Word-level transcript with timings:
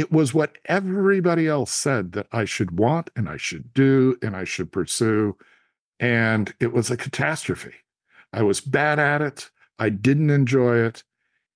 it 0.00 0.10
was 0.10 0.32
what 0.32 0.56
everybody 0.64 1.46
else 1.46 1.70
said 1.70 2.12
that 2.12 2.26
I 2.32 2.46
should 2.46 2.78
want 2.78 3.10
and 3.14 3.28
I 3.28 3.36
should 3.36 3.74
do 3.74 4.16
and 4.22 4.34
I 4.34 4.44
should 4.44 4.72
pursue. 4.72 5.36
And 5.98 6.54
it 6.58 6.72
was 6.72 6.90
a 6.90 6.96
catastrophe. 6.96 7.74
I 8.32 8.42
was 8.42 8.62
bad 8.62 8.98
at 8.98 9.20
it. 9.20 9.50
I 9.78 9.90
didn't 9.90 10.30
enjoy 10.30 10.78
it. 10.78 11.04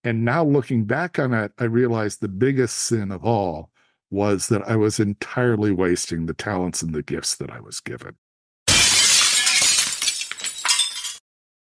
And 0.04 0.26
now 0.26 0.44
looking 0.44 0.84
back 0.84 1.18
on 1.18 1.32
it, 1.32 1.52
I 1.58 1.64
realized 1.64 2.20
the 2.20 2.28
biggest 2.28 2.76
sin 2.76 3.10
of 3.10 3.24
all 3.24 3.70
was 4.10 4.48
that 4.48 4.68
I 4.68 4.76
was 4.76 5.00
entirely 5.00 5.70
wasting 5.70 6.26
the 6.26 6.34
talents 6.34 6.82
and 6.82 6.94
the 6.94 7.02
gifts 7.02 7.36
that 7.36 7.50
I 7.50 7.60
was 7.60 7.80
given. 7.80 8.14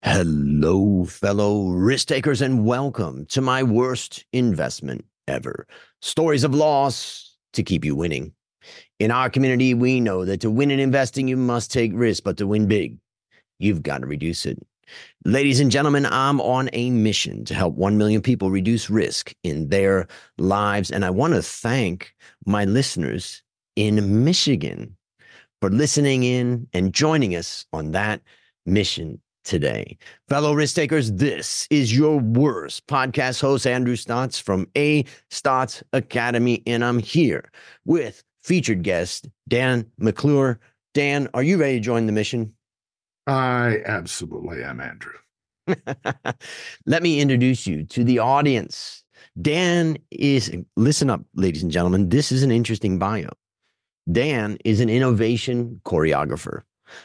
Hello, 0.03 1.05
fellow 1.05 1.69
risk 1.69 2.09
takers, 2.09 2.43
and 2.43 2.67
welcome 2.67 3.27
to 3.27 3.41
my 3.41 3.63
worst 3.63 4.25
investment 4.33 5.05
ever. 5.29 5.67
Stories 6.01 6.45
of 6.45 6.55
loss 6.55 7.37
to 7.53 7.63
keep 7.63 7.85
you 7.85 7.95
winning. 7.95 8.33
In 8.99 9.11
our 9.11 9.29
community, 9.29 9.75
we 9.75 10.01
know 10.01 10.25
that 10.25 10.41
to 10.41 10.51
win 10.51 10.71
in 10.71 10.81
investing, 10.81 11.29
you 11.29 11.37
must 11.37 11.73
take 11.73 11.93
risk, 11.95 12.25
but 12.25 12.37
to 12.39 12.47
win 12.47 12.67
big, 12.67 12.99
you've 13.59 13.83
got 13.83 13.99
to 13.99 14.07
reduce 14.07 14.47
it. 14.47 14.59
Ladies 15.25 15.61
and 15.61 15.71
gentlemen, 15.71 16.07
I'm 16.07 16.41
on 16.41 16.69
a 16.73 16.91
mission 16.91 17.45
to 17.47 17.55
help 17.55 17.75
1 17.75 17.97
million 17.97 18.21
people 18.21 18.51
reduce 18.51 18.91
risk 18.91 19.35
in 19.43 19.69
their 19.69 20.07
lives. 20.39 20.91
And 20.91 21.05
I 21.05 21.11
want 21.11 21.35
to 21.35 21.43
thank 21.43 22.15
my 22.47 22.65
listeners 22.65 23.43
in 23.77 24.25
Michigan 24.25 24.97
for 25.61 25.71
listening 25.71 26.23
in 26.23 26.69
and 26.73 26.93
joining 26.93 27.35
us 27.35 27.65
on 27.73 27.93
that 27.93 28.21
mission 28.67 29.21
today. 29.45 29.97
Fellow 30.29 30.55
risk 30.55 30.75
takers, 30.75 31.13
this 31.13 31.69
is 31.71 31.97
your 31.97 32.19
worst 32.19 32.87
podcast 32.87 33.41
host, 33.41 33.67
Andrew 33.67 33.97
Stotz 33.97 34.41
from 34.41 34.67
A 34.77 35.05
Stotz 35.31 35.83
Academy. 35.93 36.63
And 36.67 36.85
I'm 36.85 36.99
here 36.99 37.51
with 37.85 38.25
featured 38.43 38.83
guest, 38.83 39.29
Dan 39.49 39.91
McClure. 39.99 40.59
Dan, 40.93 41.29
are 41.35 41.43
you 41.43 41.59
ready 41.59 41.75
to 41.75 41.81
join 41.81 42.07
the 42.07 42.13
mission? 42.13 42.53
I 43.27 43.79
absolutely 43.87 44.63
am, 44.63 44.81
Andrew. 44.81 45.13
Let 46.87 47.03
me 47.03 47.21
introduce 47.21 47.67
you 47.67 47.85
to 47.85 48.05
the 48.05 48.19
audience. 48.19 49.03
Dan 49.41 49.99
is, 50.11 50.55
listen 50.77 51.11
up, 51.11 51.23
ladies 51.35 51.63
and 51.63 51.73
gentlemen, 51.73 52.09
this 52.11 52.31
is 52.31 52.43
an 52.43 52.51
interesting 52.51 52.99
bio. 52.99 53.29
Dan 54.11 54.59
is 54.65 54.81
an 54.81 54.91
innovation 54.91 55.81
choreographer. 55.85 56.63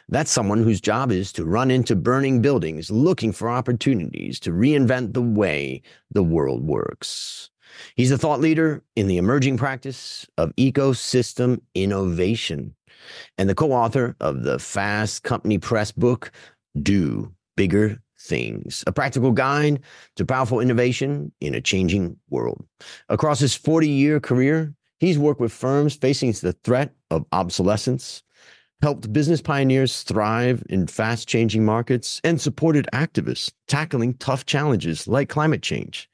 That's 0.08 0.31
someone 0.31 0.63
whose 0.63 0.81
job 0.81 1.11
is 1.11 1.31
to 1.33 1.45
run 1.45 1.72
into 1.72 1.95
burning 1.95 2.41
buildings 2.41 2.91
looking 2.91 3.31
for 3.31 3.49
opportunities 3.49 4.39
to 4.41 4.52
reinvent 4.52 5.13
the 5.13 5.22
way 5.22 5.81
the 6.11 6.23
world 6.23 6.63
works. 6.66 7.49
He's 7.95 8.11
a 8.11 8.17
thought 8.17 8.39
leader 8.39 8.83
in 8.95 9.07
the 9.07 9.17
emerging 9.17 9.57
practice 9.57 10.27
of 10.38 10.55
ecosystem 10.55 11.61
innovation 11.75 12.75
and 13.38 13.50
the 13.50 13.55
co 13.55 13.72
author 13.72 14.16
of 14.19 14.44
the 14.44 14.59
Fast 14.59 15.23
Company 15.23 15.57
Press 15.57 15.91
book, 15.91 16.31
Do 16.81 17.33
Bigger 17.55 18.02
Things, 18.19 18.83
a 18.85 18.91
practical 18.91 19.31
guide 19.31 19.81
to 20.17 20.25
powerful 20.25 20.59
innovation 20.59 21.31
in 21.39 21.55
a 21.55 21.61
changing 21.61 22.17
world. 22.30 22.66
Across 23.07 23.39
his 23.39 23.55
40 23.55 23.88
year 23.88 24.19
career, 24.19 24.73
he's 25.00 25.17
worked 25.17 25.39
with 25.39 25.53
firms 25.53 25.95
facing 25.95 26.31
the 26.33 26.53
threat 26.63 26.94
of 27.11 27.25
obsolescence, 27.31 28.23
helped 28.81 29.11
business 29.11 29.41
pioneers 29.41 30.03
thrive 30.03 30.63
in 30.69 30.88
fast 30.88 31.27
changing 31.27 31.66
markets, 31.66 32.22
and 32.23 32.39
supported 32.39 32.88
activists 32.94 33.52
tackling 33.67 34.13
tough 34.16 34.45
challenges 34.45 35.08
like 35.08 35.30
climate 35.30 35.61
change. 35.61 36.09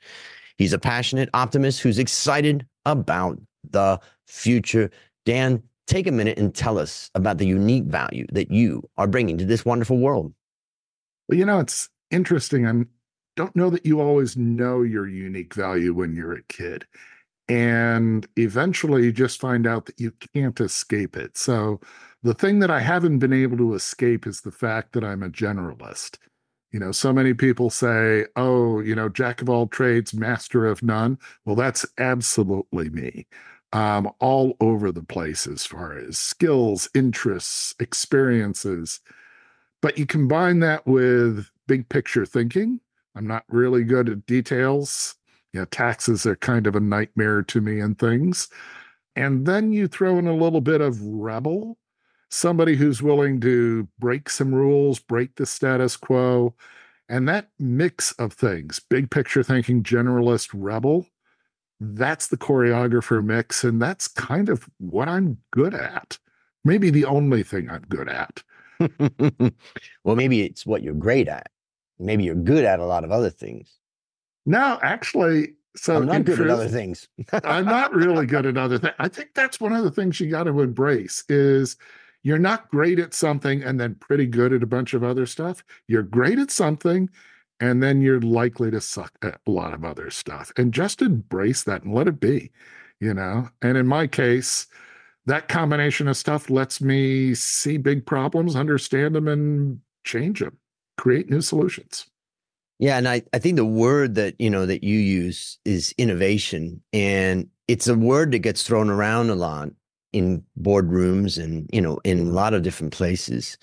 He's 0.58 0.74
a 0.74 0.80
passionate 0.80 1.30
optimist 1.34 1.82
who's 1.82 2.00
excited 2.00 2.66
about 2.86 3.40
the 3.70 4.00
future. 4.28 4.90
Dan, 5.26 5.62
take 5.88 6.08
a 6.08 6.12
minute 6.12 6.40
and 6.40 6.54
tell 6.54 6.78
us 6.78 7.12
about 7.14 7.38
the 7.38 7.48
unique 7.48 7.86
value 7.86 8.26
that 8.32 8.52
you 8.52 8.84
are 8.98 9.08
bringing 9.08 9.38
to 9.38 9.46
this 9.46 9.66
wonderful 9.66 9.98
world. 9.98 10.34
Well, 11.28 11.38
you 11.38 11.46
know, 11.46 11.60
it's 11.60 11.90
interesting. 12.12 12.66
I 12.68 12.86
don't 13.36 13.56
know 13.56 13.70
that 13.70 13.86
you 13.86 14.00
always 14.00 14.38
know 14.38 14.82
your 14.82 15.08
unique 15.08 15.54
value 15.54 15.94
when 15.94 16.16
you're 16.16 16.34
a 16.34 16.44
kid. 16.44 16.86
And 17.48 18.28
eventually 18.38 19.04
you 19.04 19.12
just 19.12 19.40
find 19.40 19.68
out 19.68 19.86
that 19.86 20.00
you 20.00 20.12
can't 20.34 20.60
escape 20.60 21.16
it. 21.16 21.38
So 21.38 21.80
the 22.26 22.34
thing 22.34 22.58
that 22.58 22.72
I 22.72 22.80
haven't 22.80 23.20
been 23.20 23.32
able 23.32 23.56
to 23.58 23.76
escape 23.76 24.26
is 24.26 24.42
the 24.42 24.52
fact 24.52 24.94
that 24.94 25.04
I'm 25.04 25.22
a 25.22 25.30
generalist. 25.30 26.18
You 26.72 26.80
know, 26.80 26.92
so 26.92 27.14
many 27.14 27.36
people 27.36 27.70
say, 27.70 28.26
oh, 28.36 28.80
you 28.80 28.96
know, 28.96 29.10
jack 29.10 29.44
of 29.44 29.50
all 29.50 29.68
trades, 29.68 30.12
master 30.12 30.66
of 30.66 30.82
none. 30.82 31.20
Well, 31.46 31.56
that's 31.56 31.86
absolutely 32.00 32.90
me. 32.90 33.28
Um, 33.74 34.10
all 34.20 34.58
over 34.60 34.92
the 34.92 35.04
place 35.04 35.46
as 35.46 35.68
far 35.68 36.00
as 36.00 36.18
skills, 36.18 36.90
interests, 36.96 37.76
experiences. 37.80 39.02
But 39.84 40.00
you 40.00 40.08
combine 40.08 40.62
that 40.62 40.88
with 40.88 41.52
big 41.68 41.88
picture 41.90 42.26
thinking. 42.26 42.80
I'm 43.16 43.28
not 43.28 43.44
really 43.50 43.84
good 43.84 44.10
at 44.10 44.26
details. 44.26 45.14
You 45.54 45.60
know, 45.60 45.66
taxes 45.66 46.26
are 46.26 46.36
kind 46.38 46.66
of 46.66 46.76
a 46.76 46.80
nightmare 46.80 47.44
to 47.44 47.62
me 47.62 47.80
and 47.80 48.00
things. 48.00 48.48
And 49.16 49.46
then 49.46 49.72
you 49.72 49.88
throw 49.88 50.18
in 50.18 50.26
a 50.26 50.36
little 50.36 50.62
bit 50.62 50.82
of 50.82 51.00
rebel 51.04 51.78
somebody 52.30 52.76
who's 52.76 53.02
willing 53.02 53.40
to 53.42 53.88
break 54.00 54.30
some 54.30 54.54
rules, 54.54 55.00
break 55.00 55.36
the 55.36 55.46
status 55.46 55.98
quo. 55.98 56.54
And 57.08 57.30
that 57.30 57.50
mix 57.60 58.12
of 58.14 58.34
things, 58.34 58.80
big 58.80 59.12
picture 59.12 59.44
thinking, 59.44 59.84
generalist, 59.84 60.50
rebel, 60.54 61.06
that's 61.80 62.28
the 62.28 62.38
choreographer 62.38 63.24
mix. 63.24 63.64
And 63.64 63.82
that's 63.82 64.08
kind 64.08 64.50
of 64.50 64.68
what 64.80 65.08
I'm 65.08 65.38
good 65.52 65.74
at. 65.74 66.18
Maybe 66.64 66.90
the 66.90 67.06
only 67.06 67.44
thing 67.44 67.70
I'm 67.70 67.86
good 67.88 68.10
at. 68.10 68.44
well, 70.04 70.16
maybe 70.16 70.42
it's 70.42 70.66
what 70.66 70.82
you're 70.82 70.96
great 70.96 71.28
at. 71.28 71.52
Maybe 72.00 72.24
you're 72.24 72.36
good 72.36 72.66
at 72.66 72.80
a 72.80 72.86
lot 72.86 73.04
of 73.04 73.12
other 73.12 73.30
things. 73.30 73.78
No, 74.46 74.80
actually, 74.82 75.54
so 75.76 75.98
I'm 75.98 76.06
not 76.06 76.26
good 76.26 76.38
truth, 76.38 76.50
at 76.50 76.54
other 76.54 76.68
things. 76.68 77.08
I'm 77.32 77.66
not 77.66 77.94
really 77.94 78.26
good 78.26 78.46
at 78.46 78.58
other 78.58 78.78
things. 78.78 78.94
I 79.00 79.08
think 79.08 79.30
that's 79.34 79.60
one 79.60 79.74
of 79.74 79.84
the 79.84 79.92
things 79.92 80.20
you 80.20 80.30
got 80.30 80.44
to 80.44 80.62
embrace 80.62 81.24
is 81.30 81.78
you're 82.26 82.40
not 82.40 82.72
great 82.72 82.98
at 82.98 83.14
something 83.14 83.62
and 83.62 83.80
then 83.80 83.94
pretty 83.94 84.26
good 84.26 84.52
at 84.52 84.64
a 84.64 84.68
bunch 84.68 84.96
of 84.96 85.04
other 85.04 85.28
stuff. 85.28 85.64
You're 85.88 86.02
great 86.02 86.40
at 86.40 86.50
something 86.50 87.08
and 87.60 87.84
then 87.84 88.02
you're 88.02 88.20
likely 88.20 88.72
to 88.72 88.82
suck 88.82 89.12
at 89.22 89.40
a 89.46 89.52
lot 89.52 89.76
of 89.76 89.86
other 89.86 90.10
stuff. 90.10 90.52
And 90.58 90.74
just 90.74 91.04
embrace 91.04 91.64
that 91.66 91.84
and 91.84 91.94
let 91.94 92.08
it 92.08 92.20
be, 92.20 92.52
you 93.00 93.14
know? 93.14 93.50
And 93.62 93.78
in 93.78 93.86
my 93.86 94.08
case, 94.08 94.66
that 95.28 95.50
combination 95.50 96.08
of 96.08 96.18
stuff 96.18 96.50
lets 96.50 96.82
me 96.82 97.36
see 97.36 97.78
big 97.78 98.08
problems, 98.08 98.56
understand 98.56 99.14
them, 99.14 99.28
and 99.28 99.80
change 100.04 100.40
them, 100.40 100.58
create 100.98 101.30
new 101.30 101.42
solutions. 101.42 102.08
Yeah, 102.80 102.98
and 102.98 103.08
I, 103.08 103.22
I 103.34 103.38
think 103.38 103.56
the 103.56 103.66
word 103.66 104.16
that 104.16 104.34
you 104.40 104.50
know 104.50 104.66
that 104.66 104.84
you 104.84 104.98
use 104.98 105.60
is 105.64 105.94
innovation. 106.00 106.82
And 106.92 107.50
it's 107.68 107.88
a 107.88 107.96
word 107.96 108.32
that 108.32 108.40
gets 108.40 108.64
thrown 108.64 108.90
around 108.90 109.30
a 109.30 109.36
lot 109.36 109.70
in 110.16 110.42
boardrooms 110.62 111.42
and 111.42 111.70
you 111.74 111.82
know 111.82 112.00
in 112.06 112.20
a 112.20 112.32
lot 112.32 112.54
of 112.54 112.64
different 112.64 112.94
places. 112.94 113.58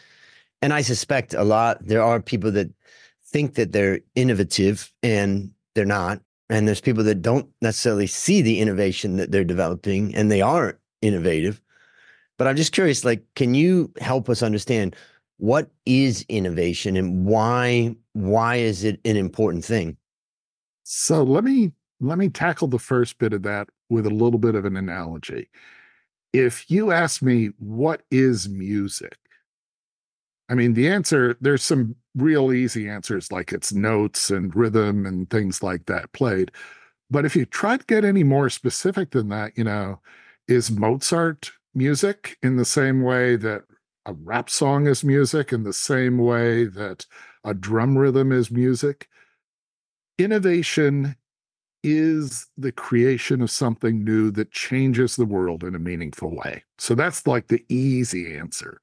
And 0.60 0.72
i 0.72 0.82
suspect 0.82 1.34
a 1.34 1.44
lot 1.44 1.78
there 1.80 2.02
are 2.02 2.20
people 2.20 2.52
that 2.52 2.70
think 3.24 3.54
that 3.54 3.72
they're 3.72 4.00
innovative 4.14 4.92
and 5.02 5.50
they're 5.74 5.84
not. 5.86 6.20
And 6.50 6.68
there's 6.68 6.82
people 6.82 7.02
that 7.04 7.22
don't 7.22 7.48
necessarily 7.62 8.06
see 8.06 8.42
the 8.42 8.60
innovation 8.60 9.16
that 9.16 9.32
they're 9.32 9.42
developing 9.42 10.14
and 10.14 10.30
they 10.30 10.42
are 10.42 10.78
innovative. 11.00 11.60
But 12.36 12.46
i'm 12.46 12.56
just 12.56 12.72
curious 12.72 13.04
like 13.04 13.22
can 13.34 13.54
you 13.54 13.92
help 14.00 14.28
us 14.28 14.42
understand 14.42 14.94
what 15.38 15.70
is 15.86 16.24
innovation 16.28 16.96
and 16.96 17.24
why 17.24 17.96
why 18.12 18.56
is 18.56 18.84
it 18.84 19.00
an 19.04 19.16
important 19.16 19.64
thing? 19.64 19.96
So 20.84 21.22
let 21.22 21.44
me 21.44 21.72
let 22.00 22.18
me 22.18 22.28
tackle 22.28 22.68
the 22.68 22.78
first 22.78 23.18
bit 23.18 23.32
of 23.32 23.42
that 23.44 23.68
with 23.88 24.06
a 24.06 24.10
little 24.10 24.38
bit 24.38 24.54
of 24.54 24.64
an 24.64 24.76
analogy 24.76 25.48
if 26.32 26.70
you 26.70 26.90
ask 26.90 27.22
me 27.22 27.50
what 27.58 28.02
is 28.10 28.48
music, 28.48 29.18
I 30.48 30.54
mean, 30.54 30.74
the 30.74 30.88
answer, 30.88 31.36
there's 31.40 31.62
some 31.62 31.96
real 32.14 32.52
easy 32.52 32.88
answers 32.88 33.32
like 33.32 33.52
it's 33.52 33.72
notes 33.72 34.30
and 34.30 34.54
rhythm 34.54 35.06
and 35.06 35.28
things 35.30 35.62
like 35.62 35.86
that 35.86 36.12
played. 36.12 36.50
But 37.10 37.24
if 37.24 37.36
you 37.36 37.44
try 37.44 37.76
to 37.76 37.84
get 37.84 38.04
any 38.04 38.24
more 38.24 38.48
specific 38.50 39.10
than 39.10 39.28
that, 39.28 39.56
you 39.56 39.64
know, 39.64 40.00
is 40.48 40.70
Mozart 40.70 41.52
music 41.74 42.36
in 42.42 42.56
the 42.56 42.64
same 42.64 43.02
way 43.02 43.36
that 43.36 43.62
a 44.04 44.12
rap 44.12 44.50
song 44.50 44.86
is 44.86 45.04
music, 45.04 45.52
in 45.52 45.62
the 45.62 45.72
same 45.72 46.18
way 46.18 46.64
that 46.64 47.06
a 47.44 47.54
drum 47.54 47.96
rhythm 47.96 48.32
is 48.32 48.50
music? 48.50 49.08
Innovation 50.18 51.16
is 51.82 52.46
the 52.56 52.72
creation 52.72 53.42
of 53.42 53.50
something 53.50 54.04
new 54.04 54.30
that 54.30 54.52
changes 54.52 55.16
the 55.16 55.26
world 55.26 55.64
in 55.64 55.74
a 55.74 55.80
meaningful 55.80 56.34
way. 56.34 56.62
So 56.78 56.94
that's 56.94 57.26
like 57.26 57.48
the 57.48 57.64
easy 57.68 58.36
answer. 58.36 58.80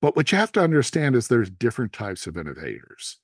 But 0.00 0.14
what 0.14 0.30
you 0.30 0.38
have 0.38 0.52
to 0.52 0.62
understand 0.62 1.16
is 1.16 1.28
there's 1.28 1.50
different 1.50 1.92
types 1.92 2.26
of 2.26 2.36
innovators. 2.36 3.18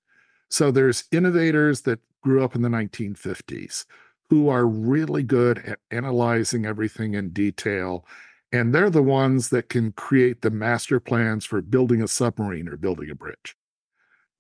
So 0.50 0.70
there's 0.70 1.04
innovators 1.12 1.82
that 1.82 2.00
grew 2.22 2.42
up 2.42 2.54
in 2.54 2.62
the 2.62 2.68
1950s 2.68 3.84
who 4.30 4.48
are 4.48 4.66
really 4.66 5.22
good 5.22 5.58
at 5.58 5.78
analyzing 5.90 6.64
everything 6.64 7.14
in 7.14 7.30
detail. 7.30 8.06
And 8.52 8.74
they're 8.74 8.90
the 8.90 9.02
ones 9.02 9.50
that 9.50 9.68
can 9.68 9.92
create 9.92 10.42
the 10.42 10.50
master 10.50 11.00
plans 11.00 11.44
for 11.44 11.60
building 11.60 12.02
a 12.02 12.08
submarine 12.08 12.68
or 12.68 12.76
building 12.76 13.10
a 13.10 13.14
bridge. 13.14 13.56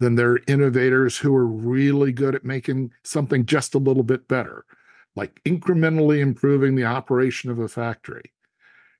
Then 0.02 0.16
there 0.16 0.32
are 0.32 0.40
innovators 0.46 1.18
who 1.18 1.34
are 1.34 1.46
really 1.46 2.12
good 2.12 2.34
at 2.34 2.44
making 2.44 2.92
something 3.04 3.46
just 3.46 3.74
a 3.74 3.78
little 3.78 4.02
bit 4.02 4.28
better, 4.28 4.64
like 5.14 5.40
incrementally 5.44 6.20
improving 6.20 6.74
the 6.74 6.84
operation 6.84 7.50
of 7.50 7.58
a 7.58 7.68
factory. 7.68 8.32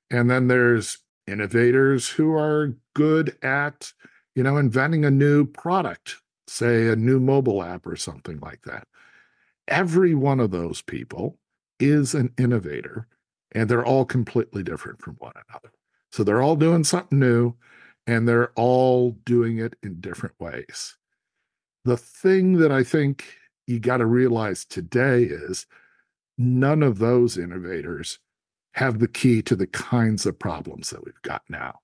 And 0.09 0.29
then 0.29 0.47
there's 0.47 0.99
innovators 1.27 2.09
who 2.09 2.33
are 2.33 2.75
good 2.93 3.37
at, 3.43 3.91
you 4.35 4.43
know, 4.43 4.57
inventing 4.57 5.05
a 5.05 5.11
new 5.11 5.45
product, 5.45 6.17
say 6.47 6.87
a 6.87 6.95
new 6.95 7.19
mobile 7.19 7.63
app 7.63 7.85
or 7.85 7.95
something 7.95 8.39
like 8.39 8.61
that. 8.63 8.87
Every 9.67 10.13
one 10.13 10.39
of 10.39 10.51
those 10.51 10.81
people 10.81 11.39
is 11.79 12.13
an 12.13 12.33
innovator, 12.37 13.07
and 13.53 13.69
they're 13.69 13.85
all 13.85 14.05
completely 14.05 14.63
different 14.63 15.01
from 15.01 15.15
one 15.15 15.33
another. 15.49 15.71
So 16.11 16.23
they're 16.23 16.41
all 16.41 16.55
doing 16.55 16.83
something 16.83 17.19
new, 17.19 17.55
and 18.07 18.27
they're 18.27 18.51
all 18.55 19.11
doing 19.25 19.57
it 19.59 19.75
in 19.83 19.99
different 20.01 20.39
ways. 20.39 20.97
The 21.85 21.97
thing 21.97 22.53
that 22.59 22.71
I 22.71 22.83
think 22.83 23.25
you 23.67 23.79
got 23.79 23.97
to 23.97 24.05
realize 24.05 24.65
today 24.65 25.23
is 25.23 25.65
none 26.37 26.83
of 26.83 26.99
those 26.99 27.37
innovators 27.37 28.19
have 28.73 28.99
the 28.99 29.07
key 29.07 29.41
to 29.43 29.55
the 29.55 29.67
kinds 29.67 30.25
of 30.25 30.39
problems 30.39 30.89
that 30.89 31.05
we've 31.05 31.21
got 31.21 31.43
now. 31.47 31.79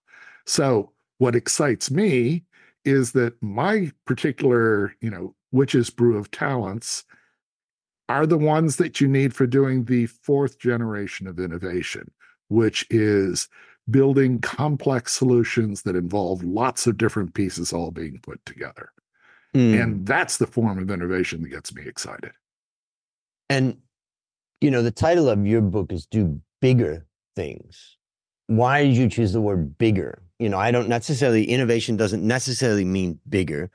So 0.45 0.91
what 1.19 1.35
excites 1.35 1.91
me 1.91 2.43
is 2.83 3.11
that 3.11 3.41
my 3.41 3.91
particular, 4.05 4.95
you 5.01 5.09
know, 5.09 5.35
witch's 5.51 5.89
brew 5.89 6.17
of 6.17 6.31
talents 6.31 7.03
are 8.07 8.25
the 8.25 8.37
ones 8.37 8.77
that 8.77 8.99
you 8.99 9.07
need 9.07 9.35
for 9.35 9.45
doing 9.45 9.85
the 9.85 10.07
fourth 10.07 10.57
generation 10.57 11.27
of 11.27 11.39
innovation, 11.39 12.09
which 12.47 12.85
is 12.89 13.47
building 13.91 14.39
complex 14.39 15.13
solutions 15.13 15.83
that 15.83 15.95
involve 15.95 16.43
lots 16.43 16.87
of 16.87 16.97
different 16.97 17.33
pieces 17.33 17.73
all 17.73 17.91
being 17.91 18.19
put 18.21 18.43
together. 18.45 18.91
Mm. 19.53 19.81
And 19.81 20.05
that's 20.05 20.37
the 20.37 20.47
form 20.47 20.79
of 20.79 20.91
innovation 20.91 21.41
that 21.41 21.49
gets 21.49 21.73
me 21.73 21.83
excited. 21.85 22.31
And, 23.49 23.77
you 24.61 24.69
know, 24.69 24.83
the 24.83 24.91
title 24.91 25.29
of 25.29 25.45
your 25.45 25.61
book 25.61 25.91
is 25.91 26.05
Do 26.05 26.39
Bigger 26.61 27.05
Things. 27.35 27.97
Why 28.47 28.83
did 28.83 28.95
you 28.95 29.09
choose 29.09 29.33
the 29.33 29.41
word 29.41 29.77
bigger? 29.77 30.21
You 30.39 30.49
know, 30.49 30.57
I 30.57 30.71
don't 30.71 30.89
necessarily, 30.89 31.45
innovation 31.45 31.97
doesn't 31.97 32.25
necessarily 32.25 32.85
mean 32.85 33.19
bigger, 33.27 33.71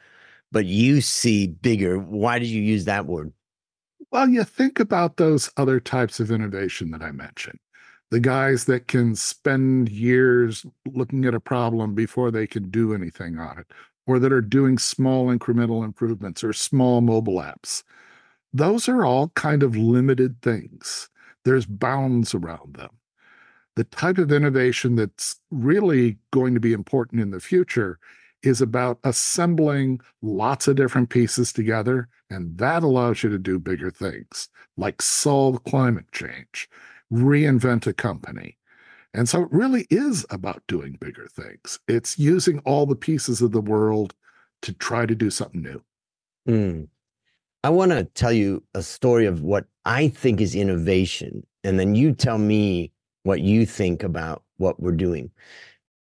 but 0.52 0.64
you 0.66 1.00
see 1.00 1.48
bigger. 1.48 1.98
Why 1.98 2.38
did 2.38 2.48
you 2.48 2.62
use 2.62 2.84
that 2.84 3.06
word? 3.06 3.32
Well, 4.10 4.28
you 4.28 4.44
think 4.44 4.78
about 4.78 5.16
those 5.16 5.50
other 5.56 5.80
types 5.80 6.20
of 6.20 6.30
innovation 6.30 6.92
that 6.92 7.02
I 7.02 7.10
mentioned. 7.10 7.58
The 8.14 8.20
guys 8.20 8.66
that 8.66 8.86
can 8.86 9.16
spend 9.16 9.88
years 9.88 10.64
looking 10.86 11.24
at 11.24 11.34
a 11.34 11.40
problem 11.40 11.96
before 11.96 12.30
they 12.30 12.46
can 12.46 12.70
do 12.70 12.94
anything 12.94 13.40
on 13.40 13.58
it, 13.58 13.66
or 14.06 14.20
that 14.20 14.32
are 14.32 14.40
doing 14.40 14.78
small 14.78 15.36
incremental 15.36 15.84
improvements 15.84 16.44
or 16.44 16.52
small 16.52 17.00
mobile 17.00 17.40
apps. 17.40 17.82
Those 18.52 18.88
are 18.88 19.04
all 19.04 19.30
kind 19.30 19.64
of 19.64 19.76
limited 19.76 20.40
things. 20.42 21.08
There's 21.44 21.66
bounds 21.66 22.36
around 22.36 22.76
them. 22.76 22.90
The 23.74 23.82
type 23.82 24.18
of 24.18 24.30
innovation 24.30 24.94
that's 24.94 25.40
really 25.50 26.16
going 26.30 26.54
to 26.54 26.60
be 26.60 26.72
important 26.72 27.20
in 27.20 27.32
the 27.32 27.40
future 27.40 27.98
is 28.44 28.60
about 28.60 29.00
assembling 29.02 30.00
lots 30.22 30.68
of 30.68 30.76
different 30.76 31.10
pieces 31.10 31.52
together. 31.52 32.08
And 32.30 32.56
that 32.58 32.84
allows 32.84 33.24
you 33.24 33.30
to 33.30 33.38
do 33.38 33.58
bigger 33.58 33.90
things 33.90 34.48
like 34.76 35.02
solve 35.02 35.64
climate 35.64 36.12
change, 36.12 36.68
reinvent 37.12 37.86
a 37.86 37.92
company. 37.92 38.58
And 39.12 39.28
so 39.28 39.42
it 39.42 39.48
really 39.52 39.86
is 39.90 40.26
about 40.30 40.62
doing 40.66 40.98
bigger 41.00 41.28
things. 41.28 41.78
It's 41.86 42.18
using 42.18 42.58
all 42.60 42.84
the 42.84 42.96
pieces 42.96 43.40
of 43.40 43.52
the 43.52 43.60
world 43.60 44.14
to 44.62 44.72
try 44.72 45.06
to 45.06 45.14
do 45.14 45.30
something 45.30 45.62
new. 45.62 45.82
Mm. 46.48 46.88
I 47.62 47.70
want 47.70 47.92
to 47.92 48.04
tell 48.04 48.32
you 48.32 48.62
a 48.74 48.82
story 48.82 49.26
of 49.26 49.40
what 49.40 49.66
I 49.84 50.08
think 50.08 50.40
is 50.40 50.54
innovation. 50.54 51.46
And 51.62 51.78
then 51.78 51.94
you 51.94 52.12
tell 52.12 52.38
me 52.38 52.92
what 53.22 53.40
you 53.40 53.66
think 53.66 54.02
about 54.02 54.42
what 54.56 54.80
we're 54.80 54.92
doing. 54.92 55.30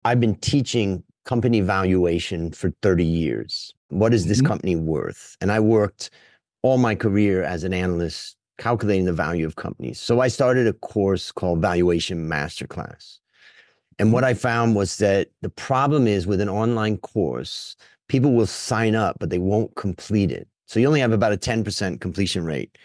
I've 0.06 0.20
been 0.20 0.36
teaching 0.36 1.04
company 1.26 1.62
valuation 1.62 2.52
for 2.52 2.72
30 2.82 3.06
years. 3.06 3.74
What 3.90 4.14
is 4.14 4.26
this 4.26 4.40
mm-hmm. 4.40 4.48
company 4.48 4.76
worth? 4.76 5.38
And 5.42 5.52
I 5.52 5.60
worked 5.60 6.10
all 6.64 6.78
my 6.78 6.96
career 6.96 7.44
as 7.44 7.64
an 7.64 7.74
analyst 7.74 8.38
calculating 8.62 9.06
the 9.06 9.14
value 9.14 9.46
of 9.46 9.56
companies. 9.56 10.00
So 10.00 10.22
I 10.22 10.28
started 10.28 10.68
a 10.68 10.74
course 10.74 11.32
called 11.32 11.62
Valuation 11.62 12.30
Masterclass. 12.30 13.20
And 14.00 14.14
what 14.14 14.24
I 14.24 14.34
found 14.34 14.76
was 14.76 14.98
that 14.98 15.30
the 15.42 15.50
problem 15.50 16.08
is 16.08 16.28
with 16.28 16.42
an 16.42 16.50
online 16.50 16.98
course, 16.98 17.76
people 18.08 18.34
will 18.34 18.46
sign 18.46 18.96
up, 18.96 19.18
but 19.20 19.30
they 19.30 19.40
won't 19.40 19.76
complete 19.76 20.32
it. 20.32 20.48
So 20.68 20.80
you 20.80 20.88
only 20.88 21.02
have 21.02 21.12
about 21.12 21.34
a 21.34 21.38
10% 21.38 22.00
completion 22.00 22.46
rate. 22.46 22.78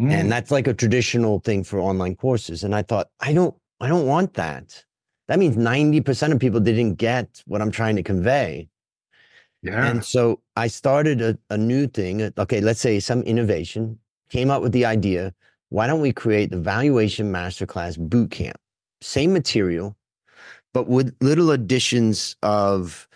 Mm. 0.00 0.10
And 0.10 0.32
that's 0.32 0.50
like 0.50 0.66
a 0.66 0.74
traditional 0.74 1.40
thing 1.40 1.62
for 1.62 1.78
online 1.78 2.16
courses. 2.16 2.64
And 2.64 2.74
I 2.74 2.82
thought, 2.82 3.08
I 3.20 3.32
don't, 3.32 3.54
I 3.80 3.88
don't 3.88 4.06
want 4.06 4.34
that 4.34 4.84
that 5.28 5.38
means 5.38 5.56
90% 5.56 6.32
of 6.32 6.38
people 6.38 6.60
didn't 6.60 6.94
get 6.94 7.42
what 7.46 7.62
I'm 7.62 7.70
trying 7.70 7.96
to 7.96 8.02
convey. 8.02 8.68
Yeah. 9.62 9.86
And 9.86 10.04
so 10.04 10.40
I 10.56 10.66
started 10.66 11.22
a, 11.22 11.38
a 11.48 11.56
new 11.56 11.86
thing. 11.86 12.20
Uh, 12.20 12.30
okay, 12.38 12.60
let's 12.60 12.80
say 12.80 13.00
some 13.00 13.22
innovation 13.22 13.98
came 14.34 14.50
up 14.50 14.62
with 14.62 14.72
the 14.72 14.84
idea 14.84 15.32
why 15.68 15.86
don't 15.86 16.00
we 16.00 16.12
create 16.12 16.50
the 16.50 16.58
Valuation 16.58 17.32
Masterclass 17.32 17.96
Bootcamp? 17.96 18.56
Same 19.00 19.32
material, 19.32 19.96
but 20.72 20.88
with 20.88 21.16
little 21.20 21.52
additions 21.52 22.34
of, 22.42 23.08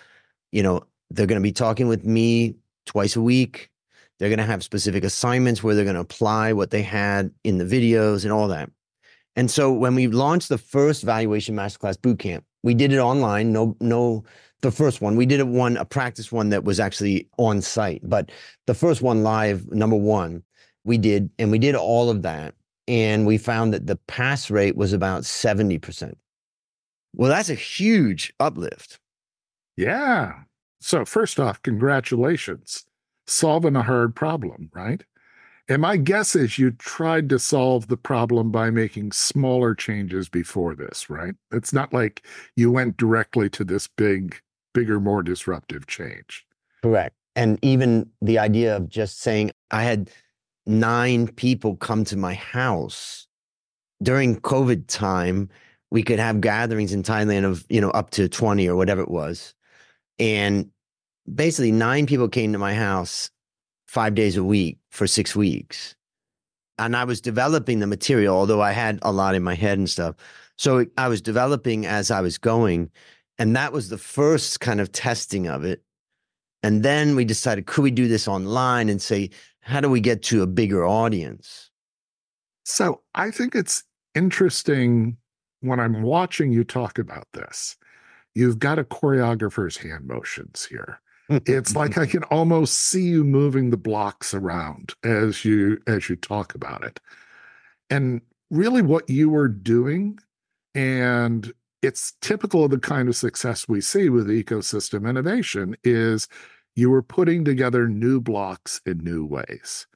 you 0.53 0.63
know, 0.63 0.85
they're 1.11 1.27
going 1.27 1.41
to 1.41 1.43
be 1.43 1.53
talking 1.53 1.89
with 1.89 2.05
me 2.05 2.55
twice 2.87 3.17
a 3.17 3.21
week. 3.21 3.69
They're 4.19 4.29
going 4.29 4.39
to 4.39 4.45
have 4.45 4.63
specific 4.63 5.03
assignments 5.03 5.63
where 5.63 5.75
they're 5.75 5.85
going 5.85 5.95
to 5.95 6.01
apply 6.01 6.53
what 6.53 6.71
they 6.71 6.83
had 6.83 7.33
in 7.43 7.59
the 7.59 7.65
videos 7.65 8.23
and 8.23 8.33
all 8.33 8.49
that. 8.49 8.71
And 9.35 9.51
so 9.51 9.73
when 9.73 9.97
we 9.97 10.07
launched 10.07 10.49
the 10.49 10.59
first 10.59 11.03
valuation 11.03 11.57
masterclass 11.57 11.97
bootcamp, 11.97 12.43
we 12.63 12.75
did 12.75 12.93
it 12.93 12.99
online. 12.99 13.53
No, 13.53 13.77
no, 13.81 14.25
the 14.61 14.71
first 14.71 15.01
one 15.01 15.17
we 15.17 15.27
did 15.27 15.41
it 15.41 15.47
one 15.47 15.77
a 15.77 15.85
practice 15.85 16.33
one 16.33 16.51
that 16.51 16.65
was 16.65 16.81
actually 16.81 17.29
on 17.39 17.61
site, 17.61 18.01
but 18.03 18.31
the 18.67 18.75
first 18.75 19.03
one 19.03 19.23
live, 19.23 19.71
number 19.71 19.97
one, 19.97 20.43
we 20.89 20.99
did, 20.99 21.31
and 21.39 21.53
we 21.53 21.59
did 21.59 21.77
all 21.77 22.11
of 22.11 22.23
that, 22.23 22.55
and 22.89 23.27
we 23.27 23.39
found 23.39 23.73
that 23.73 23.87
the 23.87 23.97
pass 24.09 24.51
rate 24.51 24.77
was 24.77 24.93
about 24.93 25.25
seventy 25.25 25.79
percent. 25.79 26.19
Well, 27.15 27.31
that's 27.31 27.51
a 27.51 27.55
huge 27.55 28.33
uplift. 28.41 28.99
Yeah. 29.77 30.41
So 30.81 31.05
first 31.05 31.39
off, 31.39 31.63
congratulations, 31.63 32.85
solving 33.27 33.77
a 33.77 33.83
hard 33.83 34.15
problem, 34.17 34.71
right? 34.73 35.05
And 35.69 35.83
my 35.83 35.99
guess 35.99 36.35
is 36.35 36.59
you 36.59 36.71
tried 36.71 37.29
to 37.29 37.39
solve 37.39 37.89
the 37.89 37.97
problem 37.97 38.51
by 38.51 38.71
making 38.71 39.13
smaller 39.13 39.75
changes 39.75 40.29
before 40.29 40.75
this, 40.75 41.11
right? 41.11 41.35
It's 41.53 41.73
not 41.73 41.93
like 41.93 42.25
you 42.57 42.73
went 42.73 42.97
directly 42.97 43.51
to 43.51 43.65
this 43.65 43.87
big, 43.87 44.41
bigger, 44.73 44.99
more 44.99 45.23
disruptive 45.23 45.87
change. 45.87 46.47
Correct. 46.83 47.15
And 47.37 47.59
even 47.61 48.09
the 48.23 48.39
idea 48.39 48.77
of 48.77 48.89
just 48.89 49.21
saying, 49.21 49.51
I 49.71 49.83
had 49.83 50.11
nine 50.69 51.27
people 51.27 51.77
come 51.77 52.05
to 52.05 52.17
my 52.17 52.35
house 52.35 53.27
during 54.03 54.39
COVID 54.41 54.87
time. 54.87 55.49
We 55.91 56.03
could 56.03 56.19
have 56.19 56.41
gatherings 56.41 56.93
in 56.93 57.03
Thailand 57.03 57.45
of, 57.45 57.65
you 57.71 57.81
know, 57.81 57.91
up 57.91 58.11
to 58.11 58.29
20 58.29 58.69
or 58.69 58.77
whatever 58.77 59.01
it 59.01 59.11
was. 59.11 59.55
And 60.19 60.71
basically, 61.33 61.73
nine 61.73 62.07
people 62.07 62.29
came 62.29 62.53
to 62.53 62.59
my 62.59 62.75
house 62.75 63.31
five 63.87 64.15
days 64.15 64.37
a 64.37 64.45
week 64.45 64.79
for 64.91 65.07
six 65.07 65.35
weeks. 65.35 65.97
And 66.79 66.95
I 66.95 67.05
was 67.05 67.21
developing 67.21 67.81
the 67.81 67.87
material, 67.87 68.37
although 68.37 68.61
I 68.61 68.73
had 68.73 68.99
a 69.03 69.11
lot 69.11 69.35
in 69.35 69.43
my 69.43 69.55
head 69.55 69.79
and 69.79 69.89
stuff. 69.89 70.15
So 70.57 70.87
I 70.97 71.09
was 71.09 71.23
developing 71.23 71.87
as 71.87 72.11
I 72.11 72.21
was 72.21 72.37
going. 72.37 72.91
And 73.39 73.57
that 73.57 73.73
was 73.73 73.89
the 73.89 73.99
first 73.99 74.61
kind 74.61 74.81
of 74.81 74.93
testing 74.93 75.49
of 75.49 75.65
it. 75.65 75.83
And 76.63 76.83
then 76.83 77.15
we 77.17 77.25
decided, 77.25 77.67
could 77.67 77.83
we 77.83 77.91
do 77.91 78.09
this 78.09 78.27
online 78.27 78.89
and 78.89 79.01
say, 79.01 79.31
how 79.61 79.81
do 79.81 79.89
we 79.89 80.01
get 80.01 80.23
to 80.25 80.43
a 80.43 80.47
bigger 80.47 80.87
audience? 80.87 81.71
So 82.65 83.03
I 83.15 83.31
think 83.31 83.55
it's 83.55 83.85
interesting 84.15 85.17
when 85.61 85.81
I'm 85.81 86.03
watching 86.03 86.53
you 86.53 86.65
talk 86.65 86.99
about 86.99 87.29
this. 87.33 87.77
You've 88.35 88.59
got 88.59 88.79
a 88.79 88.85
choreographer's 88.85 89.77
hand 89.77 90.07
motions 90.07 90.65
here 90.65 91.01
it's 91.29 91.77
like 91.77 91.99
I 91.99 92.07
can 92.15 92.25
almost 92.25 92.75
see 92.75 93.03
you 93.03 93.25
moving 93.25 93.71
the 93.71 93.77
blocks 93.77 94.35
around 94.35 94.95
as 95.05 95.45
you 95.45 95.79
as 95.87 96.09
you 96.09 96.17
talk 96.17 96.55
about 96.55 96.85
it. 96.85 97.01
And 97.91 98.21
really 98.51 98.83
what 98.83 99.09
you 99.09 99.29
were 99.29 99.49
doing 99.49 100.19
and 100.75 101.53
it's 101.83 102.15
typical 102.21 102.65
of 102.65 102.71
the 102.71 102.79
kind 102.79 103.09
of 103.09 103.17
success 103.17 103.69
we 103.69 103.81
see 103.81 104.09
with 104.09 104.29
ecosystem 104.29 105.09
innovation 105.09 105.77
is 105.85 106.29
you 106.75 106.91
were 106.91 107.03
putting 107.03 107.45
together 107.45 107.89
new 107.89 108.21
blocks 108.21 108.81
in 108.87 108.99
new 108.99 109.25
ways. 109.25 109.87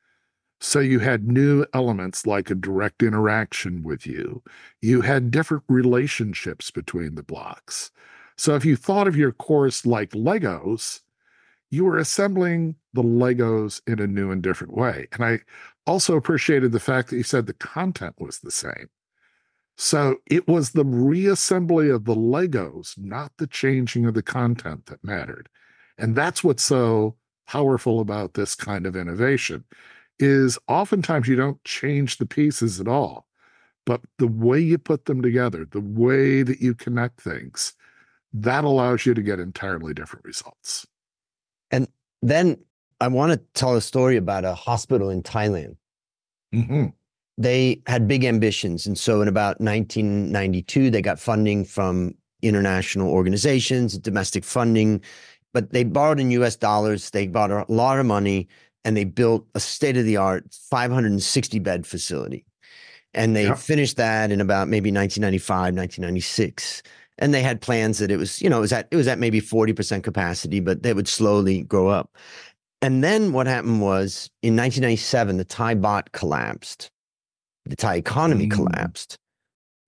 So 0.61 0.79
you 0.79 1.01
had 1.01 1.27
new 1.27 1.67
elements 1.75 2.25
like 2.25 2.49
a 2.51 2.55
direct 2.55 3.03
interaction 3.03 3.83
with 3.83 4.07
you. 4.07 4.43
You 4.81 5.01
had 5.01 5.33
different 5.33 5.65
relationships 5.69 6.71
between 6.71 7.17
the 7.17 7.25
blocks. 7.25 7.91
So 8.37 8.55
if 8.55 8.65
you 8.65 8.77
thought 8.77 9.09
of 9.09 9.17
your 9.17 9.33
course 9.33 9.85
like 9.85 10.11
Legos, 10.11 11.01
you 11.73 11.85
were 11.85 11.99
assembling 11.99 12.77
the 12.93 13.03
Legos 13.03 13.81
in 13.89 13.99
a 13.99 14.07
new 14.07 14.31
and 14.31 14.41
different 14.41 14.77
way. 14.77 15.09
And 15.13 15.25
I 15.25 15.41
also 15.87 16.17
appreciated 16.17 16.71
the 16.71 16.79
fact 16.79 17.11
that 17.11 17.17
you 17.17 17.23
said 17.25 17.47
the 17.47 17.55
content 17.55 18.15
was 18.19 18.39
the 18.39 18.51
same. 18.53 18.89
So 19.83 20.19
it 20.31 20.47
was 20.47 20.71
the 20.71 20.85
reassembly 20.85 21.93
of 21.93 22.05
the 22.05 22.15
Legos, 22.15 22.97
not 22.97 23.33
the 23.39 23.49
changing 23.49 24.07
of 24.07 24.15
the 24.15 24.23
content 24.23 24.87
that 24.87 25.03
mattered. 25.03 25.49
And 25.99 26.15
that's 26.15 26.45
what's 26.45 26.63
so 26.63 27.17
powerful 27.49 27.99
about 27.99 28.35
this 28.35 28.55
kind 28.55 28.87
of 28.87 28.95
innovation 28.95 29.65
is 30.21 30.57
oftentimes 30.69 31.27
you 31.27 31.35
don't 31.35 31.65
change 31.65 32.19
the 32.19 32.27
pieces 32.27 32.81
at 32.81 32.87
all, 32.87 33.27
but 33.85 34.01
the 34.19 34.29
way 34.29 34.61
you 34.61 34.79
put 34.79 35.07
them 35.07 35.21
together, 35.21 35.67
the 35.69 35.81
way 35.81 36.45
that 36.45 36.61
you 36.61 36.75
connect 36.75 37.21
things, 37.21 37.73
that 38.33 38.63
allows 38.63 39.05
you 39.05 39.15
to 39.15 39.23
get 39.23 39.41
entirely 39.41 39.93
different 39.93 40.25
results. 40.25 40.87
And 41.73 41.89
then 42.23 42.57
I 43.01 43.09
want 43.09 43.33
to 43.33 43.41
tell 43.55 43.75
a 43.75 43.81
story 43.81 44.17
about 44.17 44.45
a 44.45 44.55
hospital 44.55 45.11
in 45.11 45.25
Thailand. 45.25 45.75
Mm-hmm. 46.55 46.87
They 47.39 47.83
had 47.87 48.07
big 48.07 48.25
ambitions. 48.25 48.87
And 48.87 48.99
so 48.99 49.23
in 49.23 49.29
about 49.29 49.61
1992, 49.61 50.91
they 50.91 51.03
got 51.03 51.19
funding 51.19 51.65
from 51.65 52.15
international 52.43 53.11
organizations, 53.11 53.97
domestic 53.99 54.45
funding, 54.45 55.01
but 55.53 55.71
they 55.71 55.85
borrowed 55.85 56.21
in 56.21 56.31
US 56.33 56.57
dollars. 56.57 57.11
They 57.11 57.27
bought 57.27 57.51
a 57.51 57.65
lot 57.69 57.99
of 57.99 58.07
money 58.07 58.49
and 58.85 58.97
they 58.97 59.05
built 59.05 59.47
a 59.55 59.61
state 59.61 59.97
of 59.97 60.05
the 60.05 60.17
art 60.17 60.45
560 60.71 61.59
bed 61.61 61.87
facility. 61.87 62.45
And 63.15 63.37
they 63.37 63.55
finished 63.55 63.99
that 63.99 64.31
in 64.31 64.41
about 64.41 64.69
maybe 64.69 64.91
1995, 64.91 65.75
1996. 65.75 66.83
And 67.19 67.35
they 67.35 67.43
had 67.43 67.61
plans 67.61 67.99
that 67.99 68.11
it 68.11 68.17
was, 68.17 68.41
you 68.41 68.49
know, 68.49 68.59
it 68.59 68.63
was 68.63 68.73
at 68.73 68.89
it 68.91 68.97
was 68.97 69.07
at 69.07 69.19
maybe 69.19 69.41
40% 69.41 70.03
capacity, 70.03 70.61
but 70.61 70.83
they 70.83 70.95
would 70.95 71.07
slowly 71.07 71.63
grow 71.63 71.89
up. 71.89 72.17
And 72.81 73.05
then 73.05 73.33
what 73.33 73.47
happened 73.47 73.83
was 73.83 74.31
in 74.43 74.57
1997, 74.57 75.37
the 75.37 75.45
Thai 75.45 75.75
baht 75.75 76.13
collapsed. 76.13 76.91
The 77.67 77.77
Thai 77.77 77.97
economy 77.97 78.47
mm. 78.47 78.53
collapsed. 78.53 79.19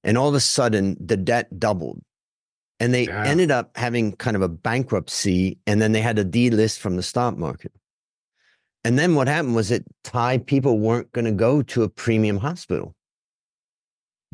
And 0.03 0.19
all 0.19 0.29
of 0.29 0.35
a 0.35 0.41
sudden, 0.41 0.97
the 1.01 1.17
debt 1.17 1.59
doubled. 1.59 2.01
And 2.81 2.93
they 2.93 3.07
yeah. 3.07 3.25
ended 3.25 3.51
up 3.51 3.77
having 3.77 4.13
kind 4.13 4.37
of 4.37 4.43
a 4.43 4.49
bankruptcy. 4.49 5.59
And 5.67 5.81
then 5.81 5.93
they 5.93 6.01
had 6.01 6.17
to 6.17 6.25
delist 6.25 6.79
from 6.79 6.97
the 6.97 7.03
stock 7.03 7.37
market. 7.39 7.73
And 8.85 8.99
then 8.99 9.15
what 9.15 9.29
happened 9.29 9.55
was 9.55 9.71
that 9.71 9.83
Thai 10.03 10.39
people 10.39 10.79
weren't 10.79 11.11
going 11.13 11.25
to 11.25 11.33
go 11.33 11.63
to 11.63 11.83
a 11.83 11.89
premium 11.89 12.39
hospital. 12.39 12.95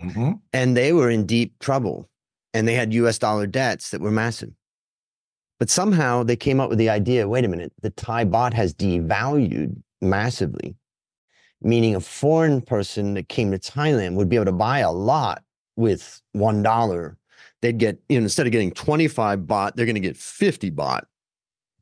Mm-hmm. 0.02 0.32
And 0.52 0.76
they 0.76 0.92
were 0.92 1.08
in 1.08 1.24
deep 1.26 1.58
trouble. 1.60 2.08
And 2.52 2.66
they 2.66 2.74
had 2.74 2.92
US 2.92 3.18
dollar 3.18 3.46
debts 3.46 3.90
that 3.90 4.00
were 4.00 4.10
massive. 4.10 4.50
But 5.60 5.70
somehow 5.70 6.24
they 6.24 6.36
came 6.36 6.58
up 6.58 6.70
with 6.70 6.78
the 6.78 6.88
idea 6.88 7.28
wait 7.28 7.44
a 7.44 7.48
minute, 7.48 7.72
the 7.82 7.90
Thai 7.90 8.24
baht 8.24 8.54
has 8.54 8.74
devalued 8.74 9.76
massively, 10.00 10.74
meaning 11.62 11.94
a 11.94 12.00
foreign 12.00 12.60
person 12.60 13.14
that 13.14 13.28
came 13.28 13.50
to 13.50 13.58
Thailand 13.58 14.14
would 14.14 14.28
be 14.28 14.36
able 14.36 14.46
to 14.46 14.52
buy 14.52 14.78
a 14.80 14.90
lot 14.90 15.42
with 15.76 16.20
$1. 16.36 17.16
They'd 17.62 17.78
get, 17.78 17.98
you 18.08 18.18
know, 18.18 18.24
instead 18.24 18.46
of 18.46 18.52
getting 18.52 18.70
25 18.72 19.40
baht, 19.40 19.74
they're 19.74 19.86
going 19.86 19.94
to 19.94 20.00
get 20.00 20.16
50 20.16 20.70
baht. 20.70 21.02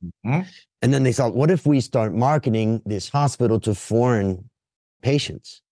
Mm-hmm. 0.05 0.41
And 0.83 0.95
then 0.95 1.03
they 1.03 1.13
thought, 1.13 1.35
what 1.35 1.51
if 1.51 1.67
we 1.67 1.81
start 1.81 2.15
marketing 2.15 2.83
this 2.87 3.09
hospital 3.09 3.61
to 3.61 3.75
foreign 3.75 4.49
patients? 5.03 5.63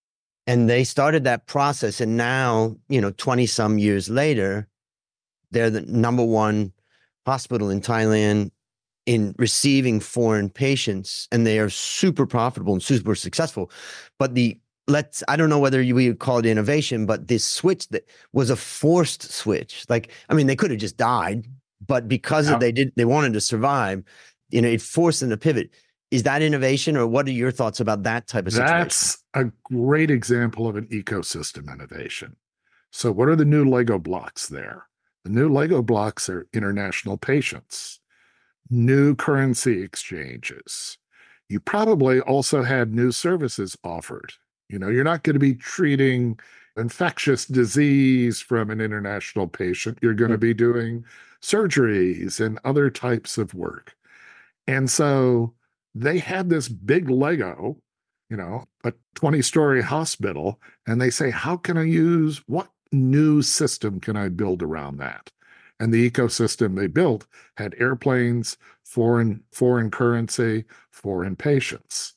And 0.47 0.69
they 0.69 0.85
started 0.85 1.25
that 1.25 1.47
process. 1.47 2.01
And 2.01 2.17
now, 2.17 2.77
you 2.89 3.01
know, 3.01 3.11
20 3.11 3.47
some 3.47 3.79
years 3.79 4.09
later, 4.09 4.69
they're 5.51 5.71
the 5.71 5.83
number 5.83 6.25
one 6.25 6.73
hospital 7.25 7.71
in 7.71 7.81
Thailand 7.81 8.51
in 9.07 9.35
receiving 9.39 10.01
foreign 10.01 10.51
patients. 10.51 11.29
And 11.33 11.47
they 11.47 11.59
are 11.59 11.71
super 11.71 12.27
profitable 12.27 12.73
and 12.73 12.83
super 12.83 13.15
successful. 13.15 13.71
But 14.19 14.35
the 14.35 14.59
let's 14.89 15.25
i 15.27 15.35
don't 15.35 15.49
know 15.49 15.59
whether 15.59 15.83
you 15.83 15.97
would 15.97 16.21
call 16.21 16.39
it 16.39 16.47
innovation 16.47 17.07
but 17.07 17.27
this 17.27 17.45
switch 17.45 17.89
that 17.89 18.09
was 18.33 18.51
a 18.51 18.55
forced 18.55 19.33
switch 19.33 19.85
like 19.89 20.13
i 20.29 20.33
mean 20.33 20.47
they 20.47 20.55
could 20.55 20.71
have 20.71 20.79
just 20.79 20.97
died 20.97 21.45
but 21.85 22.07
because 22.07 22.49
yeah. 22.49 22.57
they 22.57 22.71
did 22.71 22.93
they 22.95 23.05
wanted 23.05 23.33
to 23.33 23.41
survive 23.41 24.05
you 24.51 24.63
know, 24.63 24.69
it 24.69 24.83
forced 24.83 25.21
them 25.21 25.31
to 25.31 25.37
pivot. 25.37 25.71
Is 26.11 26.23
that 26.23 26.41
innovation, 26.41 26.97
or 26.97 27.07
what 27.07 27.27
are 27.27 27.33
your 27.33 27.51
thoughts 27.51 27.81
about 27.81 28.05
that 28.05 28.29
type 28.29 28.47
of 28.47 28.53
situation? 28.53 28.79
That's 28.79 29.25
a 29.35 29.45
great 29.65 30.11
example 30.11 30.69
of 30.69 30.77
an 30.77 30.87
ecosystem 30.87 31.73
innovation. 31.73 32.37
So, 32.93 33.11
what 33.11 33.29
are 33.29 33.37
the 33.37 33.45
new 33.45 33.69
Lego 33.69 33.99
blocks 33.99 34.47
there? 34.47 34.87
The 35.25 35.31
new 35.31 35.49
Lego 35.49 35.83
blocks 35.83 36.29
are 36.29 36.47
international 36.53 37.17
patients, 37.17 37.99
new 38.71 39.15
currency 39.15 39.83
exchanges. 39.83 40.99
You 41.49 41.61
probably 41.61 42.21
also 42.21 42.63
had 42.63 42.95
new 42.95 43.13
services 43.13 43.77
offered. 43.85 44.33
You 44.69 44.79
know, 44.79 44.89
you're 44.89 45.05
not 45.05 45.23
going 45.23 45.35
to 45.35 45.41
be 45.41 45.55
treating 45.55 46.39
infectious 46.77 47.47
disease 47.47 48.41
from 48.41 48.71
an 48.71 48.81
international 48.81 49.47
patient. 49.47 49.99
You're 50.03 50.15
going 50.15 50.33
to 50.33 50.39
mm. 50.39 50.41
be 50.41 50.55
doing 50.55 51.05
surgeries 51.43 52.45
and 52.45 52.59
other 52.65 52.91
types 52.91 53.39
of 53.39 53.55
work. 53.55 53.95
And 54.67 54.91
so 54.91 55.55
they 55.95 56.19
had 56.19 56.49
this 56.49 56.69
big 56.69 57.09
Lego, 57.09 57.79
you 58.29 58.37
know, 58.37 58.65
a 58.85 58.93
20 59.15 59.41
story 59.43 59.83
hospital. 59.83 60.61
And 60.87 61.01
they 61.01 61.11
say, 61.11 61.31
how 61.31 61.57
can 61.57 61.79
I 61.79 61.85
use 61.85 62.43
what 62.47 62.69
new 62.93 63.43
system 63.43 64.01
can 64.01 64.17
I 64.17 64.29
build 64.29 64.63
around 64.63 64.99
that? 64.99 65.31
And 65.79 65.93
the 65.93 66.11
ecosystem 66.11 66.77
they 66.77 66.87
built 66.87 67.27
had 67.57 67.75
airplanes, 67.79 68.57
foreign 68.83 69.43
foreign 69.53 69.91
currency, 69.91 70.65
foreign 70.91 71.37
patients. 71.37 72.15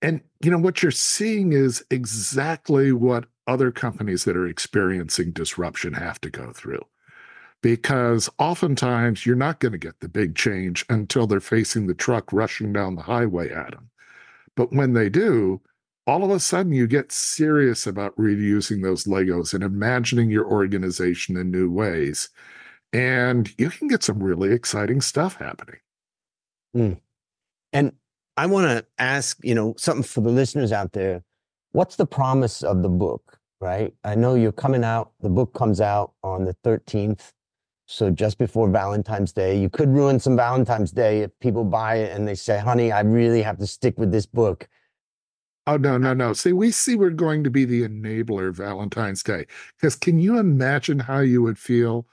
And 0.00 0.20
you 0.40 0.50
know 0.50 0.58
what 0.58 0.82
you're 0.82 0.92
seeing 0.92 1.52
is 1.52 1.84
exactly 1.90 2.92
what 2.92 3.26
other 3.48 3.72
companies 3.72 4.24
that 4.24 4.36
are 4.36 4.46
experiencing 4.46 5.32
disruption 5.32 5.94
have 5.94 6.20
to 6.20 6.30
go 6.30 6.52
through 6.52 6.84
because 7.62 8.30
oftentimes 8.38 9.26
you're 9.26 9.36
not 9.36 9.60
going 9.60 9.72
to 9.72 9.78
get 9.78 10.00
the 10.00 10.08
big 10.08 10.36
change 10.36 10.84
until 10.88 11.26
they're 11.26 11.40
facing 11.40 11.86
the 11.86 11.94
truck 11.94 12.32
rushing 12.32 12.72
down 12.72 12.94
the 12.94 13.02
highway 13.02 13.50
at 13.50 13.72
them. 13.72 13.90
But 14.54 14.72
when 14.72 14.92
they 14.92 15.08
do, 15.08 15.60
all 16.06 16.24
of 16.24 16.30
a 16.30 16.40
sudden 16.40 16.72
you 16.72 16.86
get 16.86 17.12
serious 17.12 17.86
about 17.86 18.16
reusing 18.16 18.82
those 18.82 19.04
Legos 19.04 19.54
and 19.54 19.62
imagining 19.62 20.30
your 20.30 20.46
organization 20.46 21.36
in 21.36 21.50
new 21.50 21.70
ways. 21.70 22.28
And 22.92 23.52
you 23.58 23.70
can 23.70 23.88
get 23.88 24.02
some 24.02 24.22
really 24.22 24.52
exciting 24.52 25.00
stuff 25.00 25.36
happening. 25.36 25.80
Mm. 26.76 27.00
And 27.72 27.92
I 28.36 28.46
want 28.46 28.66
to 28.66 28.86
ask, 28.98 29.38
you 29.42 29.54
know, 29.54 29.74
something 29.76 30.02
for 30.02 30.20
the 30.20 30.30
listeners 30.30 30.72
out 30.72 30.92
there. 30.92 31.22
What's 31.72 31.96
the 31.96 32.06
promise 32.06 32.62
of 32.62 32.82
the 32.82 32.88
book, 32.88 33.38
right? 33.60 33.92
I 34.04 34.14
know 34.14 34.34
you're 34.34 34.52
coming 34.52 34.84
out, 34.84 35.12
the 35.20 35.28
book 35.28 35.52
comes 35.52 35.80
out 35.80 36.12
on 36.22 36.44
the 36.44 36.54
13th 36.64 37.32
so 37.90 38.10
just 38.10 38.36
before 38.36 38.68
Valentine's 38.68 39.32
Day, 39.32 39.58
you 39.58 39.70
could 39.70 39.88
ruin 39.88 40.20
some 40.20 40.36
Valentine's 40.36 40.92
Day 40.92 41.20
if 41.20 41.30
people 41.40 41.64
buy 41.64 41.96
it 41.96 42.14
and 42.14 42.28
they 42.28 42.34
say, 42.34 42.58
honey, 42.58 42.92
I 42.92 43.00
really 43.00 43.40
have 43.40 43.56
to 43.58 43.66
stick 43.66 43.98
with 43.98 44.12
this 44.12 44.26
book. 44.26 44.68
Oh, 45.66 45.78
no, 45.78 45.96
no, 45.96 46.12
no. 46.12 46.34
See, 46.34 46.52
we 46.52 46.70
see 46.70 46.96
we're 46.96 47.08
going 47.08 47.44
to 47.44 47.50
be 47.50 47.64
the 47.64 47.88
enabler 47.88 48.52
Valentine's 48.54 49.22
Day. 49.22 49.46
Because 49.76 49.96
can 49.96 50.18
you 50.18 50.38
imagine 50.38 50.98
how 50.98 51.20
you 51.20 51.40
would 51.40 51.58
feel 51.58 52.06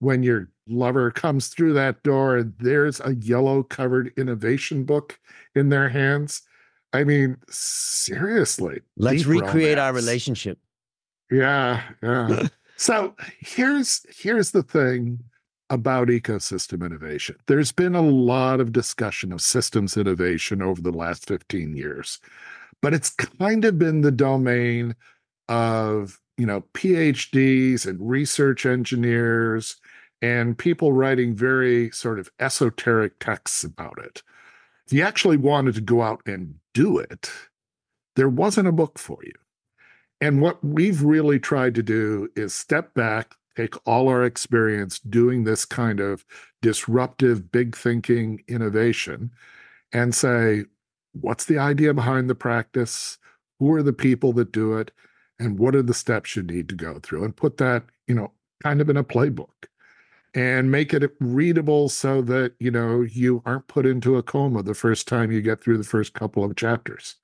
when 0.00 0.22
your 0.22 0.48
lover 0.66 1.10
comes 1.10 1.48
through 1.48 1.72
that 1.74 2.02
door 2.02 2.36
and 2.36 2.54
there's 2.58 3.00
a 3.00 3.14
yellow 3.16 3.62
covered 3.62 4.12
innovation 4.16 4.84
book 4.84 5.18
in 5.54 5.68
their 5.68 5.88
hands? 5.88 6.42
I 6.92 7.04
mean, 7.04 7.36
seriously. 7.50 8.80
Let's 8.96 9.26
recreate 9.26 9.76
romance. 9.76 9.80
our 9.80 9.92
relationship. 9.92 10.58
Yeah, 11.30 11.82
yeah. 12.02 12.48
So 12.80 13.16
here's 13.40 14.06
here's 14.08 14.52
the 14.52 14.62
thing 14.62 15.18
about 15.68 16.08
ecosystem 16.08 16.86
innovation. 16.86 17.34
There's 17.48 17.72
been 17.72 17.96
a 17.96 18.00
lot 18.00 18.60
of 18.60 18.72
discussion 18.72 19.32
of 19.32 19.40
systems 19.40 19.96
innovation 19.96 20.62
over 20.62 20.80
the 20.80 20.92
last 20.92 21.26
15 21.26 21.76
years, 21.76 22.20
but 22.80 22.94
it's 22.94 23.10
kind 23.10 23.64
of 23.64 23.78
been 23.78 24.02
the 24.02 24.12
domain 24.12 24.94
of, 25.48 26.20
you 26.36 26.46
know, 26.46 26.62
PhDs 26.72 27.84
and 27.84 27.98
research 28.00 28.64
engineers 28.64 29.76
and 30.20 30.58
people 30.58 30.92
writing 30.92 31.34
very 31.34 31.90
sort 31.90 32.18
of 32.18 32.30
esoteric 32.40 33.18
texts 33.18 33.64
about 33.64 33.98
it. 33.98 34.22
If 34.86 34.92
you 34.92 35.02
actually 35.02 35.36
wanted 35.36 35.74
to 35.76 35.80
go 35.80 36.02
out 36.02 36.22
and 36.26 36.54
do 36.74 36.98
it, 36.98 37.30
there 38.16 38.28
wasn't 38.28 38.68
a 38.68 38.72
book 38.72 38.98
for 38.98 39.18
you. 39.22 39.34
And 40.20 40.40
what 40.40 40.62
we've 40.64 41.02
really 41.02 41.38
tried 41.38 41.74
to 41.76 41.82
do 41.82 42.28
is 42.34 42.52
step 42.52 42.94
back, 42.94 43.34
take 43.56 43.74
all 43.86 44.08
our 44.08 44.24
experience 44.24 44.98
doing 44.98 45.44
this 45.44 45.64
kind 45.64 46.00
of 46.00 46.24
disruptive, 46.62 47.52
big 47.52 47.76
thinking 47.76 48.42
innovation 48.48 49.30
and 49.92 50.14
say, 50.14 50.64
what's 51.12 51.44
the 51.44 51.58
idea 51.58 51.94
behind 51.94 52.28
the 52.28 52.34
practice? 52.34 53.18
Who 53.60 53.72
are 53.74 53.82
the 53.82 53.92
people 53.92 54.32
that 54.34 54.52
do 54.52 54.76
it? 54.76 54.90
And 55.38 55.58
what 55.58 55.76
are 55.76 55.82
the 55.82 55.94
steps 55.94 56.34
you 56.34 56.42
need 56.42 56.68
to 56.70 56.74
go 56.74 56.98
through? 57.00 57.24
And 57.24 57.36
put 57.36 57.58
that, 57.58 57.84
you 58.08 58.14
know, 58.14 58.32
kind 58.62 58.80
of 58.80 58.90
in 58.90 58.96
a 58.96 59.04
playbook 59.04 59.66
and 60.38 60.70
make 60.70 60.94
it 60.94 61.10
readable 61.18 61.88
so 61.88 62.22
that, 62.22 62.54
you 62.60 62.70
know, 62.70 63.02
you 63.02 63.42
aren't 63.44 63.66
put 63.66 63.84
into 63.84 64.16
a 64.16 64.22
coma 64.22 64.62
the 64.62 64.72
first 64.72 65.08
time 65.08 65.32
you 65.32 65.42
get 65.42 65.60
through 65.60 65.76
the 65.76 65.82
first 65.82 66.14
couple 66.14 66.44
of 66.44 66.54
chapters. 66.54 67.16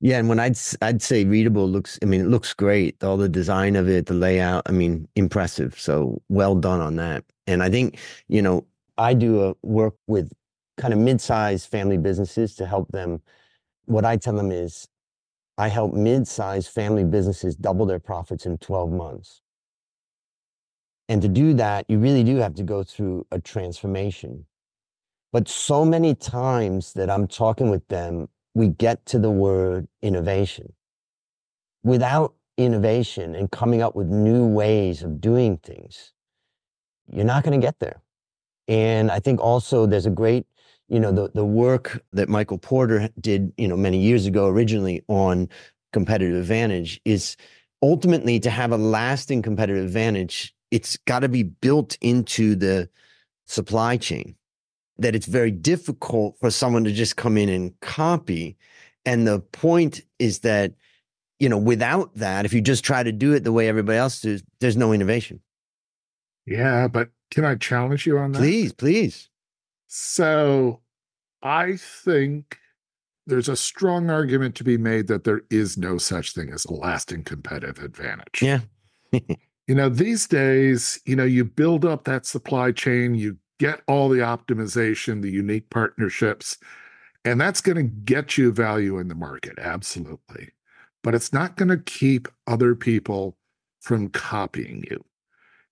Yeah, 0.00 0.18
and 0.18 0.28
when 0.28 0.38
I'd 0.38 0.58
I'd 0.82 1.00
say 1.00 1.24
readable 1.24 1.66
looks, 1.66 1.98
I 2.02 2.04
mean, 2.04 2.20
it 2.20 2.26
looks 2.26 2.52
great. 2.52 3.02
All 3.02 3.16
the 3.16 3.30
design 3.30 3.74
of 3.74 3.88
it, 3.88 4.04
the 4.04 4.12
layout, 4.12 4.64
I 4.66 4.72
mean, 4.72 5.08
impressive. 5.16 5.80
So 5.80 6.20
well 6.28 6.54
done 6.54 6.82
on 6.82 6.96
that. 6.96 7.24
And 7.46 7.62
I 7.62 7.70
think, 7.70 7.98
you 8.28 8.42
know, 8.42 8.66
I 8.98 9.14
do 9.14 9.42
a 9.42 9.54
work 9.62 9.94
with 10.06 10.30
kind 10.76 10.92
of 10.92 11.00
mid-sized 11.00 11.70
family 11.70 11.96
businesses 11.96 12.54
to 12.56 12.66
help 12.66 12.92
them. 12.92 13.22
What 13.86 14.04
I 14.04 14.18
tell 14.18 14.36
them 14.36 14.52
is, 14.52 14.86
I 15.56 15.68
help 15.68 15.94
mid-sized 15.94 16.68
family 16.68 17.04
businesses 17.04 17.56
double 17.56 17.86
their 17.86 17.98
profits 17.98 18.44
in 18.44 18.58
12 18.58 18.92
months. 18.92 19.40
And 21.08 21.22
to 21.22 21.28
do 21.28 21.54
that, 21.54 21.86
you 21.88 21.98
really 21.98 22.24
do 22.24 22.36
have 22.36 22.54
to 22.54 22.62
go 22.62 22.82
through 22.82 23.26
a 23.30 23.40
transformation. 23.40 24.46
But 25.32 25.48
so 25.48 25.84
many 25.84 26.14
times 26.14 26.94
that 26.94 27.10
I'm 27.10 27.26
talking 27.28 27.70
with 27.70 27.86
them, 27.88 28.28
we 28.54 28.68
get 28.68 29.04
to 29.06 29.18
the 29.18 29.30
word 29.30 29.86
innovation. 30.02 30.72
Without 31.84 32.34
innovation 32.56 33.34
and 33.34 33.50
coming 33.50 33.82
up 33.82 33.94
with 33.94 34.08
new 34.08 34.46
ways 34.46 35.02
of 35.02 35.20
doing 35.20 35.58
things, 35.58 36.12
you're 37.12 37.24
not 37.24 37.44
going 37.44 37.60
to 37.60 37.64
get 37.64 37.78
there. 37.78 38.00
And 38.66 39.10
I 39.10 39.20
think 39.20 39.40
also 39.40 39.86
there's 39.86 40.06
a 40.06 40.10
great, 40.10 40.46
you 40.88 40.98
know, 40.98 41.12
the, 41.12 41.30
the 41.34 41.44
work 41.44 42.02
that 42.12 42.28
Michael 42.28 42.58
Porter 42.58 43.10
did, 43.20 43.52
you 43.56 43.68
know, 43.68 43.76
many 43.76 43.98
years 43.98 44.26
ago 44.26 44.48
originally 44.48 45.02
on 45.06 45.48
competitive 45.92 46.36
advantage 46.36 47.00
is 47.04 47.36
ultimately 47.82 48.40
to 48.40 48.50
have 48.50 48.72
a 48.72 48.76
lasting 48.76 49.42
competitive 49.42 49.84
advantage, 49.84 50.54
it's 50.70 50.96
got 50.98 51.20
to 51.20 51.28
be 51.28 51.42
built 51.42 51.96
into 52.00 52.54
the 52.56 52.88
supply 53.46 53.96
chain 53.96 54.34
that 54.98 55.14
it's 55.14 55.26
very 55.26 55.50
difficult 55.50 56.36
for 56.40 56.50
someone 56.50 56.84
to 56.84 56.92
just 56.92 57.16
come 57.16 57.36
in 57.36 57.48
and 57.48 57.78
copy. 57.80 58.56
And 59.04 59.26
the 59.26 59.40
point 59.40 60.02
is 60.18 60.40
that, 60.40 60.72
you 61.38 61.48
know, 61.48 61.58
without 61.58 62.14
that, 62.16 62.44
if 62.44 62.52
you 62.52 62.60
just 62.60 62.84
try 62.84 63.02
to 63.02 63.12
do 63.12 63.32
it 63.32 63.44
the 63.44 63.52
way 63.52 63.68
everybody 63.68 63.98
else 63.98 64.22
does, 64.22 64.42
there's 64.60 64.76
no 64.76 64.92
innovation. 64.92 65.40
Yeah, 66.46 66.88
but 66.88 67.10
can 67.30 67.44
I 67.44 67.56
challenge 67.56 68.06
you 68.06 68.18
on 68.18 68.32
that? 68.32 68.38
Please, 68.38 68.72
please. 68.72 69.28
So 69.88 70.80
I 71.42 71.76
think 71.76 72.58
there's 73.26 73.48
a 73.48 73.56
strong 73.56 74.08
argument 74.08 74.54
to 74.56 74.64
be 74.64 74.78
made 74.78 75.08
that 75.08 75.24
there 75.24 75.42
is 75.50 75.76
no 75.76 75.98
such 75.98 76.32
thing 76.32 76.52
as 76.52 76.64
a 76.64 76.72
lasting 76.72 77.24
competitive 77.24 77.84
advantage. 77.84 78.40
Yeah. 78.40 78.60
you 79.66 79.74
know, 79.74 79.88
these 79.88 80.26
days, 80.26 81.00
you 81.06 81.16
know, 81.16 81.24
you 81.24 81.44
build 81.44 81.84
up 81.84 82.04
that 82.04 82.26
supply 82.26 82.72
chain, 82.72 83.14
you 83.14 83.36
get 83.58 83.82
all 83.88 84.08
the 84.08 84.18
optimization, 84.18 85.22
the 85.22 85.30
unique 85.30 85.68
partnerships, 85.70 86.58
and 87.24 87.40
that's 87.40 87.60
going 87.60 87.76
to 87.76 87.82
get 87.82 88.38
you 88.38 88.52
value 88.52 88.98
in 88.98 89.08
the 89.08 89.14
market. 89.14 89.58
Absolutely. 89.58 90.50
But 91.02 91.14
it's 91.14 91.32
not 91.32 91.56
going 91.56 91.68
to 91.68 91.78
keep 91.78 92.28
other 92.46 92.74
people 92.74 93.36
from 93.80 94.08
copying 94.10 94.84
you. 94.90 95.04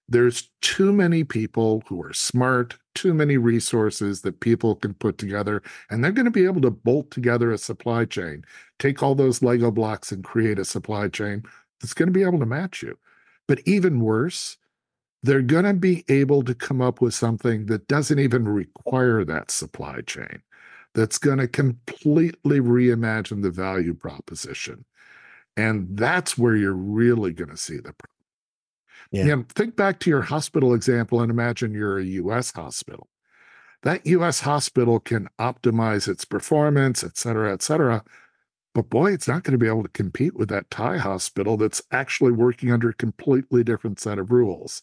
There's 0.08 0.50
too 0.60 0.92
many 0.92 1.24
people 1.24 1.82
who 1.86 2.02
are 2.02 2.12
smart, 2.12 2.76
too 2.94 3.14
many 3.14 3.36
resources 3.36 4.20
that 4.22 4.40
people 4.40 4.74
can 4.74 4.94
put 4.94 5.16
together, 5.16 5.62
and 5.88 6.02
they're 6.02 6.12
going 6.12 6.26
to 6.26 6.30
be 6.30 6.44
able 6.44 6.60
to 6.62 6.70
bolt 6.70 7.10
together 7.10 7.52
a 7.52 7.58
supply 7.58 8.04
chain, 8.04 8.44
take 8.78 9.02
all 9.02 9.14
those 9.14 9.42
Lego 9.42 9.70
blocks 9.70 10.12
and 10.12 10.22
create 10.22 10.58
a 10.58 10.64
supply 10.64 11.08
chain 11.08 11.42
that's 11.80 11.94
going 11.94 12.08
to 12.08 12.12
be 12.12 12.22
able 12.22 12.38
to 12.38 12.46
match 12.46 12.82
you. 12.82 12.98
But 13.46 13.60
even 13.66 14.00
worse, 14.00 14.56
they're 15.22 15.42
going 15.42 15.64
to 15.64 15.74
be 15.74 16.04
able 16.08 16.42
to 16.44 16.54
come 16.54 16.82
up 16.82 17.00
with 17.00 17.14
something 17.14 17.66
that 17.66 17.88
doesn't 17.88 18.18
even 18.18 18.46
require 18.46 19.24
that 19.24 19.50
supply 19.50 20.00
chain, 20.02 20.42
that's 20.94 21.18
going 21.18 21.38
to 21.38 21.48
completely 21.48 22.60
reimagine 22.60 23.42
the 23.42 23.50
value 23.50 23.94
proposition. 23.94 24.84
And 25.56 25.96
that's 25.96 26.36
where 26.36 26.56
you're 26.56 26.72
really 26.72 27.32
going 27.32 27.50
to 27.50 27.56
see 27.56 27.76
the 27.76 27.94
problem. 27.94 28.10
Yeah. 29.12 29.24
You 29.24 29.36
know, 29.36 29.44
think 29.48 29.76
back 29.76 30.00
to 30.00 30.10
your 30.10 30.22
hospital 30.22 30.74
example 30.74 31.20
and 31.20 31.30
imagine 31.30 31.72
you're 31.72 31.98
a 31.98 32.04
US 32.04 32.52
hospital. 32.52 33.08
That 33.82 34.06
US 34.06 34.40
hospital 34.40 34.98
can 34.98 35.28
optimize 35.38 36.08
its 36.08 36.24
performance, 36.24 37.04
et 37.04 37.16
cetera, 37.16 37.52
et 37.52 37.62
cetera. 37.62 38.02
But 38.74 38.90
boy, 38.90 39.12
it's 39.12 39.28
not 39.28 39.44
going 39.44 39.52
to 39.52 39.58
be 39.58 39.68
able 39.68 39.84
to 39.84 39.88
compete 39.88 40.34
with 40.34 40.48
that 40.48 40.68
Thai 40.70 40.98
hospital 40.98 41.56
that's 41.56 41.82
actually 41.92 42.32
working 42.32 42.72
under 42.72 42.88
a 42.88 42.94
completely 42.94 43.62
different 43.62 44.00
set 44.00 44.18
of 44.18 44.32
rules. 44.32 44.82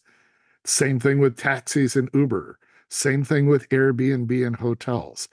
Same 0.64 0.98
thing 0.98 1.18
with 1.18 1.36
taxis 1.36 1.94
and 1.94 2.08
Uber. 2.14 2.58
Same 2.88 3.22
thing 3.22 3.46
with 3.46 3.68
Airbnb 3.68 4.46
and 4.46 4.56
hotels. 4.56 5.28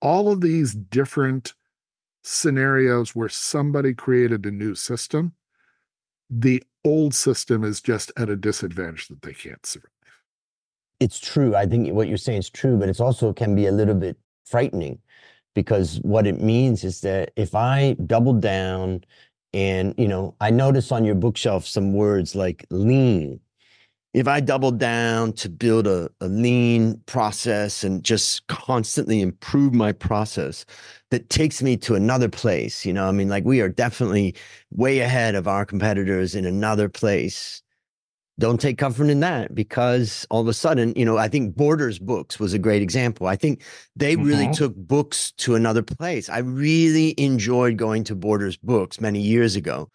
All 0.00 0.30
of 0.30 0.42
these 0.42 0.74
different 0.74 1.54
scenarios 2.22 3.14
where 3.14 3.28
somebody 3.28 3.94
created 3.94 4.44
a 4.44 4.50
new 4.50 4.74
system, 4.74 5.32
the 6.28 6.62
old 6.84 7.14
system 7.14 7.64
is 7.64 7.80
just 7.80 8.12
at 8.16 8.28
a 8.28 8.36
disadvantage 8.36 9.08
that 9.08 9.22
they 9.22 9.32
can't 9.32 9.64
survive. 9.64 9.88
It's 11.00 11.18
true. 11.18 11.56
I 11.56 11.66
think 11.66 11.92
what 11.92 12.08
you're 12.08 12.16
saying 12.16 12.40
is 12.40 12.50
true, 12.50 12.76
but 12.76 12.88
it's 12.88 13.00
also 13.00 13.32
can 13.32 13.54
be 13.54 13.66
a 13.66 13.72
little 13.72 13.94
bit 13.94 14.16
frightening 14.44 14.98
because 15.54 15.98
what 16.02 16.26
it 16.26 16.40
means 16.40 16.84
is 16.84 17.00
that 17.02 17.32
if 17.36 17.54
I 17.54 17.94
double 18.06 18.34
down 18.34 19.04
and, 19.52 19.94
you 19.98 20.08
know, 20.08 20.34
I 20.40 20.50
notice 20.50 20.92
on 20.92 21.04
your 21.04 21.14
bookshelf 21.14 21.66
some 21.66 21.92
words 21.92 22.34
like 22.34 22.66
lean 22.70 23.40
if 24.14 24.28
I 24.28 24.40
double 24.40 24.72
down 24.72 25.32
to 25.34 25.48
build 25.48 25.86
a, 25.86 26.10
a 26.20 26.28
lean 26.28 27.00
process 27.06 27.82
and 27.82 28.04
just 28.04 28.46
constantly 28.46 29.22
improve 29.22 29.72
my 29.72 29.92
process, 29.92 30.66
that 31.10 31.30
takes 31.30 31.62
me 31.62 31.76
to 31.78 31.94
another 31.94 32.28
place. 32.28 32.84
You 32.84 32.92
know, 32.92 33.08
I 33.08 33.12
mean, 33.12 33.28
like 33.28 33.44
we 33.44 33.60
are 33.62 33.70
definitely 33.70 34.34
way 34.70 35.00
ahead 35.00 35.34
of 35.34 35.48
our 35.48 35.64
competitors 35.64 36.34
in 36.34 36.44
another 36.44 36.88
place. 36.88 37.62
Don't 38.38 38.60
take 38.60 38.78
comfort 38.78 39.08
in 39.08 39.20
that 39.20 39.54
because 39.54 40.26
all 40.30 40.40
of 40.40 40.48
a 40.48 40.54
sudden, 40.54 40.94
you 40.96 41.04
know, 41.04 41.18
I 41.18 41.28
think 41.28 41.54
Borders 41.54 41.98
Books 41.98 42.40
was 42.40 42.54
a 42.54 42.58
great 42.58 42.82
example. 42.82 43.26
I 43.26 43.36
think 43.36 43.62
they 43.94 44.16
really 44.16 44.44
mm-hmm. 44.44 44.52
took 44.52 44.74
books 44.74 45.32
to 45.32 45.54
another 45.54 45.82
place. 45.82 46.28
I 46.28 46.38
really 46.38 47.14
enjoyed 47.18 47.76
going 47.76 48.04
to 48.04 48.14
Borders 48.14 48.56
Books 48.56 49.00
many 49.00 49.20
years 49.20 49.54
ago 49.54 49.90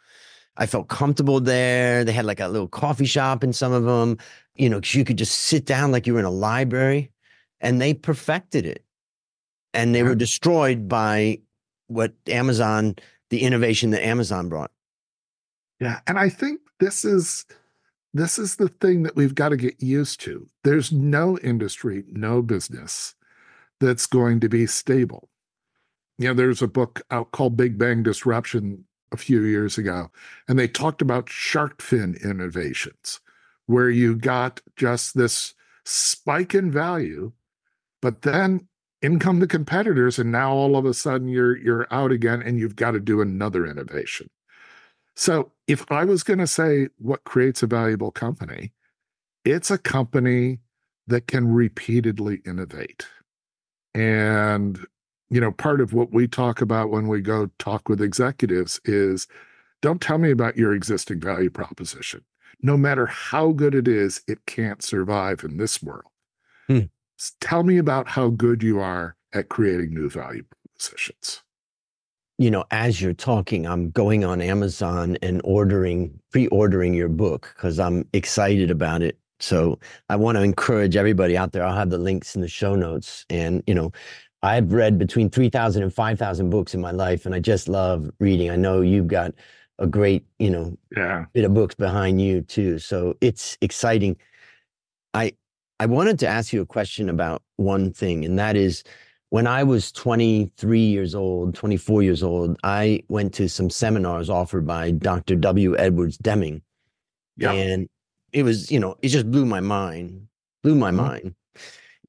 I 0.58 0.66
felt 0.66 0.88
comfortable 0.88 1.40
there. 1.40 2.04
They 2.04 2.12
had 2.12 2.26
like 2.26 2.40
a 2.40 2.48
little 2.48 2.68
coffee 2.68 3.06
shop 3.06 3.44
in 3.44 3.54
some 3.54 3.72
of 3.72 3.84
them, 3.84 4.18
you 4.56 4.70
know, 4.70 4.80
because 4.80 4.96
you 4.96 5.06
could 5.06 5.18
just 5.18 5.36
sit 5.36 5.66
down 5.66 5.92
like 5.92 6.08
you 6.08 6.14
were 6.14 6.20
in 6.20 6.26
a 6.26 6.32
library 6.32 7.12
and 7.62 7.80
they 7.80 7.94
perfected 7.94 8.66
it. 8.66 8.84
And 9.74 9.94
they 9.94 10.02
were 10.02 10.16
destroyed 10.16 10.88
by 10.88 11.42
what 11.88 12.14
Amazon, 12.28 12.96
the 13.30 13.44
innovation 13.44 13.92
that 13.92 14.04
Amazon 14.04 14.50
brought. 14.50 14.72
Yeah. 15.80 16.00
And 16.08 16.18
I 16.18 16.30
think 16.30 16.62
this 16.80 17.06
is 17.06 17.46
this 18.14 18.40
is 18.40 18.56
the 18.56 18.70
thing 18.70 19.04
that 19.04 19.16
we've 19.16 19.36
got 19.36 19.50
to 19.50 19.58
get 19.58 19.82
used 19.82 20.20
to. 20.22 20.48
There's 20.64 20.92
no 20.92 21.38
industry, 21.40 22.04
no 22.10 22.42
business 22.42 23.16
that's 23.80 24.08
going 24.08 24.40
to 24.40 24.50
be 24.50 24.66
stable. 24.66 25.30
You 26.18 26.30
know, 26.30 26.34
there's 26.34 26.62
a 26.62 26.68
book 26.68 27.02
out 27.12 27.32
called 27.32 27.58
Big 27.58 27.78
Bang 27.78 28.04
Disruption 28.04 28.86
a 29.12 29.18
few 29.18 29.42
years 29.44 29.78
ago, 29.78 30.10
and 30.48 30.58
they 30.58 30.68
talked 30.68 31.02
about 31.02 31.30
shark 31.30 31.82
fin 31.82 32.18
innovations, 32.24 33.20
where 33.68 33.90
you 33.90 34.16
got 34.16 34.62
just 34.76 35.16
this 35.16 35.54
spike 35.86 36.56
in 36.56 36.72
value, 36.72 37.32
but 38.02 38.24
then 38.24 38.68
in 39.02 39.20
come 39.20 39.40
the 39.40 39.48
competitors, 39.48 40.18
and 40.18 40.32
now 40.32 40.52
all 40.52 40.76
of 40.76 40.86
a 40.86 40.94
sudden 40.94 41.28
you're 41.28 41.56
you're 41.58 41.88
out 41.92 42.12
again, 42.12 42.42
and 42.42 42.60
you've 42.60 42.76
got 42.76 42.92
to 42.92 43.00
do 43.00 43.22
another 43.22 43.66
innovation. 43.66 44.30
So 45.18 45.52
if 45.66 45.92
I 45.92 46.06
was 46.06 46.22
going 46.22 46.38
to 46.38 46.48
say 46.48 46.90
what 47.00 47.24
creates 47.24 47.64
a 47.64 47.68
valuable 47.68 48.12
company, 48.12 48.72
it's 49.44 49.72
a 49.72 49.80
company 49.80 50.60
that 51.08 51.26
can 51.26 51.52
repeatedly 51.52 52.42
innovate. 52.46 53.08
And 53.96 54.80
you 55.30 55.42
know, 55.42 55.52
part 55.52 55.82
of 55.82 55.92
what 55.92 56.14
we 56.14 56.28
talk 56.28 56.62
about 56.62 56.92
when 56.92 57.08
we 57.08 57.22
go 57.22 57.50
talk 57.58 57.90
with 57.90 58.00
executives 58.00 58.80
is 58.86 59.28
don't 59.82 60.00
tell 60.00 60.20
me 60.20 60.30
about 60.30 60.56
your 60.56 60.74
existing 60.74 61.20
value 61.20 61.50
proposition. 61.50 62.24
No 62.62 62.78
matter 62.78 63.08
how 63.08 63.52
good 63.52 63.74
it 63.74 63.88
is, 63.88 64.22
it 64.28 64.46
can't 64.46 64.84
survive 64.84 65.44
in 65.44 65.58
this 65.58 65.82
world. 65.82 66.12
Hmm. 66.68 66.86
Tell 67.42 67.64
me 67.64 67.78
about 67.78 68.08
how 68.10 68.30
good 68.30 68.62
you 68.62 68.80
are 68.80 69.16
at 69.34 69.50
creating 69.50 69.96
new 69.96 70.10
value 70.10 70.44
propositions. 70.44 71.42
You 72.40 72.52
know, 72.52 72.66
as 72.70 73.02
you're 73.02 73.14
talking, 73.14 73.66
I'm 73.66 73.90
going 73.90 74.24
on 74.24 74.42
Amazon 74.42 75.18
and 75.24 75.42
ordering, 75.44 76.20
pre 76.32 76.48
ordering 76.48 76.94
your 76.94 77.10
book 77.10 77.52
because 77.56 77.80
I'm 77.80 78.08
excited 78.14 78.70
about 78.70 79.02
it. 79.02 79.18
So 79.40 79.80
I 80.10 80.16
want 80.18 80.38
to 80.38 80.44
encourage 80.44 80.96
everybody 80.96 81.36
out 81.36 81.52
there. 81.52 81.64
I'll 81.64 81.76
have 81.76 81.90
the 81.90 81.98
links 81.98 82.36
in 82.36 82.42
the 82.42 82.48
show 82.48 82.76
notes. 82.76 83.26
And, 83.30 83.64
you 83.66 83.74
know, 83.74 83.92
I've 84.44 84.72
read 84.72 85.00
between 85.00 85.32
3,000 85.32 85.82
and 85.82 85.94
5,000 85.94 86.50
books 86.52 86.76
in 86.76 86.82
my 86.82 86.92
life, 86.92 87.26
and 87.26 87.34
I 87.34 87.40
just 87.40 87.68
love 87.68 88.10
reading. 88.20 88.52
I 88.52 88.56
know 88.56 88.82
you've 88.82 89.08
got 89.08 89.34
a 89.80 89.88
great, 89.88 90.26
you 90.38 90.52
know, 90.52 90.78
Yeah. 90.96 91.26
bit 91.34 91.44
of 91.44 91.54
books 91.56 91.74
behind 91.74 92.22
you 92.22 92.42
too. 92.42 92.78
So 92.78 93.16
it's 93.22 93.58
exciting. 93.62 94.16
I 95.14 95.34
I 95.80 95.86
wanted 95.86 96.18
to 96.20 96.28
ask 96.28 96.54
you 96.54 96.62
a 96.62 96.66
question 96.66 97.08
about 97.10 97.44
one 97.58 97.94
thing, 97.94 98.26
and 98.26 98.40
that 98.40 98.56
is 98.56 98.84
when 99.30 99.48
I 99.48 99.64
was 99.64 99.92
23 99.92 100.80
years 100.80 101.14
old, 101.14 101.54
24 101.56 102.04
years 102.04 102.24
old, 102.24 102.58
I 102.64 103.04
went 103.10 103.34
to 103.36 103.50
some 103.50 103.70
seminars 103.70 104.30
offered 104.30 104.66
by 104.66 104.92
Dr. 104.92 105.36
W. 105.36 105.78
Edwards 105.78 106.18
Deming. 106.18 106.62
Yeah. 107.36 107.52
And 107.52 107.88
it 108.32 108.44
was, 108.44 108.72
you 108.72 108.80
know, 108.80 108.96
it 109.02 109.10
just 109.10 109.30
blew 109.30 109.46
my 109.46 109.60
mind, 109.60 110.28
blew 110.64 110.76
my 110.76 110.92
Mhm. 110.92 110.96
mind, 110.96 111.36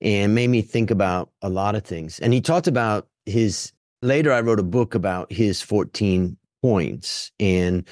and 0.01 0.35
made 0.35 0.49
me 0.49 0.63
think 0.63 0.91
about 0.91 1.31
a 1.43 1.49
lot 1.49 1.75
of 1.75 1.85
things. 1.85 2.19
And 2.21 2.33
he 2.33 2.41
talked 2.41 2.67
about 2.67 3.09
his 3.27 3.73
later 4.01 4.33
I 4.33 4.41
wrote 4.41 4.61
a 4.61 4.65
book 4.65 4.95
about 4.95 5.33
his 5.33 5.61
14 5.61 6.37
points 6.63 7.33
and 7.41 7.87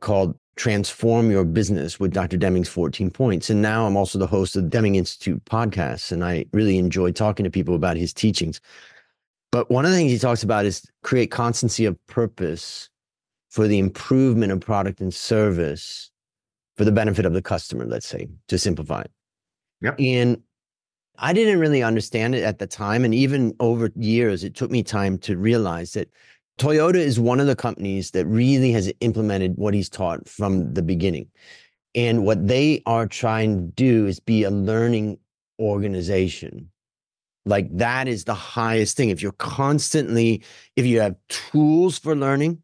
called 0.00 0.36
Transform 0.62 1.28
Your 1.28 1.42
Business 1.42 1.98
with 1.98 2.12
Dr. 2.12 2.36
Deming's 2.36 2.68
14 2.68 3.10
points. 3.10 3.50
And 3.50 3.60
now 3.60 3.84
I'm 3.84 3.96
also 3.96 4.16
the 4.16 4.28
host 4.28 4.54
of 4.54 4.62
the 4.62 4.68
Deming 4.68 4.94
Institute 4.94 5.44
podcast, 5.44 6.12
And 6.12 6.24
I 6.24 6.44
really 6.52 6.78
enjoy 6.78 7.10
talking 7.10 7.42
to 7.42 7.50
people 7.50 7.74
about 7.74 7.96
his 7.96 8.14
teachings. 8.14 8.60
But 9.50 9.72
one 9.72 9.84
of 9.84 9.90
the 9.90 9.96
things 9.96 10.12
he 10.12 10.20
talks 10.20 10.44
about 10.44 10.64
is 10.64 10.88
create 11.02 11.32
constancy 11.32 11.84
of 11.84 11.98
purpose 12.06 12.88
for 13.50 13.66
the 13.66 13.80
improvement 13.80 14.52
of 14.52 14.60
product 14.60 15.00
and 15.00 15.12
service 15.12 16.12
for 16.76 16.84
the 16.84 16.92
benefit 16.92 17.26
of 17.26 17.32
the 17.32 17.42
customer, 17.42 17.84
let's 17.84 18.06
say, 18.06 18.28
to 18.46 18.56
simplify 18.56 19.00
it. 19.00 19.10
Yep. 19.80 19.96
And 19.98 20.42
I 21.18 21.32
didn't 21.32 21.58
really 21.58 21.82
understand 21.82 22.36
it 22.36 22.44
at 22.44 22.60
the 22.60 22.68
time. 22.68 23.04
And 23.04 23.12
even 23.16 23.52
over 23.58 23.90
years, 23.96 24.44
it 24.44 24.54
took 24.54 24.70
me 24.70 24.84
time 24.84 25.18
to 25.18 25.36
realize 25.36 25.94
that 25.94 26.08
Toyota 26.58 26.96
is 26.96 27.18
one 27.18 27.40
of 27.40 27.46
the 27.46 27.56
companies 27.56 28.10
that 28.12 28.26
really 28.26 28.72
has 28.72 28.92
implemented 29.00 29.56
what 29.56 29.74
he's 29.74 29.88
taught 29.88 30.28
from 30.28 30.74
the 30.74 30.82
beginning. 30.82 31.28
And 31.94 32.24
what 32.24 32.46
they 32.46 32.82
are 32.86 33.06
trying 33.06 33.56
to 33.56 33.62
do 33.74 34.06
is 34.06 34.20
be 34.20 34.44
a 34.44 34.50
learning 34.50 35.18
organization. 35.60 36.70
Like 37.44 37.76
that 37.76 38.08
is 38.08 38.24
the 38.24 38.34
highest 38.34 38.96
thing. 38.96 39.10
If 39.10 39.22
you're 39.22 39.32
constantly, 39.32 40.42
if 40.76 40.86
you 40.86 41.00
have 41.00 41.16
tools 41.28 41.98
for 41.98 42.14
learning, 42.14 42.62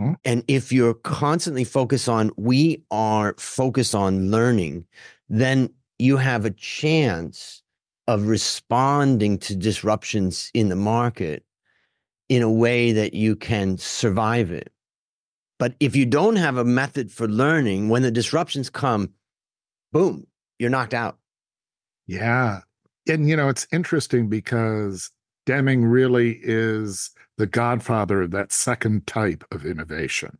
Mhm. 0.00 0.16
and 0.24 0.44
if 0.46 0.70
you're 0.72 0.94
constantly 0.94 1.64
focused 1.64 2.08
on, 2.08 2.30
we 2.36 2.84
are 2.90 3.34
focused 3.38 3.94
on 3.94 4.30
learning, 4.30 4.84
then 5.28 5.70
you 5.98 6.18
have 6.18 6.44
a 6.44 6.50
chance 6.50 7.62
of 8.06 8.26
responding 8.26 9.38
to 9.38 9.56
disruptions 9.56 10.50
in 10.54 10.68
the 10.68 10.76
market 10.76 11.44
in 12.32 12.42
a 12.42 12.50
way 12.50 12.92
that 12.92 13.12
you 13.12 13.36
can 13.36 13.76
survive 13.76 14.50
it. 14.50 14.72
But 15.58 15.74
if 15.80 15.94
you 15.94 16.06
don't 16.06 16.36
have 16.36 16.56
a 16.56 16.64
method 16.64 17.12
for 17.12 17.28
learning, 17.28 17.90
when 17.90 18.00
the 18.00 18.10
disruptions 18.10 18.70
come, 18.70 19.12
boom, 19.92 20.26
you're 20.58 20.70
knocked 20.70 20.94
out. 20.94 21.18
Yeah. 22.06 22.60
And, 23.06 23.28
you 23.28 23.36
know, 23.36 23.50
it's 23.50 23.66
interesting 23.70 24.30
because 24.30 25.10
Deming 25.44 25.84
really 25.84 26.40
is 26.42 27.10
the 27.36 27.46
godfather 27.46 28.22
of 28.22 28.30
that 28.30 28.50
second 28.50 29.06
type 29.06 29.44
of 29.52 29.66
innovation. 29.66 30.38